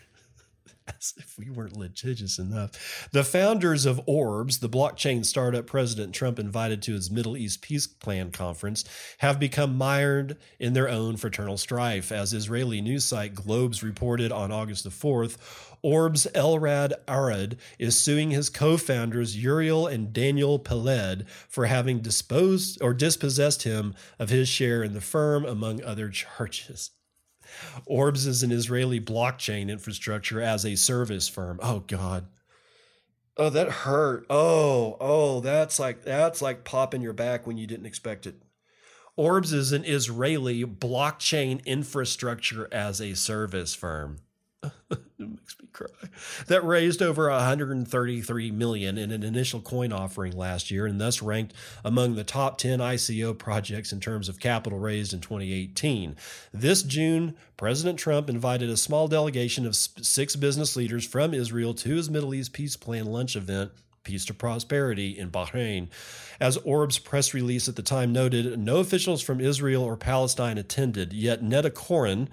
as 0.97 1.15
if 1.17 1.39
we 1.39 1.51
weren't 1.51 1.77
litigious 1.77 2.39
enough. 2.39 3.09
The 3.13 3.25
founders 3.25 3.87
of 3.87 4.01
Orbs, 4.07 4.59
the 4.59 4.69
blockchain 4.69 5.25
startup 5.25 5.67
President 5.67 6.15
Trump 6.15 6.39
invited 6.39 6.83
to 6.83 6.95
his 6.95 7.11
Middle 7.11 7.37
East 7.37 7.63
Peace 7.63 7.87
Plan 7.87 8.31
conference, 8.31 8.85
have 9.19 9.39
become 9.39 9.77
mired 9.77 10.37
in 10.59 10.73
their 10.73 10.89
own 10.89 11.17
fraternal 11.17 11.59
strife. 11.59 12.13
As 12.13 12.33
Israeli 12.33 12.81
news 12.81 13.05
site 13.05 13.35
Globes 13.35 13.83
reported 13.83 14.33
on 14.33 14.53
August 14.53 14.85
the 14.85 14.91
4th, 14.91 15.37
Orbs 15.83 16.27
Elrad 16.35 16.93
Arad 17.07 17.57
is 17.79 17.99
suing 17.99 18.31
his 18.31 18.51
co-founders 18.51 19.37
Uriel 19.37 19.87
and 19.87 20.13
Daniel 20.13 20.59
Peled 20.59 21.25
for 21.49 21.67
having 21.67 22.01
disposed 22.01 22.83
or 22.83 22.93
dispossessed 22.93 23.63
him 23.63 23.95
of 24.19 24.31
his 24.31 24.49
share 24.49 24.83
in 24.83 24.93
the 24.93 25.01
firm, 25.01 25.45
among 25.45 25.83
other 25.83 26.09
charges. 26.09 26.91
Orbs 27.87 28.27
is 28.27 28.43
an 28.43 28.53
Israeli 28.53 29.01
blockchain 29.01 29.69
infrastructure 29.69 30.41
as 30.41 30.65
a 30.65 30.77
service 30.77 31.29
firm. 31.29 31.59
Oh 31.63 31.81
God. 31.81 32.27
Oh, 33.37 33.51
that 33.51 33.71
hurt. 33.71 34.27
Oh, 34.29 34.97
oh, 35.01 35.41
that's 35.41 35.79
like 35.79 36.03
that's 36.03 36.43
like 36.43 36.65
popping 36.65 37.03
your 37.03 37.13
back 37.13 37.47
when 37.47 37.57
you 37.57 37.67
didn't 37.67 37.87
expect 37.87 38.27
it. 38.27 38.43
Orbs 39.17 39.53
is 39.53 39.73
an 39.73 39.85
Israeli 39.85 40.65
blockchain 40.65 41.65
infrastructure 41.65 42.69
as 42.73 43.01
a 43.01 43.15
service 43.15 43.75
firm. 43.75 44.19
It 44.63 45.29
makes 45.29 45.57
me 45.61 45.69
cry. 45.73 45.89
That 46.47 46.65
raised 46.65 47.03
over 47.03 47.29
133 47.29 48.51
million 48.53 48.97
in 48.99 49.11
an 49.11 49.23
initial 49.23 49.61
coin 49.61 49.93
offering 49.93 50.37
last 50.37 50.71
year 50.71 50.87
and 50.87 51.01
thus 51.01 51.23
ranked 51.23 51.55
among 51.85 52.15
the 52.15 52.25
top 52.25 52.59
10 52.59 52.79
ICO 52.79 53.37
projects 53.37 53.93
in 53.93 54.01
terms 54.01 54.29
of 54.29 54.39
capital 54.39 54.79
raised 54.79 55.13
in 55.13 55.21
2018. 55.21 56.17
This 56.53 56.83
June, 56.83 57.35
President 57.57 57.99
Trump 57.99 58.31
invited 58.31 58.71
a 58.71 58.77
small 58.77 59.09
delegation 59.09 59.67
of 59.67 59.75
six 59.77 60.37
business 60.37 60.77
leaders 60.77 61.07
from 61.07 61.35
Israel 61.35 61.75
to 61.75 61.97
his 61.97 62.09
Middle 62.09 62.35
East 62.35 62.53
Peace 62.53 62.77
Plan 62.77 63.07
lunch 63.07 63.35
event 63.35 63.73
Peace 64.05 64.25
to 64.25 64.35
Prosperity 64.35 65.19
in 65.19 65.31
Bahrain. 65.31 65.89
As 66.41 66.57
Orb's 66.59 66.99
press 66.99 67.35
release 67.35 67.69
at 67.69 67.77
the 67.77 67.83
time 67.83 68.11
noted, 68.13 68.59
no 68.59 68.79
officials 68.79 69.21
from 69.21 69.41
Israel 69.41 69.83
or 69.83 69.99
Palestine 69.99 70.57
attended, 70.57 71.13
yet 71.13 71.43
Netta 71.43 71.69
Korin, 71.69 72.29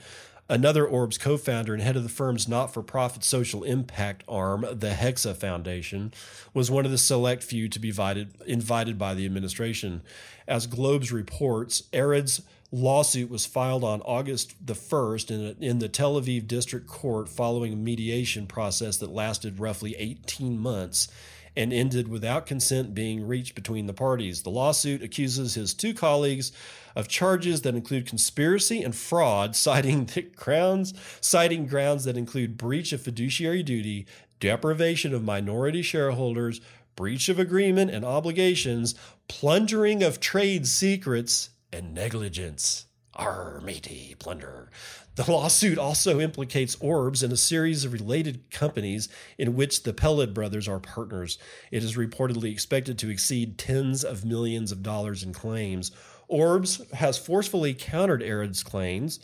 Another 0.47 0.85
Orbs 0.85 1.17
co 1.17 1.37
founder 1.37 1.73
and 1.73 1.81
head 1.81 1.95
of 1.95 2.03
the 2.03 2.09
firm's 2.09 2.47
not 2.47 2.71
for 2.71 2.83
profit 2.83 3.23
social 3.23 3.63
impact 3.63 4.23
arm, 4.27 4.61
the 4.61 4.91
Hexa 4.91 5.35
Foundation, 5.35 6.13
was 6.53 6.69
one 6.69 6.85
of 6.85 6.91
the 6.91 6.99
select 6.99 7.43
few 7.43 7.67
to 7.67 7.79
be 7.79 7.89
invited, 7.89 8.35
invited 8.45 8.97
by 8.99 9.15
the 9.15 9.25
administration. 9.25 10.03
As 10.47 10.67
Globes 10.67 11.11
reports, 11.11 11.83
Arad's 11.93 12.43
lawsuit 12.71 13.29
was 13.29 13.47
filed 13.47 13.83
on 13.83 14.01
August 14.01 14.55
the 14.63 14.73
1st 14.73 15.31
in, 15.31 15.45
a, 15.45 15.65
in 15.65 15.79
the 15.79 15.89
Tel 15.89 16.21
Aviv 16.21 16.47
District 16.47 16.85
Court 16.87 17.27
following 17.27 17.73
a 17.73 17.77
mediation 17.77 18.45
process 18.45 18.97
that 18.97 19.09
lasted 19.09 19.59
roughly 19.59 19.95
18 19.97 20.59
months 20.59 21.07
and 21.55 21.71
ended 21.71 22.07
without 22.07 22.45
consent 22.45 22.93
being 22.93 23.27
reached 23.27 23.55
between 23.55 23.87
the 23.87 23.93
parties. 23.93 24.43
The 24.43 24.49
lawsuit 24.49 25.01
accuses 25.01 25.53
his 25.53 25.73
two 25.73 25.93
colleagues 25.93 26.51
of 26.95 27.07
charges 27.07 27.61
that 27.61 27.75
include 27.75 28.07
conspiracy 28.07 28.83
and 28.83 28.95
fraud, 28.95 29.55
citing 29.55 30.09
grounds 30.35 30.93
citing 31.21 31.67
grounds 31.67 32.05
that 32.05 32.17
include 32.17 32.57
breach 32.57 32.93
of 32.93 33.01
fiduciary 33.01 33.63
duty, 33.63 34.05
deprivation 34.39 35.13
of 35.13 35.23
minority 35.23 35.81
shareholders, 35.81 36.61
breach 36.95 37.29
of 37.29 37.39
agreement 37.39 37.91
and 37.91 38.05
obligations, 38.05 38.95
plundering 39.27 40.03
of 40.03 40.19
trade 40.19 40.67
secrets, 40.67 41.49
and 41.71 41.93
negligence. 41.93 42.85
Our 43.15 43.61
matey 43.61 44.15
plunder. 44.19 44.69
The 45.15 45.31
lawsuit 45.31 45.77
also 45.77 46.19
implicates 46.19 46.75
Orbs 46.81 47.23
and 47.23 47.31
a 47.31 47.37
series 47.37 47.85
of 47.85 47.93
related 47.93 48.51
companies 48.51 49.07
in 49.37 49.55
which 49.55 49.83
the 49.83 49.93
Peled 49.93 50.33
brothers 50.33 50.67
are 50.67 50.79
partners. 50.79 51.37
It 51.71 51.83
is 51.83 51.95
reportedly 51.95 52.51
expected 52.51 52.99
to 52.99 53.09
exceed 53.09 53.57
tens 53.57 54.03
of 54.03 54.25
millions 54.25 54.73
of 54.73 54.83
dollars 54.83 55.23
in 55.23 55.31
claims. 55.31 55.91
Orbs 56.27 56.81
has 56.93 57.17
forcefully 57.17 57.73
countered 57.73 58.21
Arad's 58.21 58.61
claims, 58.61 59.21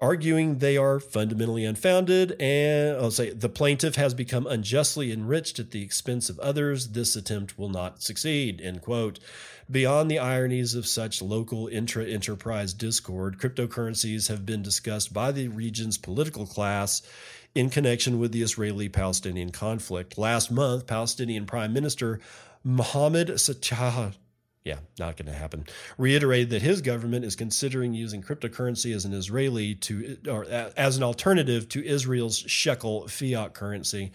arguing 0.00 0.58
they 0.58 0.76
are 0.76 1.00
fundamentally 1.00 1.64
unfounded, 1.64 2.36
and 2.40 2.96
I'll 2.96 3.10
say 3.10 3.30
the 3.30 3.48
plaintiff 3.48 3.96
has 3.96 4.14
become 4.14 4.46
unjustly 4.46 5.10
enriched 5.10 5.58
at 5.58 5.72
the 5.72 5.82
expense 5.82 6.28
of 6.28 6.38
others. 6.38 6.88
This 6.88 7.16
attempt 7.16 7.58
will 7.58 7.70
not 7.70 8.02
succeed. 8.02 8.60
End 8.60 8.82
quote. 8.82 9.18
Beyond 9.70 10.10
the 10.10 10.18
ironies 10.18 10.74
of 10.74 10.86
such 10.86 11.22
local 11.22 11.68
intra 11.68 12.04
enterprise 12.04 12.74
discord, 12.74 13.38
cryptocurrencies 13.38 14.28
have 14.28 14.44
been 14.44 14.62
discussed 14.62 15.12
by 15.12 15.32
the 15.32 15.48
region's 15.48 15.96
political 15.96 16.46
class 16.46 17.02
in 17.54 17.70
connection 17.70 18.18
with 18.18 18.32
the 18.32 18.42
Israeli 18.42 18.88
Palestinian 18.88 19.50
conflict. 19.50 20.18
Last 20.18 20.50
month, 20.50 20.86
Palestinian 20.86 21.46
Prime 21.46 21.72
Minister 21.72 22.20
Mohammed 22.62 23.28
Satah 23.28 24.14
yeah, 24.64 24.78
not 24.98 25.18
going 25.18 25.30
to 25.30 25.38
happen. 25.38 25.66
Reiterated 25.98 26.50
that 26.50 26.62
his 26.62 26.80
government 26.80 27.26
is 27.26 27.36
considering 27.36 27.92
using 27.92 28.22
cryptocurrency 28.22 28.94
as 28.94 29.04
an 29.04 29.12
Israeli 29.12 29.74
to 29.76 30.16
or 30.26 30.46
as 30.46 30.96
an 30.96 31.02
alternative 31.02 31.68
to 31.70 31.84
Israel's 31.84 32.38
shekel 32.38 33.06
fiat 33.06 33.52
currency. 33.52 34.12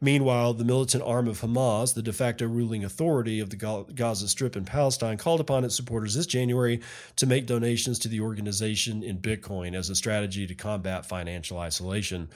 Meanwhile, 0.00 0.54
the 0.54 0.64
militant 0.64 1.02
arm 1.02 1.26
of 1.26 1.40
Hamas, 1.40 1.94
the 1.94 2.02
de 2.02 2.12
facto 2.12 2.46
ruling 2.46 2.84
authority 2.84 3.40
of 3.40 3.50
the 3.50 3.86
Gaza 3.94 4.28
Strip 4.28 4.56
in 4.56 4.64
Palestine, 4.64 5.18
called 5.18 5.40
upon 5.40 5.64
its 5.64 5.74
supporters 5.74 6.14
this 6.14 6.26
January 6.26 6.80
to 7.16 7.26
make 7.26 7.46
donations 7.46 7.98
to 8.00 8.08
the 8.08 8.20
organization 8.20 9.02
in 9.02 9.18
Bitcoin 9.18 9.74
as 9.74 9.90
a 9.90 9.96
strategy 9.96 10.46
to 10.46 10.54
combat 10.54 11.04
financial 11.04 11.58
isolation. 11.58 12.28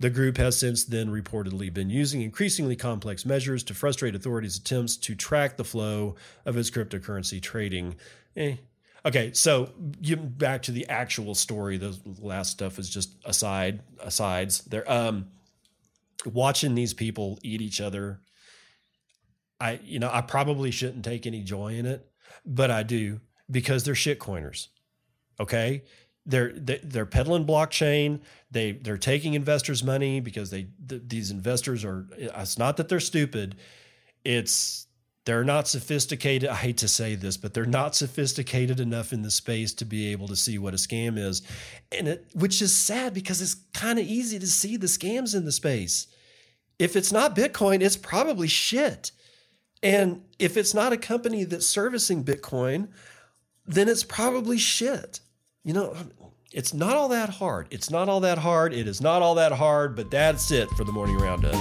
The 0.00 0.10
group 0.10 0.38
has 0.38 0.58
since 0.58 0.84
then 0.84 1.08
reportedly 1.08 1.72
been 1.72 1.88
using 1.88 2.22
increasingly 2.22 2.74
complex 2.74 3.24
measures 3.24 3.62
to 3.64 3.74
frustrate 3.74 4.16
authorities' 4.16 4.56
attempts 4.56 4.96
to 4.96 5.14
track 5.14 5.56
the 5.56 5.64
flow 5.64 6.16
of 6.44 6.56
its 6.56 6.70
cryptocurrency 6.70 7.40
trading. 7.40 7.94
Eh. 8.36 8.56
Okay, 9.06 9.32
so 9.34 9.70
back 9.76 10.62
to 10.62 10.72
the 10.72 10.88
actual 10.88 11.34
story. 11.34 11.76
The 11.76 11.96
last 12.20 12.50
stuff 12.50 12.78
is 12.78 12.88
just 12.88 13.14
aside 13.24 13.82
asides. 14.00 14.62
There, 14.62 14.90
um, 14.90 15.26
watching 16.24 16.74
these 16.74 16.94
people 16.94 17.38
eat 17.42 17.60
each 17.60 17.80
other. 17.80 18.20
I, 19.60 19.80
you 19.84 19.98
know, 19.98 20.10
I 20.12 20.20
probably 20.20 20.70
shouldn't 20.70 21.04
take 21.04 21.26
any 21.26 21.42
joy 21.42 21.74
in 21.74 21.86
it, 21.86 22.10
but 22.44 22.70
I 22.70 22.82
do 22.82 23.20
because 23.50 23.84
they're 23.84 23.94
shitcoiners. 23.94 24.68
Okay, 25.40 25.82
they're 26.26 26.52
they're 26.54 27.06
peddling 27.06 27.46
blockchain. 27.46 28.20
They 28.50 28.72
they're 28.72 28.98
taking 28.98 29.34
investors' 29.34 29.82
money 29.82 30.20
because 30.20 30.50
they 30.50 30.68
th- 30.88 31.02
these 31.06 31.30
investors 31.30 31.84
are. 31.84 32.06
It's 32.16 32.58
not 32.58 32.76
that 32.76 32.88
they're 32.88 33.00
stupid. 33.00 33.56
It's 34.24 34.83
they're 35.24 35.44
not 35.44 35.68
sophisticated. 35.68 36.48
I 36.48 36.56
hate 36.56 36.78
to 36.78 36.88
say 36.88 37.14
this, 37.14 37.36
but 37.36 37.54
they're 37.54 37.64
not 37.64 37.94
sophisticated 37.94 38.80
enough 38.80 39.12
in 39.12 39.22
the 39.22 39.30
space 39.30 39.72
to 39.74 39.84
be 39.84 40.12
able 40.12 40.28
to 40.28 40.36
see 40.36 40.58
what 40.58 40.74
a 40.74 40.76
scam 40.76 41.18
is, 41.18 41.42
and 41.90 42.08
it, 42.08 42.26
which 42.34 42.60
is 42.60 42.74
sad 42.74 43.14
because 43.14 43.40
it's 43.40 43.56
kind 43.72 43.98
of 43.98 44.06
easy 44.06 44.38
to 44.38 44.46
see 44.46 44.76
the 44.76 44.86
scams 44.86 45.34
in 45.34 45.44
the 45.44 45.52
space. 45.52 46.06
If 46.78 46.96
it's 46.96 47.12
not 47.12 47.36
Bitcoin, 47.36 47.82
it's 47.82 47.96
probably 47.96 48.48
shit. 48.48 49.12
And 49.82 50.22
if 50.38 50.56
it's 50.56 50.74
not 50.74 50.92
a 50.92 50.96
company 50.96 51.44
that's 51.44 51.66
servicing 51.66 52.24
Bitcoin, 52.24 52.88
then 53.66 53.88
it's 53.88 54.02
probably 54.02 54.58
shit 54.58 55.20
you 55.64 55.72
know, 55.72 55.96
it's 56.52 56.74
not 56.74 56.94
all 56.94 57.08
that 57.08 57.30
hard. 57.30 57.68
It's 57.70 57.90
not 57.90 58.08
all 58.08 58.20
that 58.20 58.38
hard. 58.38 58.74
It 58.74 58.86
is 58.86 59.00
not 59.00 59.22
all 59.22 59.34
that 59.36 59.52
hard, 59.52 59.96
but 59.96 60.10
that's 60.10 60.50
it 60.50 60.68
for 60.70 60.84
the 60.84 60.92
morning 60.92 61.16
roundup. 61.16 61.54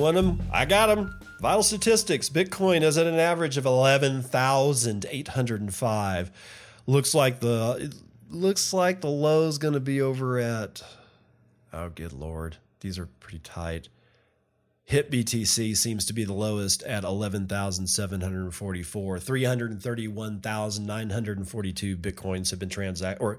Want 0.00 0.16
them? 0.16 0.40
I 0.50 0.64
got 0.64 0.86
them. 0.86 1.20
Vital 1.40 1.62
statistics 1.62 2.30
Bitcoin 2.30 2.82
is 2.82 2.96
at 2.96 3.06
an 3.06 3.18
average 3.18 3.58
of 3.58 3.66
11,805. 3.66 6.30
Looks 6.86 7.14
like 7.14 7.40
the 7.40 7.94
looks 8.30 8.72
like 8.72 9.02
the 9.02 9.10
low 9.10 9.46
is 9.46 9.58
going 9.58 9.74
to 9.74 9.80
be 9.80 10.00
over 10.00 10.38
at 10.38 10.82
Oh, 11.72 11.88
good 11.88 12.12
lord. 12.12 12.58
These 12.80 12.98
are 12.98 13.06
pretty 13.06 13.38
tight. 13.40 13.88
HitBTC 14.88 15.76
seems 15.76 16.04
to 16.06 16.12
be 16.12 16.24
the 16.24 16.32
lowest 16.32 16.82
at 16.82 17.04
11,744. 17.04 19.18
331,942 19.20 21.96
Bitcoins 21.96 22.50
have 22.50 22.58
been 22.58 22.68
transacted, 22.68 23.22
or 23.22 23.38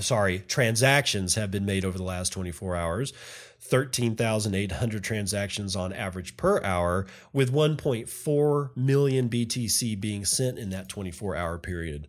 sorry, 0.00 0.40
transactions 0.40 1.36
have 1.36 1.50
been 1.50 1.64
made 1.64 1.86
over 1.86 1.96
the 1.96 2.04
last 2.04 2.34
24 2.34 2.76
hours. 2.76 3.14
13,800 3.60 5.04
transactions 5.04 5.76
on 5.76 5.92
average 5.92 6.36
per 6.36 6.62
hour, 6.62 7.06
with 7.32 7.52
1.4 7.52 8.76
million 8.76 9.28
BTC 9.28 10.00
being 10.00 10.24
sent 10.24 10.58
in 10.58 10.70
that 10.70 10.88
24 10.88 11.36
hour 11.36 11.58
period. 11.58 12.08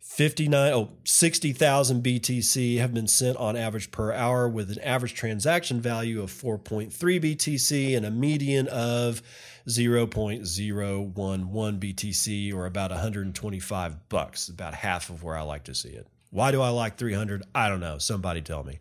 59 0.00 0.72
oh 0.74 0.90
60,000 1.04 2.02
BTC 2.02 2.78
have 2.78 2.92
been 2.92 3.06
sent 3.06 3.36
on 3.38 3.56
average 3.56 3.90
per 3.90 4.12
hour 4.12 4.48
with 4.48 4.70
an 4.70 4.80
average 4.80 5.14
transaction 5.14 5.80
value 5.80 6.20
of 6.20 6.30
4.3 6.30 6.90
BTC 6.90 7.96
and 7.96 8.04
a 8.04 8.10
median 8.10 8.68
of 8.68 9.22
0.011 9.66 11.14
BTC 11.14 12.52
or 12.54 12.66
about 12.66 12.90
125 12.90 14.08
bucks, 14.08 14.48
about 14.48 14.74
half 14.74 15.08
of 15.08 15.22
where 15.22 15.36
I 15.36 15.42
like 15.42 15.64
to 15.64 15.74
see 15.74 15.90
it. 15.90 16.06
Why 16.30 16.50
do 16.50 16.60
I 16.60 16.70
like 16.70 16.98
300? 16.98 17.44
I 17.54 17.68
don't 17.68 17.80
know. 17.80 17.98
Somebody 17.98 18.40
tell 18.42 18.64
me. 18.64 18.80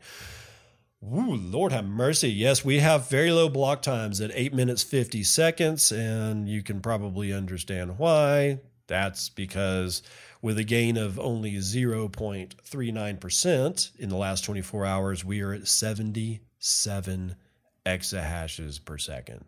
Ooh, 1.04 1.36
Lord 1.36 1.72
have 1.72 1.86
mercy. 1.86 2.30
Yes, 2.30 2.64
we 2.64 2.78
have 2.78 3.10
very 3.10 3.32
low 3.32 3.50
block 3.50 3.82
times 3.82 4.22
at 4.22 4.30
8 4.36 4.54
minutes 4.54 4.84
50 4.84 5.24
seconds, 5.24 5.92
and 5.92 6.48
you 6.48 6.62
can 6.62 6.80
probably 6.80 7.34
understand 7.34 7.98
why. 7.98 8.60
That's 8.86 9.30
because 9.30 10.04
with 10.44 10.60
a 10.60 10.64
gain 10.64 10.98
of 10.98 11.20
only 11.20 11.54
0.39% 11.54 13.98
in 13.98 14.10
the 14.10 14.16
last 14.16 14.44
24 14.44 14.86
hours, 14.86 15.26
we 15.26 15.42
are 15.42 15.54
at 15.54 15.68
77 15.68 17.36
exahashes 17.84 18.86
per 18.86 19.00
second, 19.00 19.44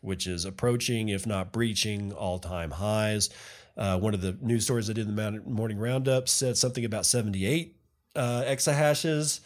which 0.00 0.26
is 0.26 0.44
approaching, 0.44 1.08
if 1.08 1.24
not 1.24 1.52
breaching, 1.52 2.12
all 2.12 2.40
time 2.40 2.72
highs. 2.72 3.30
Uh, 3.76 3.96
one 3.96 4.14
of 4.14 4.22
the 4.22 4.36
news 4.40 4.64
stories 4.64 4.90
I 4.90 4.94
did 4.94 5.06
in 5.06 5.14
the 5.14 5.42
morning 5.46 5.78
roundup 5.78 6.28
said 6.28 6.56
something 6.56 6.84
about 6.84 7.06
78 7.06 7.76
uh, 8.16 8.42
exahashes. 8.44 9.38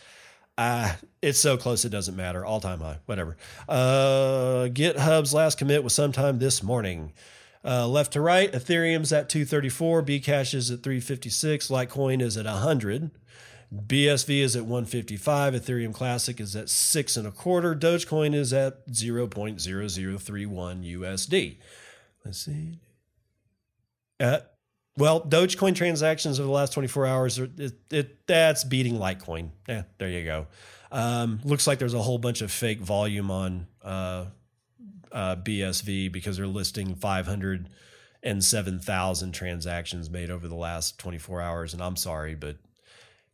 Uh, 0.60 0.92
it's 1.22 1.38
so 1.38 1.56
close 1.56 1.86
it 1.86 1.88
doesn't 1.88 2.16
matter. 2.16 2.44
All 2.44 2.60
time 2.60 2.80
high, 2.80 2.98
whatever. 3.06 3.38
Uh, 3.66 4.68
GitHub's 4.70 5.32
last 5.32 5.56
commit 5.56 5.82
was 5.82 5.94
sometime 5.94 6.38
this 6.38 6.62
morning. 6.62 7.14
Uh, 7.64 7.88
left 7.88 8.12
to 8.12 8.20
right, 8.20 8.52
Ethereum's 8.52 9.10
at 9.10 9.30
234, 9.30 10.02
Bcash 10.02 10.52
is 10.52 10.70
at 10.70 10.82
356, 10.82 11.68
Litecoin 11.68 12.20
is 12.20 12.36
at 12.36 12.44
100, 12.44 13.10
BSV 13.74 14.40
is 14.42 14.54
at 14.54 14.64
155, 14.64 15.54
Ethereum 15.54 15.94
Classic 15.94 16.38
is 16.38 16.54
at 16.54 16.68
six 16.68 17.16
and 17.16 17.26
a 17.26 17.30
quarter, 17.30 17.74
Dogecoin 17.74 18.34
is 18.34 18.52
at 18.52 18.86
0.0031 18.88 19.58
USD. 20.18 21.56
Let's 22.24 22.38
see. 22.38 22.78
Uh, 24.18 24.40
well, 24.96 25.20
Dogecoin 25.22 25.74
transactions 25.74 26.40
over 26.40 26.46
the 26.46 26.52
last 26.52 26.72
24 26.72 27.06
hours, 27.06 27.38
are, 27.38 27.50
it, 27.56 27.74
it, 27.90 28.26
that's 28.26 28.64
beating 28.64 28.94
Litecoin. 28.94 29.50
Yeah, 29.68 29.82
there 29.98 30.08
you 30.08 30.24
go. 30.24 30.46
Um, 30.92 31.40
looks 31.44 31.66
like 31.66 31.78
there's 31.78 31.94
a 31.94 32.02
whole 32.02 32.18
bunch 32.18 32.42
of 32.42 32.50
fake 32.50 32.80
volume 32.80 33.30
on 33.30 33.66
uh, 33.82 34.26
uh, 35.12 35.36
BSV 35.36 36.10
because 36.10 36.36
they're 36.36 36.46
listing 36.46 36.96
507,000 36.96 39.32
transactions 39.32 40.10
made 40.10 40.30
over 40.30 40.48
the 40.48 40.56
last 40.56 40.98
24 40.98 41.40
hours. 41.40 41.74
And 41.74 41.82
I'm 41.82 41.96
sorry, 41.96 42.34
but 42.34 42.56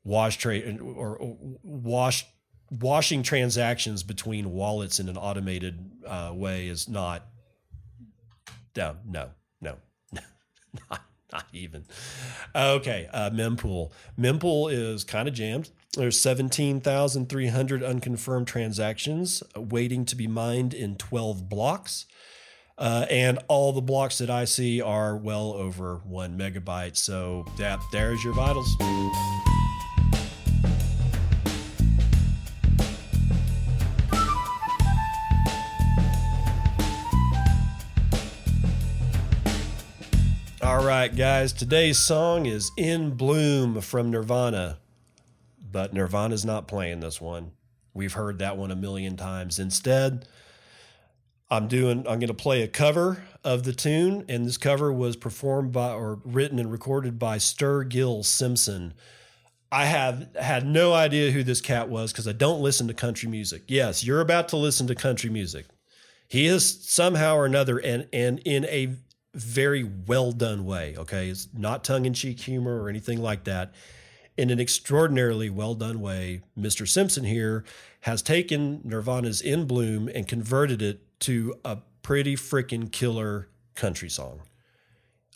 wash 0.05 0.37
trade 0.37 0.79
or, 0.81 1.17
or 1.17 1.37
wash 1.63 2.27
washing 2.71 3.23
transactions 3.23 4.03
between 4.03 4.53
wallets 4.53 5.01
in 5.01 5.09
an 5.09 5.17
automated 5.17 5.91
uh, 6.07 6.33
way 6.35 6.69
is 6.69 6.89
not. 6.89 7.27
No, 8.77 8.97
no, 9.07 9.31
no, 9.61 9.77
not, 10.91 11.06
not 11.33 11.45
even. 11.53 11.85
Okay, 12.55 13.09
uh, 13.13 13.31
mempool. 13.31 13.93
Mempool 14.19 14.73
is 14.73 15.05
kind 15.05 15.29
of 15.29 15.35
jammed. 15.35 15.71
There's 15.97 16.21
17,300 16.21 17.83
unconfirmed 17.83 18.47
transactions 18.47 19.43
waiting 19.57 20.05
to 20.07 20.17
be 20.17 20.27
mined 20.27 20.75
in 20.75 20.97
12 20.97 21.49
blocks. 21.49 22.07
Uh, 22.79 23.07
and 23.09 23.39
all 23.49 23.73
the 23.73 23.81
blocks 23.81 24.19
that 24.19 24.29
I 24.29 24.45
see 24.45 24.83
are 24.83 25.17
well 25.17 25.55
over 25.55 26.03
one 26.05 26.39
megabyte. 26.39 26.97
So 26.97 27.47
that 27.59 27.81
there's 27.93 28.23
your 28.23 28.35
vitals. 28.35 28.77
Guys, 41.15 41.53
today's 41.53 41.99
song 41.99 42.47
is 42.47 42.73
In 42.77 43.11
Bloom 43.11 43.81
from 43.81 44.11
Nirvana 44.11 44.79
but 45.77 45.93
Nirvana's 45.93 46.43
not 46.43 46.67
playing 46.67 47.01
this 47.01 47.21
one. 47.21 47.53
We've 47.93 48.15
heard 48.15 48.39
that 48.39 48.57
one 48.57 48.71
a 48.71 48.77
million 48.77 49.17
times. 49.17 49.59
Instead, 49.59 50.27
I'm 51.51 51.69
doing 51.69 51.99
I'm 51.99 52.19
going 52.19 52.29
to 52.29 52.33
play 52.35 52.63
a 52.63 52.69
cover 52.69 53.23
of 53.45 53.65
the 53.65 53.75
tune 53.75 54.25
and 54.27 54.47
this 54.47 54.57
cover 54.57 54.91
was 54.91 55.17
performed 55.17 55.73
by 55.73 55.93
or 55.93 56.21
written 56.25 56.59
and 56.59 56.73
recorded 56.73 57.19
by 57.19 57.37
Sturgill 57.37 58.25
Simpson. 58.25 58.95
I 59.71 59.85
have 59.85 60.35
had 60.41 60.67
no 60.67 60.95
idea 60.95 61.31
who 61.31 61.43
this 61.43 61.61
cat 61.61 61.91
was 61.91 62.11
because 62.11 62.27
I 62.27 62.33
don't 62.33 62.63
listen 62.63 62.89
to 62.89 62.95
country 62.95 63.29
music. 63.29 63.65
Yes, 63.69 64.03
you're 64.03 64.23
about 64.23 64.49
to 64.49 64.57
listen 64.57 64.87
to 64.87 64.95
country 64.95 65.29
music. 65.29 65.67
He 66.27 66.47
is 66.47 66.89
somehow 66.89 67.37
or 67.37 67.45
another 67.45 67.79
and 67.79 68.09
and 68.15 68.39
in 68.47 68.65
a 68.65 68.97
very 69.37 69.85
well 69.85 70.33
done 70.33 70.65
way, 70.65 70.95
okay? 70.97 71.29
It's 71.29 71.49
not 71.55 71.85
tongue 71.85 72.07
in 72.07 72.15
cheek 72.15 72.41
humor 72.41 72.83
or 72.83 72.89
anything 72.89 73.21
like 73.21 73.45
that 73.45 73.73
in 74.37 74.51
an 74.51 74.61
extraordinarily 74.61 75.51
well 75.51 75.75
done 75.75 76.01
way, 76.01 76.43
Mr. 76.59 76.87
Simpson 76.87 77.25
here 77.25 77.65
has 78.01 78.23
taken 78.23 78.81
Nirvana's 78.85 79.41
In 79.41 79.67
Bloom 79.67 80.09
and 80.09 80.29
converted 80.29 80.83
it 80.83 81.01
to 81.21 81.55
a 81.65 81.79
pretty 82.03 82.37
freaking 82.37 82.91
killer 82.93 83.49
country 83.75 84.09
song. 84.09 84.43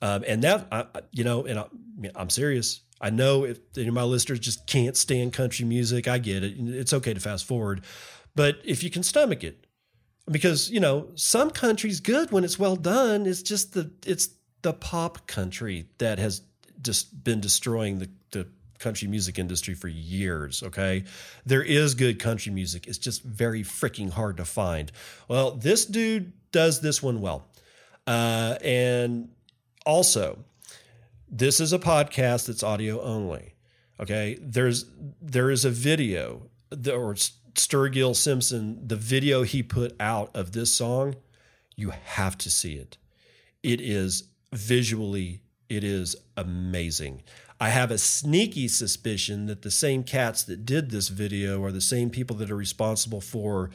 Um, 0.02 0.24
and 0.26 0.42
that, 0.44 0.66
I, 0.70 0.86
you 1.12 1.24
know, 1.24 1.44
and 1.44 1.58
I, 1.58 1.64
I'm 2.14 2.30
serious. 2.30 2.80
I 3.00 3.10
know 3.10 3.44
if 3.44 3.58
any 3.76 3.88
of 3.88 3.94
my 3.94 4.02
listeners 4.02 4.40
just 4.40 4.66
can't 4.66 4.96
stand 4.96 5.32
country 5.32 5.64
music, 5.64 6.06
I 6.06 6.18
get 6.18 6.44
it. 6.44 6.54
It's 6.58 6.92
okay 6.92 7.14
to 7.14 7.20
fast 7.20 7.46
forward. 7.46 7.82
But 8.34 8.60
if 8.64 8.82
you 8.82 8.90
can 8.90 9.02
stomach 9.02 9.42
it, 9.42 9.66
because, 10.30 10.70
you 10.70 10.80
know, 10.80 11.08
some 11.14 11.50
country's 11.50 12.00
good 12.00 12.30
when 12.30 12.44
it's 12.44 12.58
well 12.58 12.76
done. 12.76 13.26
It's 13.26 13.42
just 13.42 13.74
the, 13.74 13.90
it's 14.06 14.28
the 14.62 14.72
pop 14.72 15.26
country 15.26 15.86
that 15.98 16.18
has 16.18 16.42
just 16.82 17.24
been 17.24 17.40
destroying 17.40 17.98
the, 17.98 18.08
the 18.30 18.46
country 18.78 19.08
music 19.08 19.38
industry 19.38 19.74
for 19.74 19.88
years. 19.88 20.62
Okay. 20.62 21.04
There 21.44 21.62
is 21.62 21.94
good 21.94 22.18
country 22.18 22.52
music. 22.52 22.86
It's 22.86 22.98
just 22.98 23.22
very 23.22 23.62
freaking 23.62 24.10
hard 24.10 24.36
to 24.38 24.44
find. 24.44 24.90
Well, 25.28 25.52
this 25.52 25.84
dude 25.84 26.32
does 26.52 26.80
this 26.80 27.02
one 27.02 27.20
well. 27.20 27.46
Uh, 28.06 28.56
and 28.62 29.30
also, 29.86 30.38
this 31.28 31.60
is 31.60 31.72
a 31.72 31.78
podcast 31.78 32.46
that's 32.46 32.62
audio 32.62 33.00
only. 33.00 33.54
Okay. 34.00 34.38
There's, 34.40 34.86
there 35.20 35.50
is 35.50 35.64
a 35.64 35.70
video 35.70 36.48
or 36.90 37.14
Sturgill 37.54 38.14
Simpson, 38.14 38.86
the 38.86 38.96
video 38.96 39.42
he 39.42 39.62
put 39.62 39.94
out 40.00 40.30
of 40.34 40.52
this 40.52 40.74
song, 40.74 41.16
you 41.76 41.90
have 41.90 42.36
to 42.38 42.50
see 42.50 42.74
it. 42.74 42.98
It 43.62 43.80
is 43.80 44.24
visually, 44.52 45.42
it 45.68 45.84
is 45.84 46.16
amazing. 46.36 47.22
I 47.60 47.68
have 47.68 47.90
a 47.90 47.98
sneaky 47.98 48.68
suspicion 48.68 49.46
that 49.46 49.62
the 49.62 49.70
same 49.70 50.02
cats 50.02 50.42
that 50.44 50.64
did 50.64 50.90
this 50.90 51.08
video 51.08 51.62
are 51.62 51.72
the 51.72 51.80
same 51.80 52.08
people 52.08 52.36
that 52.36 52.50
are 52.50 52.56
responsible 52.56 53.20
for 53.20 53.70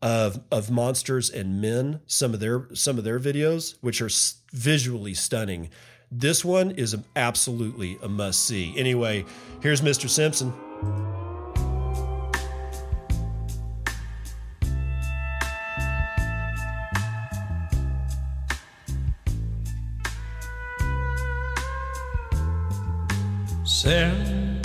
of 0.00 0.40
of 0.52 0.70
monsters 0.70 1.28
and 1.28 1.60
men 1.60 2.00
some 2.06 2.32
of 2.32 2.40
their 2.40 2.68
some 2.72 2.98
of 2.98 3.04
their 3.04 3.18
videos 3.18 3.74
which 3.80 4.00
are 4.00 4.10
visually 4.52 5.12
stunning 5.12 5.68
this 6.12 6.44
one 6.44 6.70
is 6.70 6.96
absolutely 7.16 7.98
a 8.02 8.08
must 8.08 8.46
see 8.46 8.72
anyway 8.78 9.24
here's 9.60 9.80
mr 9.80 10.08
simpson 10.08 10.52
Selling 23.88 24.60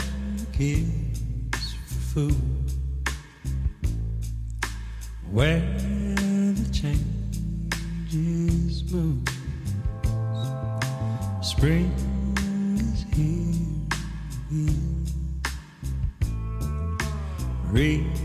kids 0.52 1.76
for 1.86 2.02
food. 2.12 2.36
Where 5.32 5.62
the 5.62 6.68
changes 6.74 7.24
move. 8.92 9.24
Spring 11.42 11.90
is 12.76 13.06
here. 13.16 13.64
Reproductive 17.72 18.23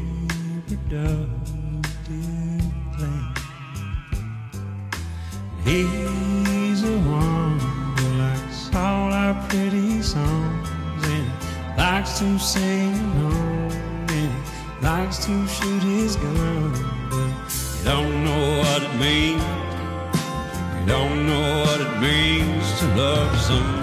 likes 11.78 12.18
to 12.18 12.38
sing 12.40 12.92
alone 13.20 13.70
and 14.08 14.82
likes 14.82 15.24
to 15.24 15.46
shoot 15.46 15.82
his 15.84 16.16
gun, 16.16 16.72
but 17.08 17.54
you 17.78 17.84
don't 17.84 18.24
know 18.24 18.58
what 18.58 18.82
it 18.82 18.94
means. 18.98 19.42
You 20.80 20.86
don't 20.86 21.24
know 21.24 21.64
what 21.64 21.80
it 21.80 22.00
means 22.00 22.80
to 22.80 22.86
love 22.96 23.40
someone. 23.40 23.77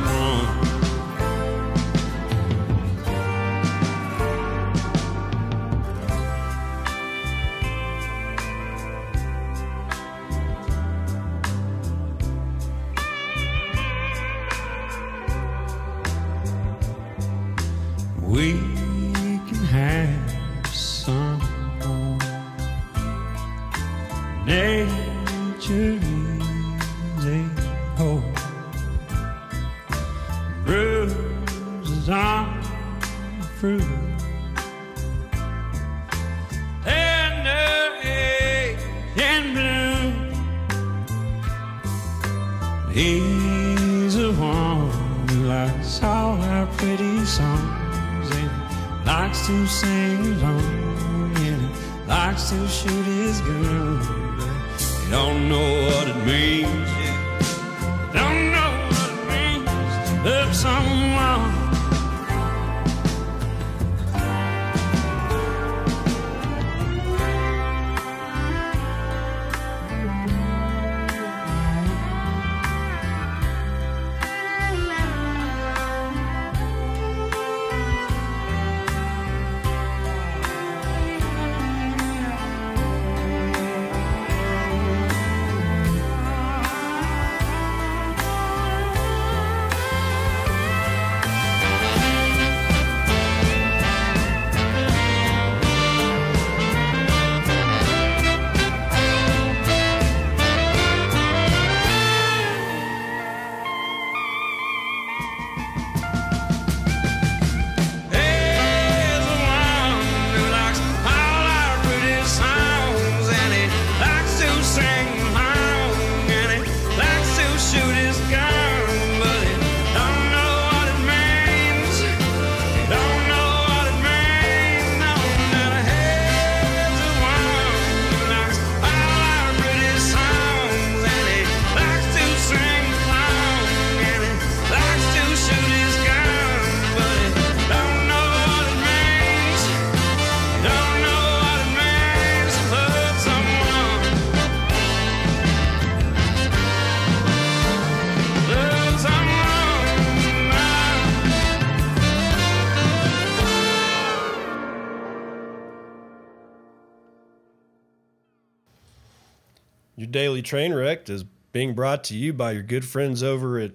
Your 160.45 160.49
train 160.49 160.75
wreck 160.75 161.09
is 161.09 161.23
being 161.53 161.73
brought 161.73 162.03
to 162.03 162.15
you 162.15 162.31
by 162.31 162.51
your 162.51 162.61
good 162.61 162.85
friends 162.85 163.23
over 163.23 163.57
at 163.57 163.71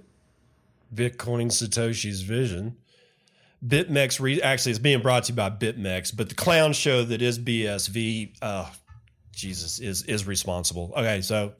Bitcoin 0.95 1.47
Satoshi's 1.47 2.21
Vision. 2.21 2.77
BitMEX, 3.67 4.21
re- 4.21 4.41
actually, 4.41 4.71
it's 4.71 4.79
being 4.79 5.03
brought 5.03 5.25
to 5.25 5.33
you 5.33 5.37
by 5.37 5.51
BitMEX, 5.51 6.17
but 6.17 6.29
the 6.29 6.37
clown 6.37 6.73
show 6.73 7.03
that 7.03 7.23
is 7.23 7.41
BSV, 7.41 8.37
uh, 8.41 8.71
Jesus, 9.33 9.81
is 9.81 10.05
is 10.05 10.29
responsible. 10.29 10.93
Okay, 10.97 11.23
so 11.23 11.55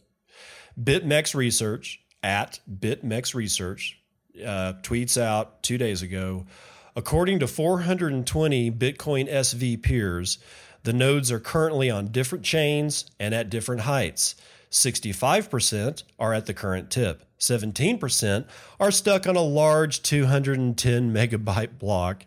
BitMEX 0.81 1.35
Research 1.35 2.01
at 2.23 2.61
BitMEX 2.73 3.35
Research 3.35 4.01
uh, 4.39 4.75
tweets 4.83 5.21
out 5.21 5.65
two 5.65 5.77
days 5.77 6.03
ago. 6.03 6.47
According 6.95 7.41
to 7.41 7.49
420 7.49 8.71
Bitcoin 8.71 9.29
SV 9.29 9.83
peers, 9.83 10.39
the 10.85 10.93
nodes 10.93 11.33
are 11.33 11.41
currently 11.41 11.91
on 11.91 12.13
different 12.13 12.45
chains 12.45 13.11
and 13.19 13.35
at 13.35 13.51
different 13.51 13.81
heights. 13.81 14.37
65% 14.71 16.05
are 16.19 16.33
at 16.33 16.47
the 16.47 16.55
current 16.55 16.91
tip. 16.91 17.25
17% 17.41 18.47
are 18.79 18.91
stuck 18.91 19.27
on 19.27 19.35
a 19.35 19.43
large 19.43 20.03
210 20.03 21.13
megabyte 21.13 21.79
block. 21.79 22.25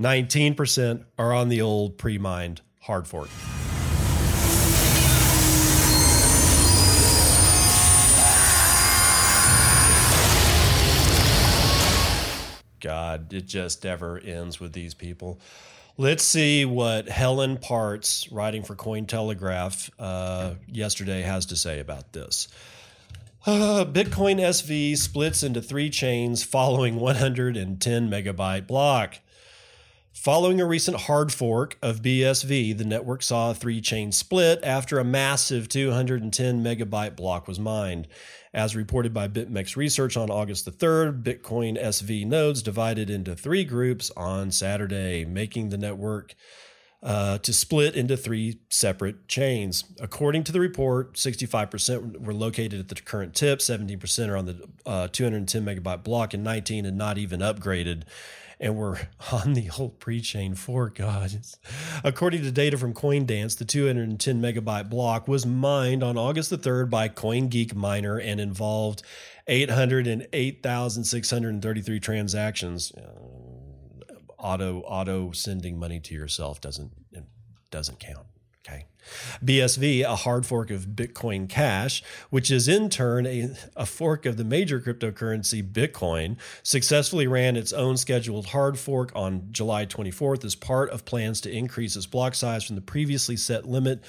19% 0.00 1.04
are 1.18 1.32
on 1.32 1.48
the 1.48 1.60
old 1.60 1.98
pre 1.98 2.16
mined 2.16 2.62
hard 2.80 3.06
fork. 3.06 3.28
God, 12.80 13.32
it 13.32 13.46
just 13.46 13.84
never 13.84 14.18
ends 14.18 14.58
with 14.58 14.72
these 14.72 14.94
people. 14.94 15.40
Let's 15.98 16.24
see 16.24 16.64
what 16.64 17.08
Helen 17.08 17.58
Partz, 17.58 18.26
writing 18.32 18.62
for 18.62 18.74
Cointelegraph 18.74 19.90
uh, 19.98 20.54
yesterday, 20.66 21.20
has 21.20 21.46
to 21.46 21.56
say 21.56 21.80
about 21.80 22.14
this. 22.14 22.48
Uh, 23.44 23.84
Bitcoin 23.88 24.40
SV 24.40 24.96
splits 24.96 25.42
into 25.42 25.60
three 25.60 25.90
chains 25.90 26.42
following 26.42 26.96
110 26.96 28.08
megabyte 28.08 28.66
block. 28.66 29.18
Following 30.14 30.60
a 30.60 30.66
recent 30.66 31.00
hard 31.00 31.32
fork 31.32 31.78
of 31.80 32.02
BSV, 32.02 32.76
the 32.76 32.84
network 32.84 33.22
saw 33.22 33.50
a 33.50 33.54
three 33.54 33.80
chain 33.80 34.12
split 34.12 34.60
after 34.62 34.98
a 34.98 35.04
massive 35.04 35.68
210 35.70 36.62
megabyte 36.62 37.16
block 37.16 37.48
was 37.48 37.58
mined. 37.58 38.06
As 38.52 38.76
reported 38.76 39.14
by 39.14 39.26
BitMEX 39.26 39.74
Research 39.74 40.18
on 40.18 40.30
August 40.30 40.66
the 40.66 40.70
3rd, 40.70 41.22
Bitcoin 41.22 41.82
SV 41.82 42.26
nodes 42.26 42.62
divided 42.62 43.08
into 43.08 43.34
three 43.34 43.64
groups 43.64 44.10
on 44.14 44.50
Saturday, 44.50 45.24
making 45.24 45.70
the 45.70 45.78
network 45.78 46.34
uh, 47.02 47.38
to 47.38 47.52
split 47.52 47.96
into 47.96 48.14
three 48.14 48.60
separate 48.68 49.26
chains. 49.28 49.84
According 49.98 50.44
to 50.44 50.52
the 50.52 50.60
report, 50.60 51.14
65% 51.14 52.20
were 52.20 52.34
located 52.34 52.78
at 52.78 52.88
the 52.88 52.94
current 52.96 53.34
tip, 53.34 53.60
17% 53.60 54.28
are 54.28 54.36
on 54.36 54.44
the 54.44 54.68
uh, 54.84 55.08
210 55.08 55.64
megabyte 55.64 56.04
block, 56.04 56.34
and 56.34 56.44
19 56.44 56.84
had 56.84 56.94
not 56.94 57.16
even 57.16 57.40
upgraded 57.40 58.02
and 58.62 58.76
were 58.76 58.98
on 59.32 59.52
the 59.52 59.68
old 59.78 60.00
pre-chain 60.00 60.54
fork. 60.54 60.94
God, 60.94 61.38
according 62.02 62.40
to 62.42 62.52
data 62.52 62.78
from 62.78 62.94
CoinDance, 62.94 63.58
the 63.58 63.66
210 63.66 64.40
megabyte 64.40 64.88
block 64.88 65.28
was 65.28 65.44
mined 65.44 66.02
on 66.02 66.16
August 66.16 66.48
the 66.48 66.56
3rd 66.56 66.88
by 66.88 67.10
CoinGeek 67.10 67.74
Miner 67.74 68.18
and 68.18 68.40
involved 68.40 69.02
808,633 69.48 72.00
transactions. 72.00 72.92
Uh, 72.92 73.18
auto 74.38 74.80
auto 74.80 75.30
sending 75.32 75.78
money 75.78 76.00
to 76.00 76.14
yourself 76.14 76.60
doesn't 76.60 76.90
doesn't 77.70 78.00
count. 78.00 78.26
BSV, 79.44 80.02
a 80.02 80.16
hard 80.16 80.46
fork 80.46 80.70
of 80.70 80.88
Bitcoin 80.88 81.48
Cash, 81.48 82.02
which 82.30 82.50
is 82.50 82.68
in 82.68 82.88
turn 82.90 83.26
a, 83.26 83.54
a 83.76 83.86
fork 83.86 84.26
of 84.26 84.36
the 84.36 84.44
major 84.44 84.80
cryptocurrency 84.80 85.62
Bitcoin, 85.62 86.36
successfully 86.62 87.26
ran 87.26 87.56
its 87.56 87.72
own 87.72 87.96
scheduled 87.96 88.46
hard 88.46 88.78
fork 88.78 89.12
on 89.14 89.48
July 89.50 89.86
24th 89.86 90.44
as 90.44 90.54
part 90.54 90.90
of 90.90 91.04
plans 91.04 91.40
to 91.42 91.50
increase 91.50 91.96
its 91.96 92.06
block 92.06 92.34
size 92.34 92.64
from 92.64 92.76
the 92.76 92.82
previously 92.82 93.36
set 93.36 93.66
limit 93.66 94.02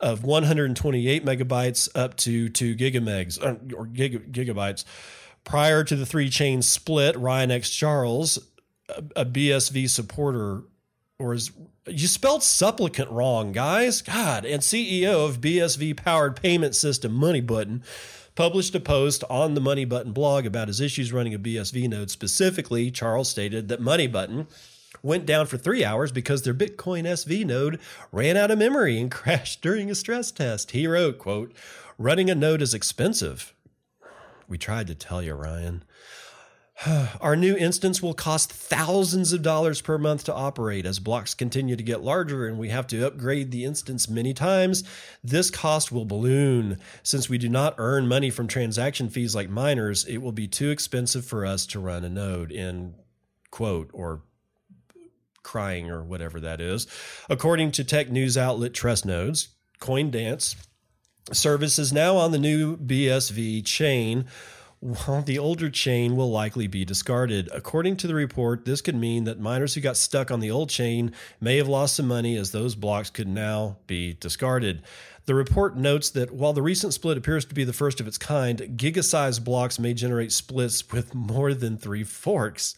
of 0.00 0.22
128 0.22 1.24
megabytes 1.24 1.88
up 1.94 2.16
to 2.16 2.48
2 2.48 2.76
gigamegs 2.76 3.42
uh, 3.42 3.56
or 3.74 3.86
gig, 3.86 4.32
gigabytes. 4.32 4.84
Prior 5.44 5.82
to 5.82 5.96
the 5.96 6.06
three 6.06 6.28
chain 6.28 6.62
split, 6.62 7.16
Ryan 7.16 7.50
X. 7.50 7.70
Charles, 7.70 8.38
a 9.16 9.24
BSV 9.24 9.88
supporter, 9.88 10.62
or 11.18 11.34
is 11.34 11.50
you 11.86 12.06
spelled 12.06 12.42
supplicant 12.42 13.10
wrong, 13.10 13.52
guys. 13.52 14.02
God, 14.02 14.44
and 14.44 14.62
CEO 14.62 15.26
of 15.26 15.40
BSV 15.40 15.96
powered 15.96 16.36
payment 16.36 16.74
system 16.74 17.12
Money 17.12 17.40
Button 17.40 17.82
published 18.34 18.74
a 18.76 18.80
post 18.80 19.24
on 19.28 19.54
the 19.54 19.60
Money 19.60 19.84
Button 19.84 20.12
blog 20.12 20.46
about 20.46 20.68
his 20.68 20.80
issues 20.80 21.12
running 21.12 21.34
a 21.34 21.38
BSV 21.38 21.88
node. 21.88 22.10
Specifically, 22.10 22.90
Charles 22.90 23.28
stated 23.28 23.68
that 23.68 23.80
Money 23.80 24.06
Button 24.06 24.46
went 25.02 25.26
down 25.26 25.46
for 25.46 25.56
three 25.56 25.84
hours 25.84 26.12
because 26.12 26.42
their 26.42 26.54
Bitcoin 26.54 27.04
SV 27.04 27.44
node 27.44 27.80
ran 28.12 28.36
out 28.36 28.52
of 28.52 28.58
memory 28.58 28.98
and 29.00 29.10
crashed 29.10 29.60
during 29.60 29.90
a 29.90 29.96
stress 29.96 30.30
test. 30.30 30.70
He 30.70 30.86
wrote, 30.86 31.18
quote, 31.18 31.52
running 31.98 32.30
a 32.30 32.34
node 32.36 32.62
is 32.62 32.74
expensive. 32.74 33.54
We 34.46 34.56
tried 34.56 34.86
to 34.86 34.94
tell 34.94 35.20
you, 35.20 35.34
Ryan. 35.34 35.82
Our 37.20 37.36
new 37.36 37.56
instance 37.56 38.02
will 38.02 38.14
cost 38.14 38.52
thousands 38.52 39.32
of 39.32 39.42
dollars 39.42 39.80
per 39.80 39.98
month 39.98 40.24
to 40.24 40.34
operate 40.34 40.86
as 40.86 40.98
blocks 40.98 41.34
continue 41.34 41.76
to 41.76 41.82
get 41.82 42.02
larger 42.02 42.46
and 42.46 42.58
we 42.58 42.68
have 42.68 42.86
to 42.88 43.06
upgrade 43.06 43.50
the 43.50 43.64
instance 43.64 44.08
many 44.08 44.32
times. 44.32 44.84
This 45.24 45.50
cost 45.50 45.90
will 45.90 46.04
balloon. 46.04 46.78
Since 47.02 47.28
we 47.28 47.38
do 47.38 47.48
not 47.48 47.74
earn 47.78 48.06
money 48.06 48.30
from 48.30 48.46
transaction 48.46 49.08
fees 49.08 49.34
like 49.34 49.50
miners, 49.50 50.04
it 50.04 50.18
will 50.18 50.32
be 50.32 50.46
too 50.46 50.70
expensive 50.70 51.24
for 51.24 51.44
us 51.44 51.66
to 51.66 51.80
run 51.80 52.04
a 52.04 52.08
node. 52.08 52.52
in 52.52 52.94
quote 53.50 53.90
or 53.92 54.22
crying 55.42 55.90
or 55.90 56.04
whatever 56.04 56.40
that 56.40 56.60
is. 56.60 56.86
According 57.30 57.72
to 57.72 57.84
tech 57.84 58.10
news 58.10 58.36
outlet 58.36 58.72
Trustnodes, 58.72 59.48
CoinDance 59.80 60.54
service 61.32 61.78
is 61.78 61.92
now 61.92 62.16
on 62.16 62.32
the 62.32 62.38
new 62.38 62.76
BSV 62.76 63.64
chain 63.64 64.26
while 64.80 65.22
the 65.22 65.38
older 65.38 65.68
chain 65.68 66.16
will 66.16 66.30
likely 66.30 66.66
be 66.66 66.84
discarded. 66.84 67.48
According 67.52 67.96
to 67.98 68.06
the 68.06 68.14
report, 68.14 68.64
this 68.64 68.80
could 68.80 68.94
mean 68.94 69.24
that 69.24 69.40
miners 69.40 69.74
who 69.74 69.80
got 69.80 69.96
stuck 69.96 70.30
on 70.30 70.40
the 70.40 70.50
old 70.50 70.70
chain 70.70 71.12
may 71.40 71.56
have 71.56 71.68
lost 71.68 71.96
some 71.96 72.06
money 72.06 72.36
as 72.36 72.52
those 72.52 72.74
blocks 72.74 73.10
could 73.10 73.28
now 73.28 73.78
be 73.86 74.14
discarded. 74.14 74.82
The 75.26 75.34
report 75.34 75.76
notes 75.76 76.10
that 76.10 76.30
while 76.30 76.52
the 76.52 76.62
recent 76.62 76.94
split 76.94 77.18
appears 77.18 77.44
to 77.46 77.54
be 77.54 77.64
the 77.64 77.72
first 77.72 78.00
of 78.00 78.06
its 78.06 78.18
kind, 78.18 78.58
giga 78.76 79.04
sized 79.04 79.44
blocks 79.44 79.78
may 79.78 79.94
generate 79.94 80.32
splits 80.32 80.90
with 80.90 81.14
more 81.14 81.52
than 81.54 81.76
three 81.76 82.04
forks. 82.04 82.76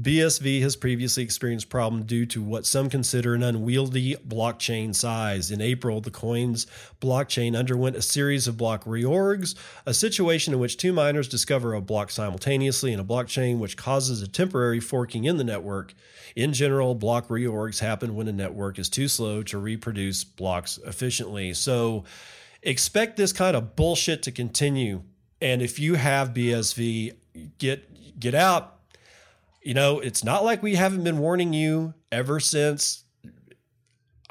BSV 0.00 0.62
has 0.62 0.74
previously 0.74 1.22
experienced 1.22 1.68
problems 1.68 2.06
due 2.06 2.24
to 2.26 2.42
what 2.42 2.64
some 2.64 2.88
consider 2.88 3.34
an 3.34 3.42
unwieldy 3.42 4.16
blockchain 4.26 4.94
size. 4.94 5.50
In 5.50 5.60
April, 5.60 6.00
the 6.00 6.10
coin's 6.10 6.66
blockchain 7.00 7.56
underwent 7.56 7.96
a 7.96 8.02
series 8.02 8.48
of 8.48 8.56
block 8.56 8.84
reorgs, 8.84 9.54
a 9.84 9.92
situation 9.92 10.54
in 10.54 10.60
which 10.60 10.78
two 10.78 10.94
miners 10.94 11.28
discover 11.28 11.74
a 11.74 11.82
block 11.82 12.10
simultaneously 12.10 12.94
in 12.94 13.00
a 13.00 13.04
blockchain, 13.04 13.58
which 13.58 13.76
causes 13.76 14.22
a 14.22 14.28
temporary 14.28 14.80
forking 14.80 15.24
in 15.24 15.36
the 15.36 15.44
network. 15.44 15.92
In 16.34 16.54
general, 16.54 16.94
block 16.94 17.28
reorgs 17.28 17.80
happen 17.80 18.14
when 18.14 18.28
a 18.28 18.32
network 18.32 18.78
is 18.78 18.88
too 18.88 19.08
slow 19.08 19.42
to 19.42 19.58
reproduce 19.58 20.24
blocks 20.24 20.78
efficiently. 20.86 21.52
So 21.52 22.04
expect 22.62 23.18
this 23.18 23.34
kind 23.34 23.54
of 23.54 23.76
bullshit 23.76 24.22
to 24.22 24.32
continue. 24.32 25.02
And 25.42 25.60
if 25.60 25.78
you 25.78 25.96
have 25.96 26.32
BSV, 26.32 27.14
get 27.58 28.18
get 28.18 28.34
out 28.34 28.78
you 29.64 29.74
know, 29.74 30.00
it's 30.00 30.24
not 30.24 30.44
like 30.44 30.62
we 30.62 30.74
haven't 30.74 31.04
been 31.04 31.18
warning 31.18 31.52
you 31.52 31.94
ever 32.10 32.40
since 32.40 33.04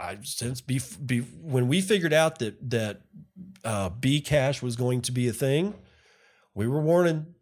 I 0.01 0.17
since 0.23 0.61
be, 0.61 0.81
be 1.03 1.19
when 1.19 1.67
we 1.67 1.79
figured 1.81 2.13
out 2.13 2.39
that 2.39 2.69
that 2.71 3.01
uh, 3.63 3.89
B 3.89 4.19
cash 4.19 4.61
was 4.61 4.75
going 4.75 5.01
to 5.03 5.11
be 5.11 5.27
a 5.27 5.33
thing, 5.33 5.75
we 6.55 6.67
were 6.67 6.81
warning. 6.81 7.35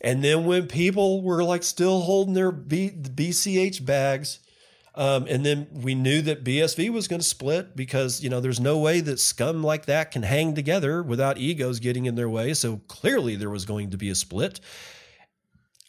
And 0.00 0.22
then 0.22 0.44
when 0.44 0.66
people 0.66 1.22
were 1.22 1.42
like 1.42 1.64
still 1.64 2.00
holding 2.00 2.34
their 2.34 2.52
B, 2.52 2.90
BCH 2.90 3.84
bags, 3.84 4.38
um, 4.94 5.26
and 5.28 5.44
then 5.44 5.66
we 5.72 5.94
knew 5.94 6.22
that 6.22 6.44
BSV 6.44 6.90
was 6.90 7.08
going 7.08 7.20
to 7.20 7.26
split 7.26 7.74
because 7.74 8.22
you 8.22 8.28
know 8.28 8.40
there's 8.40 8.60
no 8.60 8.78
way 8.78 9.00
that 9.00 9.18
scum 9.18 9.64
like 9.64 9.86
that 9.86 10.10
can 10.10 10.22
hang 10.22 10.54
together 10.54 11.02
without 11.02 11.38
egos 11.38 11.80
getting 11.80 12.06
in 12.06 12.14
their 12.14 12.28
way. 12.28 12.52
So 12.54 12.82
clearly 12.86 13.34
there 13.34 13.50
was 13.50 13.64
going 13.64 13.90
to 13.90 13.96
be 13.96 14.10
a 14.10 14.14
split. 14.14 14.60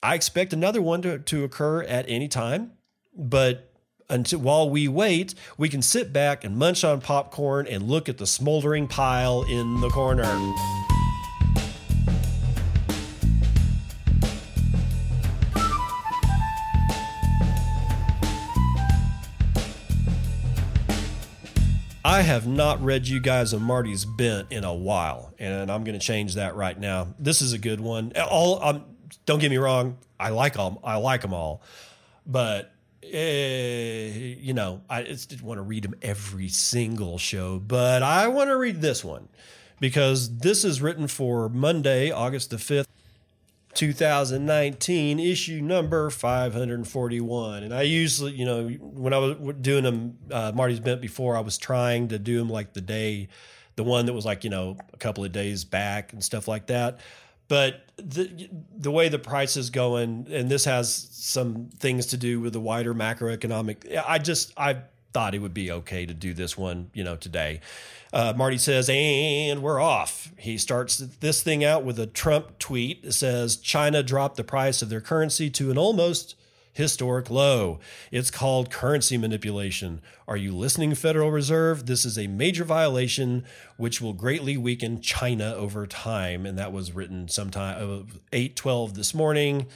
I 0.01 0.15
expect 0.15 0.53
another 0.53 0.81
one 0.81 1.01
to, 1.01 1.19
to 1.19 1.43
occur 1.43 1.83
at 1.83 2.05
any 2.07 2.29
time, 2.29 2.71
but 3.13 3.73
until 4.09 4.39
while 4.39 4.69
we 4.69 4.87
wait, 4.87 5.35
we 5.57 5.67
can 5.67 5.81
sit 5.81 6.13
back 6.13 6.45
and 6.45 6.55
munch 6.55 6.85
on 6.85 7.01
popcorn 7.01 7.67
and 7.67 7.83
look 7.83 8.07
at 8.07 8.17
the 8.17 8.25
smoldering 8.25 8.87
pile 8.87 9.43
in 9.43 9.81
the 9.81 9.89
corner. 9.89 10.23
I 22.05 22.21
have 22.21 22.47
not 22.47 22.81
read 22.81 23.05
you 23.05 23.19
guys 23.19 23.51
a 23.51 23.59
Marty's 23.59 24.05
Bent 24.05 24.49
in 24.49 24.63
a 24.63 24.73
while, 24.73 25.33
and 25.37 25.69
I'm 25.69 25.83
going 25.83 25.99
to 25.99 26.05
change 26.05 26.35
that 26.35 26.55
right 26.55 26.79
now. 26.79 27.13
This 27.19 27.41
is 27.41 27.51
a 27.51 27.57
good 27.57 27.81
one. 27.81 28.13
All 28.15 28.63
um, 28.63 28.85
don't 29.29 29.37
get 29.37 29.51
me 29.51 29.57
wrong, 29.57 29.95
I 30.19 30.29
like 30.29 30.55
them. 30.55 30.79
I 30.83 30.95
like 30.95 31.21
them 31.21 31.35
all, 31.35 31.61
but 32.25 32.73
eh, 33.03 34.07
you 34.39 34.55
know, 34.55 34.81
I 34.89 35.03
just 35.03 35.29
didn't 35.29 35.45
want 35.45 35.59
to 35.59 35.61
read 35.61 35.83
them 35.83 35.93
every 36.01 36.47
single 36.47 37.19
show. 37.19 37.59
But 37.59 38.01
I 38.01 38.27
want 38.27 38.49
to 38.49 38.57
read 38.57 38.81
this 38.81 39.03
one 39.03 39.29
because 39.79 40.39
this 40.39 40.65
is 40.65 40.81
written 40.81 41.07
for 41.07 41.47
Monday, 41.47 42.09
August 42.09 42.49
the 42.49 42.57
fifth. 42.57 42.87
2019 43.75 45.19
issue 45.19 45.61
number 45.61 46.09
541 46.09 47.63
and 47.63 47.71
i 47.71 47.83
usually 47.83 48.31
you 48.31 48.43
know 48.43 48.67
when 48.67 49.13
i 49.13 49.19
was 49.19 49.55
doing 49.61 49.83
them 49.83 50.17
uh, 50.31 50.51
marty's 50.55 50.79
bent 50.79 50.99
before 50.99 51.37
i 51.37 51.39
was 51.39 51.55
trying 51.55 52.07
to 52.07 52.17
do 52.17 52.39
them 52.39 52.49
like 52.49 52.73
the 52.73 52.81
day 52.81 53.29
the 53.75 53.83
one 53.83 54.07
that 54.07 54.13
was 54.13 54.25
like 54.25 54.43
you 54.43 54.49
know 54.49 54.75
a 54.91 54.97
couple 54.97 55.23
of 55.23 55.31
days 55.31 55.65
back 55.65 56.13
and 56.13 56.23
stuff 56.23 56.47
like 56.47 56.65
that 56.65 56.99
but 57.49 57.83
the 57.97 58.49
the 58.77 58.91
way 58.91 59.09
the 59.09 59.19
price 59.19 59.57
is 59.57 59.69
going, 59.69 60.27
and 60.31 60.49
this 60.49 60.63
has 60.63 61.09
some 61.11 61.69
things 61.77 62.05
to 62.07 62.17
do 62.17 62.39
with 62.39 62.53
the 62.53 62.61
wider 62.61 62.95
macroeconomic. 62.95 64.01
I 64.07 64.19
just 64.19 64.53
I 64.55 64.77
thought 65.11 65.35
it 65.35 65.39
would 65.39 65.53
be 65.53 65.71
okay 65.71 66.05
to 66.05 66.13
do 66.13 66.33
this 66.33 66.57
one, 66.57 66.91
you 66.93 67.03
know, 67.03 67.15
today. 67.15 67.59
Uh, 68.13 68.33
Marty 68.35 68.57
says, 68.57 68.89
and 68.89 69.61
we're 69.61 69.79
off. 69.79 70.31
He 70.37 70.57
starts 70.57 70.97
this 70.97 71.43
thing 71.43 71.63
out 71.63 71.83
with 71.83 71.99
a 71.99 72.07
Trump 72.07 72.59
tweet 72.59 73.03
that 73.03 73.13
says 73.13 73.57
China 73.57 74.03
dropped 74.03 74.37
the 74.37 74.43
price 74.43 74.81
of 74.81 74.89
their 74.89 75.01
currency 75.01 75.49
to 75.51 75.71
an 75.71 75.77
almost 75.77 76.35
historic 76.73 77.29
low. 77.29 77.79
It's 78.11 78.31
called 78.31 78.71
currency 78.71 79.17
manipulation. 79.17 80.01
Are 80.27 80.37
you 80.37 80.55
listening, 80.55 80.95
Federal 80.95 81.31
Reserve? 81.31 81.85
This 81.85 82.05
is 82.05 82.17
a 82.17 82.27
major 82.27 82.63
violation 82.63 83.45
which 83.77 84.01
will 84.01 84.13
greatly 84.13 84.57
weaken 84.57 85.01
China 85.01 85.53
over 85.55 85.85
time. 85.87 86.45
And 86.45 86.57
that 86.57 86.71
was 86.71 86.93
written 86.93 87.27
sometime 87.27 88.07
812 88.31 88.95
this 88.95 89.13
morning. 89.13 89.67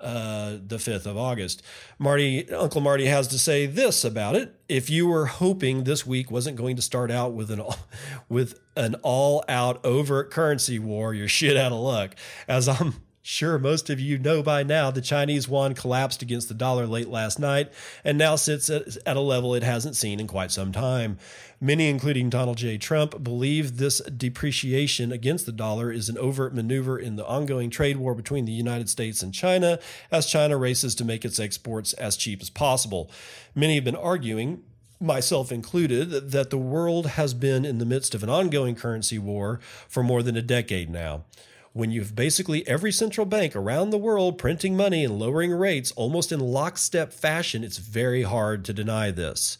Uh, 0.00 0.58
the 0.66 0.78
5th 0.78 1.06
of 1.06 1.16
August. 1.16 1.62
Marty, 1.96 2.50
Uncle 2.52 2.80
Marty 2.80 3.06
has 3.06 3.28
to 3.28 3.38
say 3.38 3.66
this 3.66 4.04
about 4.04 4.34
it. 4.34 4.52
If 4.68 4.90
you 4.90 5.06
were 5.06 5.26
hoping 5.26 5.84
this 5.84 6.04
week 6.04 6.28
wasn't 6.28 6.56
going 6.56 6.74
to 6.74 6.82
start 6.82 7.12
out 7.12 7.34
with 7.34 7.52
an 7.52 7.62
with 8.28 8.58
an 8.74 8.96
all 9.02 9.44
out 9.48 9.84
overt 9.84 10.32
currency 10.32 10.80
war, 10.80 11.14
you're 11.14 11.28
shit 11.28 11.56
out 11.56 11.70
of 11.70 11.78
luck. 11.78 12.16
As 12.48 12.68
I'm 12.68 12.94
Sure, 13.24 13.56
most 13.56 13.88
of 13.88 14.00
you 14.00 14.18
know 14.18 14.42
by 14.42 14.64
now 14.64 14.90
the 14.90 15.00
Chinese 15.00 15.46
yuan 15.46 15.74
collapsed 15.74 16.22
against 16.22 16.48
the 16.48 16.54
dollar 16.54 16.88
late 16.88 17.06
last 17.06 17.38
night 17.38 17.72
and 18.02 18.18
now 18.18 18.34
sits 18.34 18.68
at, 18.68 18.98
a 19.06 19.20
level 19.20 19.54
it 19.54 19.62
hasn't 19.62 19.94
seen 19.94 20.18
in 20.18 20.26
quite 20.26 20.50
some 20.50 20.72
time. 20.72 21.18
Many, 21.60 21.88
including 21.88 22.30
Donald 22.30 22.56
J. 22.56 22.78
Trump, 22.78 23.22
believe 23.22 23.76
this 23.76 24.00
depreciation 24.00 25.12
against 25.12 25.46
the 25.46 25.52
dollar 25.52 25.92
is 25.92 26.08
an 26.08 26.18
overt 26.18 26.52
maneuver 26.52 26.98
in 26.98 27.14
the 27.14 27.24
ongoing 27.24 27.70
trade 27.70 27.96
war 27.96 28.16
between 28.16 28.44
the 28.44 28.50
United 28.50 28.88
States 28.88 29.22
and 29.22 29.32
China 29.32 29.78
as 30.10 30.26
China 30.26 30.56
races 30.56 30.92
to 30.96 31.04
make 31.04 31.24
its 31.24 31.38
exports 31.38 31.92
as 31.92 32.16
cheap 32.16 32.42
as 32.42 32.50
possible. 32.50 33.08
Many 33.54 33.76
have 33.76 33.84
been 33.84 33.94
arguing 33.94 34.64
myself 34.98 35.50
included, 35.50 36.30
that 36.30 36.50
the 36.50 36.58
world 36.58 37.06
has 37.06 37.34
been 37.34 37.64
in 37.64 37.78
the 37.78 37.84
midst 37.84 38.14
of 38.14 38.22
an 38.22 38.30
ongoing 38.30 38.76
currency 38.76 39.18
war 39.18 39.58
for 39.88 40.02
more 40.02 40.22
than 40.22 40.36
a 40.36 40.42
decade 40.42 40.88
now 40.88 41.24
when 41.72 41.90
you 41.90 42.00
have 42.00 42.14
basically 42.14 42.66
every 42.68 42.92
central 42.92 43.24
bank 43.24 43.56
around 43.56 43.90
the 43.90 43.98
world 43.98 44.38
printing 44.38 44.76
money 44.76 45.04
and 45.04 45.18
lowering 45.18 45.52
rates 45.52 45.90
almost 45.92 46.30
in 46.30 46.40
lockstep 46.40 47.12
fashion, 47.12 47.64
it's 47.64 47.78
very 47.78 48.22
hard 48.22 48.64
to 48.64 48.72
deny 48.72 49.10
this. 49.10 49.56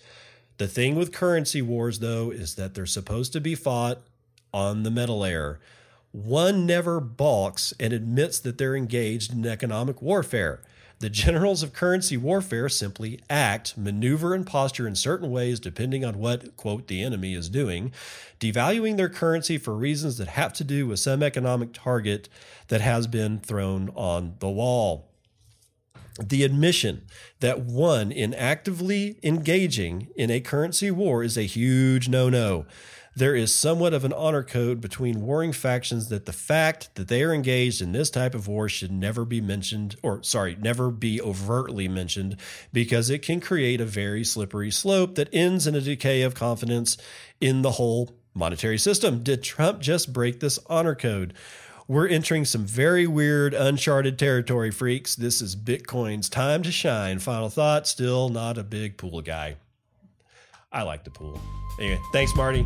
The 0.58 0.68
thing 0.68 0.94
with 0.94 1.12
currency 1.12 1.62
wars, 1.62 2.00
though, 2.00 2.30
is 2.30 2.54
that 2.56 2.74
they're 2.74 2.86
supposed 2.86 3.32
to 3.32 3.40
be 3.40 3.54
fought 3.54 4.00
on 4.52 4.82
the 4.82 4.90
metal 4.90 5.20
layer. 5.20 5.58
One 6.12 6.66
never 6.66 7.00
balks 7.00 7.72
and 7.80 7.92
admits 7.92 8.38
that 8.40 8.58
they're 8.58 8.76
engaged 8.76 9.32
in 9.32 9.46
economic 9.46 10.02
warfare. 10.02 10.60
The 11.02 11.10
generals 11.10 11.64
of 11.64 11.72
currency 11.72 12.16
warfare 12.16 12.68
simply 12.68 13.18
act, 13.28 13.76
maneuver, 13.76 14.34
and 14.34 14.46
posture 14.46 14.86
in 14.86 14.94
certain 14.94 15.32
ways 15.32 15.58
depending 15.58 16.04
on 16.04 16.20
what, 16.20 16.56
quote, 16.56 16.86
the 16.86 17.02
enemy 17.02 17.34
is 17.34 17.48
doing, 17.48 17.90
devaluing 18.38 18.96
their 18.96 19.08
currency 19.08 19.58
for 19.58 19.74
reasons 19.74 20.16
that 20.18 20.28
have 20.28 20.52
to 20.52 20.62
do 20.62 20.86
with 20.86 21.00
some 21.00 21.20
economic 21.20 21.72
target 21.72 22.28
that 22.68 22.82
has 22.82 23.08
been 23.08 23.40
thrown 23.40 23.90
on 23.96 24.36
the 24.38 24.48
wall. 24.48 25.08
The 26.20 26.44
admission 26.44 27.06
that 27.40 27.60
one 27.60 28.12
in 28.12 28.34
actively 28.34 29.18
engaging 29.22 30.08
in 30.16 30.30
a 30.30 30.40
currency 30.40 30.90
war 30.90 31.22
is 31.22 31.38
a 31.38 31.42
huge 31.42 32.08
no 32.08 32.28
no. 32.28 32.66
There 33.14 33.34
is 33.34 33.54
somewhat 33.54 33.92
of 33.92 34.06
an 34.06 34.12
honor 34.14 34.42
code 34.42 34.80
between 34.80 35.20
warring 35.20 35.52
factions 35.52 36.08
that 36.08 36.24
the 36.24 36.32
fact 36.32 36.94
that 36.94 37.08
they 37.08 37.22
are 37.22 37.34
engaged 37.34 37.82
in 37.82 37.92
this 37.92 38.08
type 38.08 38.34
of 38.34 38.48
war 38.48 38.70
should 38.70 38.90
never 38.90 39.26
be 39.26 39.40
mentioned, 39.40 39.96
or 40.02 40.22
sorry, 40.22 40.56
never 40.58 40.90
be 40.90 41.20
overtly 41.20 41.88
mentioned, 41.88 42.38
because 42.72 43.10
it 43.10 43.20
can 43.20 43.38
create 43.38 43.82
a 43.82 43.86
very 43.86 44.24
slippery 44.24 44.70
slope 44.70 45.16
that 45.16 45.28
ends 45.30 45.66
in 45.66 45.74
a 45.74 45.80
decay 45.82 46.22
of 46.22 46.34
confidence 46.34 46.96
in 47.38 47.60
the 47.60 47.72
whole 47.72 48.16
monetary 48.32 48.78
system. 48.78 49.22
Did 49.22 49.42
Trump 49.42 49.80
just 49.80 50.12
break 50.12 50.40
this 50.40 50.58
honor 50.66 50.94
code? 50.94 51.34
We're 51.92 52.08
entering 52.08 52.46
some 52.46 52.64
very 52.64 53.06
weird, 53.06 53.52
uncharted 53.52 54.18
territory, 54.18 54.70
freaks. 54.70 55.14
This 55.14 55.42
is 55.42 55.54
Bitcoin's 55.54 56.30
time 56.30 56.62
to 56.62 56.72
shine. 56.72 57.18
Final 57.18 57.50
thought 57.50 57.86
still 57.86 58.30
not 58.30 58.56
a 58.56 58.62
big 58.62 58.96
pool 58.96 59.20
guy. 59.20 59.56
I 60.72 60.84
like 60.84 61.04
the 61.04 61.10
pool. 61.10 61.38
Anyway, 61.78 62.00
thanks, 62.14 62.34
Marty. 62.34 62.64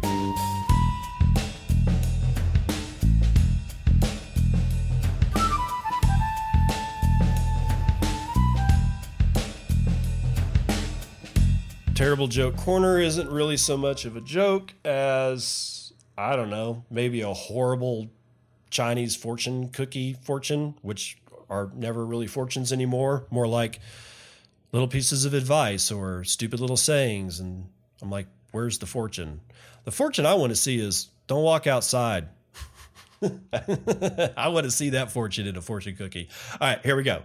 Terrible 11.96 12.28
Joke 12.28 12.56
Corner 12.56 13.00
isn't 13.00 13.28
really 13.28 13.56
so 13.56 13.76
much 13.76 14.04
of 14.04 14.14
a 14.14 14.20
joke 14.20 14.72
as, 14.84 15.92
I 16.16 16.36
don't 16.36 16.50
know, 16.50 16.84
maybe 16.88 17.22
a 17.22 17.34
horrible 17.34 18.12
Chinese 18.76 19.16
fortune 19.16 19.70
cookie 19.70 20.12
fortune, 20.12 20.74
which 20.82 21.16
are 21.48 21.70
never 21.74 22.04
really 22.04 22.26
fortunes 22.26 22.74
anymore, 22.74 23.26
more 23.30 23.48
like 23.48 23.80
little 24.70 24.86
pieces 24.86 25.24
of 25.24 25.32
advice 25.32 25.90
or 25.90 26.24
stupid 26.24 26.60
little 26.60 26.76
sayings. 26.76 27.40
And 27.40 27.70
I'm 28.02 28.10
like, 28.10 28.26
where's 28.50 28.78
the 28.78 28.84
fortune? 28.84 29.40
The 29.84 29.92
fortune 29.92 30.26
I 30.26 30.34
want 30.34 30.50
to 30.50 30.56
see 30.56 30.78
is 30.78 31.08
don't 31.26 31.42
walk 31.42 31.66
outside. 31.66 32.28
I 33.22 34.48
want 34.48 34.64
to 34.64 34.70
see 34.70 34.90
that 34.90 35.10
fortune 35.10 35.46
in 35.46 35.56
a 35.56 35.62
fortune 35.62 35.96
cookie. 35.96 36.28
All 36.60 36.68
right, 36.68 36.84
here 36.84 36.96
we 36.96 37.02
go. 37.02 37.22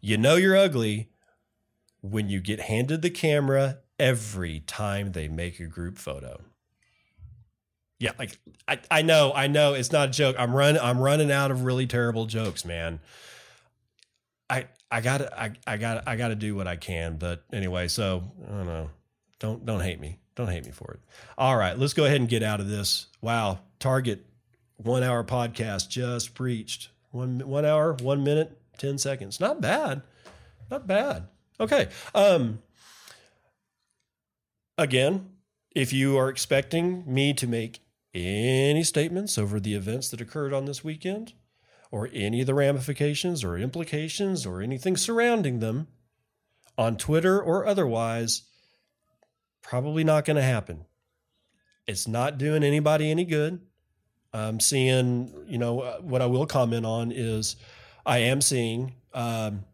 You 0.00 0.16
know 0.16 0.36
you're 0.36 0.56
ugly 0.56 1.10
when 2.00 2.30
you 2.30 2.40
get 2.40 2.60
handed 2.60 3.02
the 3.02 3.10
camera 3.10 3.80
every 3.98 4.60
time 4.60 5.12
they 5.12 5.28
make 5.28 5.60
a 5.60 5.66
group 5.66 5.98
photo. 5.98 6.40
Yeah, 8.04 8.12
like 8.18 8.36
I, 8.68 8.78
I 8.90 9.00
know, 9.00 9.32
I 9.34 9.46
know 9.46 9.72
it's 9.72 9.90
not 9.90 10.10
a 10.10 10.12
joke. 10.12 10.36
I'm 10.38 10.54
run 10.54 10.76
I'm 10.76 10.98
running 10.98 11.32
out 11.32 11.50
of 11.50 11.64
really 11.64 11.86
terrible 11.86 12.26
jokes, 12.26 12.62
man. 12.62 13.00
I 14.50 14.66
I 14.90 15.00
gotta 15.00 15.40
I, 15.40 15.52
I 15.66 15.78
gotta 15.78 16.06
I 16.06 16.16
gotta 16.16 16.34
do 16.34 16.54
what 16.54 16.68
I 16.68 16.76
can. 16.76 17.16
But 17.16 17.44
anyway, 17.50 17.88
so 17.88 18.22
I 18.46 18.50
don't 18.50 18.66
know. 18.66 18.90
Don't 19.38 19.64
don't 19.64 19.80
hate 19.80 20.00
me. 20.00 20.18
Don't 20.34 20.48
hate 20.48 20.66
me 20.66 20.70
for 20.70 20.90
it. 20.92 21.00
All 21.38 21.56
right, 21.56 21.78
let's 21.78 21.94
go 21.94 22.04
ahead 22.04 22.20
and 22.20 22.28
get 22.28 22.42
out 22.42 22.60
of 22.60 22.68
this. 22.68 23.06
Wow, 23.22 23.60
Target 23.78 24.26
one 24.76 25.02
hour 25.02 25.24
podcast 25.24 25.88
just 25.88 26.34
preached. 26.34 26.90
One 27.10 27.40
one 27.40 27.64
hour, 27.64 27.94
one 28.02 28.22
minute, 28.22 28.60
ten 28.76 28.98
seconds. 28.98 29.40
Not 29.40 29.62
bad. 29.62 30.02
Not 30.70 30.86
bad. 30.86 31.28
Okay. 31.58 31.88
Um 32.14 32.58
again, 34.76 35.30
if 35.74 35.94
you 35.94 36.18
are 36.18 36.28
expecting 36.28 37.02
me 37.06 37.32
to 37.32 37.46
make 37.46 37.80
any 38.14 38.84
statements 38.84 39.36
over 39.36 39.58
the 39.58 39.74
events 39.74 40.08
that 40.10 40.20
occurred 40.20 40.52
on 40.52 40.64
this 40.64 40.84
weekend, 40.84 41.32
or 41.90 42.08
any 42.12 42.40
of 42.40 42.46
the 42.46 42.54
ramifications 42.54 43.44
or 43.44 43.56
implications 43.56 44.44
or 44.44 44.60
anything 44.60 44.96
surrounding 44.96 45.60
them 45.60 45.86
on 46.76 46.96
Twitter 46.96 47.40
or 47.40 47.66
otherwise, 47.66 48.42
probably 49.62 50.02
not 50.02 50.24
going 50.24 50.36
to 50.36 50.42
happen. 50.42 50.84
It's 51.86 52.08
not 52.08 52.38
doing 52.38 52.64
anybody 52.64 53.10
any 53.10 53.24
good. 53.24 53.60
I'm 54.32 54.58
seeing, 54.58 55.32
you 55.46 55.58
know, 55.58 55.80
uh, 55.80 55.98
what 55.98 56.20
I 56.20 56.26
will 56.26 56.46
comment 56.46 56.84
on 56.84 57.12
is 57.12 57.56
I 58.04 58.18
am 58.18 58.40
seeing 58.40 58.94
um, 59.12 59.64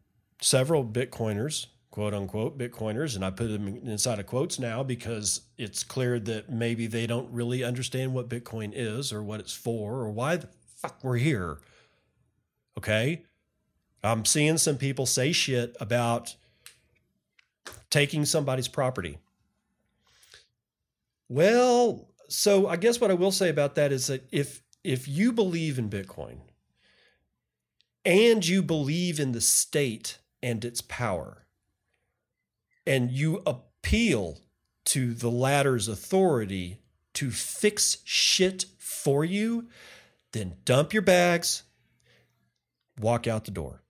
several 0.42 0.84
Bitcoiners, 0.84 1.68
quote 2.00 2.14
unquote, 2.14 2.56
Bitcoiners, 2.56 3.14
and 3.14 3.22
I 3.22 3.28
put 3.28 3.48
them 3.48 3.68
inside 3.68 4.18
of 4.18 4.24
quotes 4.24 4.58
now 4.58 4.82
because 4.82 5.42
it's 5.58 5.84
clear 5.84 6.18
that 6.20 6.48
maybe 6.48 6.86
they 6.86 7.06
don't 7.06 7.30
really 7.30 7.62
understand 7.62 8.14
what 8.14 8.30
Bitcoin 8.30 8.72
is 8.74 9.12
or 9.12 9.22
what 9.22 9.38
it's 9.38 9.52
for 9.52 9.96
or 9.96 10.10
why 10.10 10.36
the 10.36 10.48
fuck 10.78 11.04
we're 11.04 11.18
here. 11.18 11.58
Okay. 12.78 13.24
I'm 14.02 14.24
seeing 14.24 14.56
some 14.56 14.78
people 14.78 15.04
say 15.04 15.32
shit 15.32 15.76
about 15.78 16.36
taking 17.90 18.24
somebody's 18.24 18.66
property. 18.66 19.18
Well, 21.28 22.08
so 22.28 22.66
I 22.66 22.76
guess 22.76 22.98
what 22.98 23.10
I 23.10 23.14
will 23.14 23.30
say 23.30 23.50
about 23.50 23.74
that 23.74 23.92
is 23.92 24.06
that 24.06 24.26
if 24.32 24.62
if 24.82 25.06
you 25.06 25.32
believe 25.32 25.78
in 25.78 25.90
Bitcoin 25.90 26.38
and 28.06 28.48
you 28.48 28.62
believe 28.62 29.20
in 29.20 29.32
the 29.32 29.42
state 29.42 30.16
and 30.42 30.64
its 30.64 30.80
power 30.80 31.44
and 32.90 33.12
you 33.12 33.40
appeal 33.46 34.40
to 34.84 35.14
the 35.14 35.30
latter's 35.30 35.86
authority 35.86 36.80
to 37.14 37.30
fix 37.30 37.98
shit 38.04 38.64
for 38.78 39.24
you, 39.24 39.68
then 40.32 40.56
dump 40.64 40.92
your 40.92 41.02
bags, 41.02 41.62
walk 42.98 43.28
out 43.28 43.44
the 43.44 43.52
door 43.52 43.84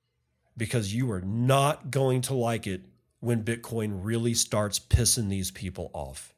because 0.55 0.95
you 0.95 1.11
are 1.11 1.23
not 1.23 1.91
going 1.91 2.21
to 2.21 2.35
like 2.35 2.67
it 2.67 2.83
when 3.21 3.43
Bitcoin 3.43 4.01
really 4.03 4.35
starts 4.35 4.79
pissing 4.79 5.31
these 5.31 5.51
people 5.51 5.91
off. 5.95 6.35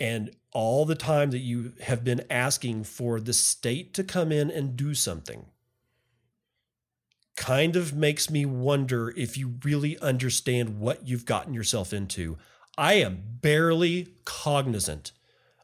And 0.00 0.34
all 0.52 0.86
the 0.86 0.94
time 0.94 1.30
that 1.32 1.40
you 1.40 1.74
have 1.82 2.04
been 2.04 2.24
asking 2.30 2.84
for 2.84 3.20
the 3.20 3.34
state 3.34 3.92
to 3.94 4.02
come 4.02 4.32
in 4.32 4.50
and 4.50 4.78
do 4.78 4.94
something 4.94 5.44
kind 7.36 7.76
of 7.76 7.94
makes 7.94 8.30
me 8.30 8.46
wonder 8.46 9.10
if 9.16 9.36
you 9.36 9.54
really 9.62 9.98
understand 9.98 10.80
what 10.80 11.06
you've 11.06 11.26
gotten 11.26 11.54
yourself 11.54 11.92
into. 11.92 12.38
I 12.78 12.94
am 12.94 13.22
barely 13.40 14.08
cognizant 14.24 15.12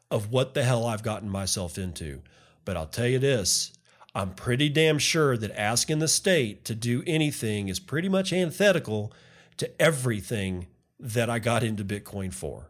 of 0.09 0.31
what 0.31 0.53
the 0.53 0.63
hell 0.63 0.85
I've 0.85 1.03
gotten 1.03 1.29
myself 1.29 1.77
into. 1.77 2.21
But 2.65 2.77
I'll 2.77 2.85
tell 2.87 3.07
you 3.07 3.19
this 3.19 3.73
I'm 4.15 4.35
pretty 4.35 4.69
damn 4.69 4.99
sure 4.99 5.35
that 5.37 5.59
asking 5.59 5.99
the 5.99 6.07
state 6.07 6.65
to 6.65 6.75
do 6.75 7.03
anything 7.07 7.67
is 7.67 7.79
pretty 7.79 8.09
much 8.09 8.31
antithetical 8.31 9.11
to 9.57 9.81
everything 9.81 10.67
that 10.99 11.29
I 11.29 11.39
got 11.39 11.63
into 11.63 11.83
Bitcoin 11.83 12.31
for. 12.31 12.69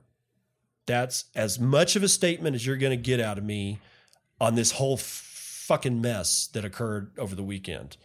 That's 0.85 1.25
as 1.35 1.59
much 1.59 1.95
of 1.95 2.03
a 2.03 2.09
statement 2.09 2.55
as 2.55 2.65
you're 2.65 2.77
going 2.77 2.97
to 2.97 2.97
get 2.97 3.19
out 3.19 3.37
of 3.37 3.43
me 3.43 3.79
on 4.39 4.55
this 4.55 4.71
whole 4.71 4.97
fucking 4.97 6.01
mess 6.01 6.47
that 6.47 6.65
occurred 6.65 7.11
over 7.17 7.35
the 7.35 7.43
weekend. 7.43 7.97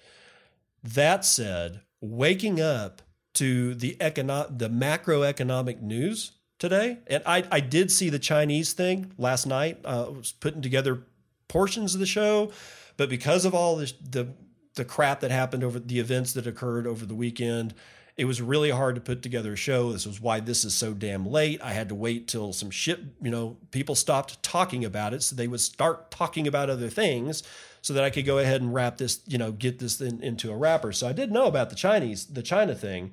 That 0.82 1.24
said, 1.24 1.80
waking 2.00 2.60
up 2.60 3.02
to 3.34 3.74
the 3.74 3.96
econo- 4.00 4.56
the 4.56 4.68
macroeconomic 4.68 5.80
news 5.80 6.32
today, 6.58 6.98
and 7.06 7.22
I, 7.26 7.44
I 7.50 7.60
did 7.60 7.90
see 7.90 8.10
the 8.10 8.18
Chinese 8.18 8.72
thing 8.72 9.12
last 9.18 9.46
night. 9.46 9.80
Uh, 9.84 10.06
I 10.06 10.08
was 10.10 10.32
putting 10.32 10.62
together 10.62 11.02
portions 11.48 11.94
of 11.94 12.00
the 12.00 12.06
show, 12.06 12.52
but 12.96 13.08
because 13.08 13.44
of 13.44 13.54
all 13.54 13.76
this, 13.76 13.92
the 13.92 14.28
the 14.74 14.84
crap 14.84 15.20
that 15.20 15.30
happened 15.30 15.64
over 15.64 15.78
the 15.80 15.98
events 15.98 16.32
that 16.34 16.46
occurred 16.46 16.86
over 16.86 17.04
the 17.04 17.14
weekend, 17.14 17.74
it 18.16 18.24
was 18.24 18.40
really 18.40 18.70
hard 18.70 18.94
to 18.94 19.00
put 19.00 19.22
together 19.22 19.52
a 19.52 19.56
show. 19.56 19.92
This 19.92 20.06
was 20.06 20.20
why 20.20 20.40
this 20.40 20.64
is 20.64 20.74
so 20.74 20.92
damn 20.94 21.26
late. 21.26 21.60
I 21.62 21.72
had 21.72 21.88
to 21.88 21.94
wait 21.94 22.28
till 22.28 22.52
some 22.52 22.70
shit, 22.70 23.00
you 23.22 23.30
know, 23.30 23.56
people 23.70 23.94
stopped 23.94 24.42
talking 24.42 24.84
about 24.84 25.14
it, 25.14 25.22
so 25.22 25.36
they 25.36 25.48
would 25.48 25.60
start 25.60 26.10
talking 26.10 26.46
about 26.46 26.70
other 26.70 26.88
things, 26.88 27.42
so 27.88 27.94
that 27.94 28.04
I 28.04 28.10
could 28.10 28.26
go 28.26 28.36
ahead 28.36 28.60
and 28.60 28.74
wrap 28.74 28.98
this, 28.98 29.22
you 29.26 29.38
know, 29.38 29.50
get 29.50 29.78
this 29.78 29.98
in, 30.02 30.22
into 30.22 30.52
a 30.52 30.56
wrapper. 30.56 30.92
So 30.92 31.08
I 31.08 31.14
did 31.14 31.32
know 31.32 31.46
about 31.46 31.70
the 31.70 31.74
Chinese, 31.74 32.26
the 32.26 32.42
China 32.42 32.74
thing, 32.74 33.12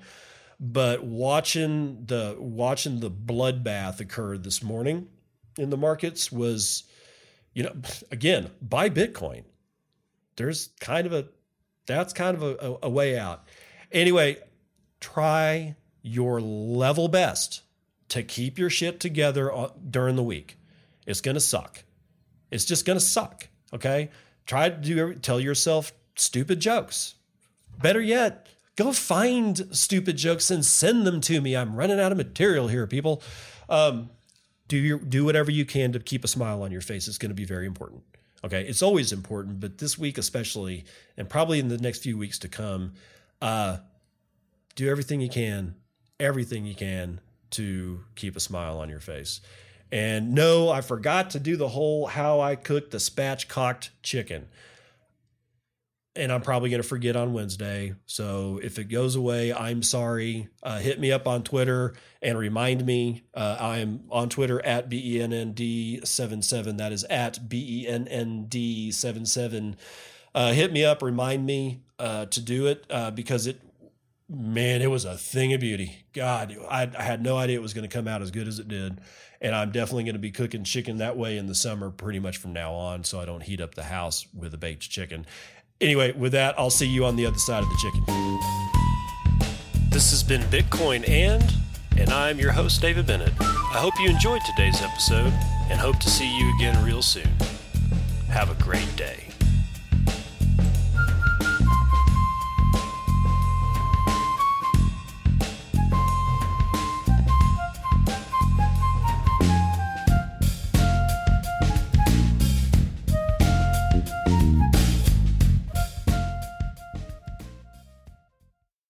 but 0.59 1.01
watching 1.01 2.03
the 2.05 2.35
watching 2.37 2.99
the 2.99 3.09
bloodbath 3.09 4.01
occur 4.01 4.37
this 4.37 4.61
morning 4.61 5.07
in 5.57 5.69
the 5.69 5.77
markets 5.77 6.29
was, 6.29 6.83
you 7.53 7.63
know, 7.63 7.71
again 8.11 8.51
buy 8.61 8.89
Bitcoin. 8.89 9.45
There's 10.35 10.71
kind 10.81 11.07
of 11.07 11.13
a 11.13 11.29
that's 11.85 12.11
kind 12.11 12.35
of 12.35 12.43
a, 12.43 12.77
a, 12.83 12.89
way 12.89 13.17
out. 13.17 13.45
Anyway, 13.93 14.39
try 14.99 15.77
your 16.01 16.41
level 16.41 17.07
best 17.07 17.61
to 18.09 18.23
keep 18.23 18.59
your 18.59 18.69
shit 18.69 18.99
together 18.99 19.53
uh, 19.53 19.69
during 19.89 20.17
the 20.17 20.23
week. 20.23 20.57
It's 21.07 21.21
going 21.21 21.35
to 21.35 21.41
suck. 21.41 21.85
It's 22.51 22.65
just 22.65 22.85
going 22.85 22.99
to 22.99 23.05
suck. 23.05 23.47
Okay. 23.71 24.09
Try 24.45 24.69
to 24.69 24.75
do 24.75 25.13
tell 25.15 25.39
yourself 25.39 25.91
stupid 26.15 26.59
jokes. 26.59 27.15
Better 27.81 28.01
yet, 28.01 28.47
go 28.75 28.93
find 28.93 29.67
stupid 29.71 30.17
jokes 30.17 30.51
and 30.51 30.65
send 30.65 31.05
them 31.05 31.21
to 31.21 31.41
me. 31.41 31.55
I'm 31.55 31.75
running 31.75 31.99
out 31.99 32.11
of 32.11 32.17
material 32.17 32.67
here, 32.67 32.87
people. 32.87 33.21
Um, 33.69 34.09
do 34.67 34.77
your, 34.77 34.99
do 34.99 35.25
whatever 35.25 35.51
you 35.51 35.65
can 35.65 35.91
to 35.93 35.99
keep 35.99 36.23
a 36.23 36.27
smile 36.27 36.63
on 36.63 36.71
your 36.71 36.81
face. 36.81 37.07
It's 37.07 37.17
going 37.17 37.29
to 37.29 37.35
be 37.35 37.45
very 37.45 37.65
important. 37.65 38.03
Okay, 38.43 38.61
it's 38.61 38.81
always 38.81 39.11
important, 39.11 39.59
but 39.59 39.79
this 39.79 39.97
week 39.97 40.17
especially, 40.17 40.85
and 41.17 41.27
probably 41.27 41.59
in 41.59 41.67
the 41.67 41.77
next 41.77 42.03
few 42.03 42.17
weeks 42.17 42.37
to 42.39 42.47
come, 42.47 42.93
uh, 43.41 43.77
do 44.75 44.89
everything 44.89 45.19
you 45.19 45.29
can, 45.29 45.75
everything 46.19 46.65
you 46.65 46.75
can 46.75 47.21
to 47.51 48.01
keep 48.15 48.35
a 48.35 48.39
smile 48.39 48.77
on 48.79 48.89
your 48.89 48.99
face. 48.99 49.41
And 49.95 50.33
no, 50.33 50.67
I 50.67 50.81
forgot 50.81 51.29
to 51.31 51.39
do 51.39 51.55
the 51.55 51.69
whole 51.69 52.05
how 52.05 52.41
I 52.41 52.57
cooked 52.57 52.91
the 52.91 52.97
spatchcocked 52.97 53.91
chicken 54.03 54.49
and 56.17 56.31
I'm 56.31 56.41
probably 56.41 56.69
going 56.69 56.81
to 56.81 56.87
forget 56.87 57.17
on 57.17 57.33
Wednesday. 57.33 57.93
So 58.05 58.59
if 58.63 58.79
it 58.79 58.85
goes 58.85 59.15
away, 59.15 59.53
I'm 59.53 59.83
sorry. 59.83 60.47
Uh, 60.63 60.79
hit 60.79 60.97
me 60.99 61.11
up 61.11 61.27
on 61.27 61.43
Twitter 61.43 61.93
and 62.21 62.35
remind 62.37 62.85
me. 62.85 63.25
Uh, 63.33 63.57
I'm 63.59 64.05
on 64.09 64.29
Twitter 64.29 64.65
at 64.65 64.89
BENND77. 64.89 66.77
That 66.77 66.93
is 66.93 67.03
at 67.05 67.49
BENND77. 67.49 69.75
Uh, 70.33 70.53
hit 70.53 70.71
me 70.71 70.85
up, 70.85 71.01
remind 71.01 71.45
me 71.45 71.81
uh, 71.99 72.27
to 72.27 72.39
do 72.41 72.67
it 72.67 72.85
uh, 72.89 73.11
because 73.11 73.47
it, 73.47 73.59
man, 74.29 74.81
it 74.81 74.89
was 74.89 75.05
a 75.05 75.17
thing 75.17 75.53
of 75.53 75.61
beauty. 75.61 76.05
God, 76.13 76.55
I, 76.69 76.89
I 76.97 77.03
had 77.03 77.21
no 77.21 77.37
idea 77.37 77.57
it 77.57 77.61
was 77.61 77.73
going 77.73 77.87
to 77.87 77.93
come 77.93 78.07
out 78.07 78.21
as 78.21 78.31
good 78.31 78.47
as 78.47 78.59
it 78.59 78.67
did. 78.67 78.99
And 79.41 79.53
I'm 79.53 79.71
definitely 79.71 80.05
going 80.05 80.15
to 80.15 80.19
be 80.19 80.31
cooking 80.31 80.63
chicken 80.63 80.97
that 80.97 81.17
way 81.17 81.37
in 81.37 81.47
the 81.47 81.55
summer 81.55 81.91
pretty 81.91 82.19
much 82.19 82.37
from 82.37 82.53
now 82.53 82.73
on 82.73 83.03
so 83.03 83.19
I 83.19 83.25
don't 83.25 83.43
heat 83.43 83.61
up 83.61 83.75
the 83.75 83.83
house 83.83 84.25
with 84.33 84.53
a 84.53 84.57
baked 84.57 84.89
chicken. 84.89 85.25
Anyway, 85.81 86.13
with 86.13 86.31
that, 86.31 86.57
I'll 86.57 86.69
see 86.69 86.87
you 86.87 87.05
on 87.05 87.15
the 87.15 87.25
other 87.25 87.37
side 87.37 87.61
of 87.61 87.69
the 87.69 87.77
chicken. 87.81 88.03
This 89.91 90.09
has 90.11 90.23
been 90.23 90.41
Bitcoin 90.43 91.07
and, 91.07 91.53
and 91.97 92.09
I'm 92.09 92.39
your 92.39 92.51
host, 92.51 92.81
David 92.81 93.05
Bennett. 93.07 93.33
I 93.39 93.77
hope 93.77 93.93
you 93.99 94.09
enjoyed 94.09 94.41
today's 94.45 94.81
episode 94.81 95.33
and 95.69 95.79
hope 95.79 95.99
to 95.99 96.09
see 96.09 96.37
you 96.37 96.53
again 96.55 96.83
real 96.83 97.01
soon. 97.01 97.29
Have 98.29 98.49
a 98.49 98.63
great 98.63 98.93
day. 98.95 99.24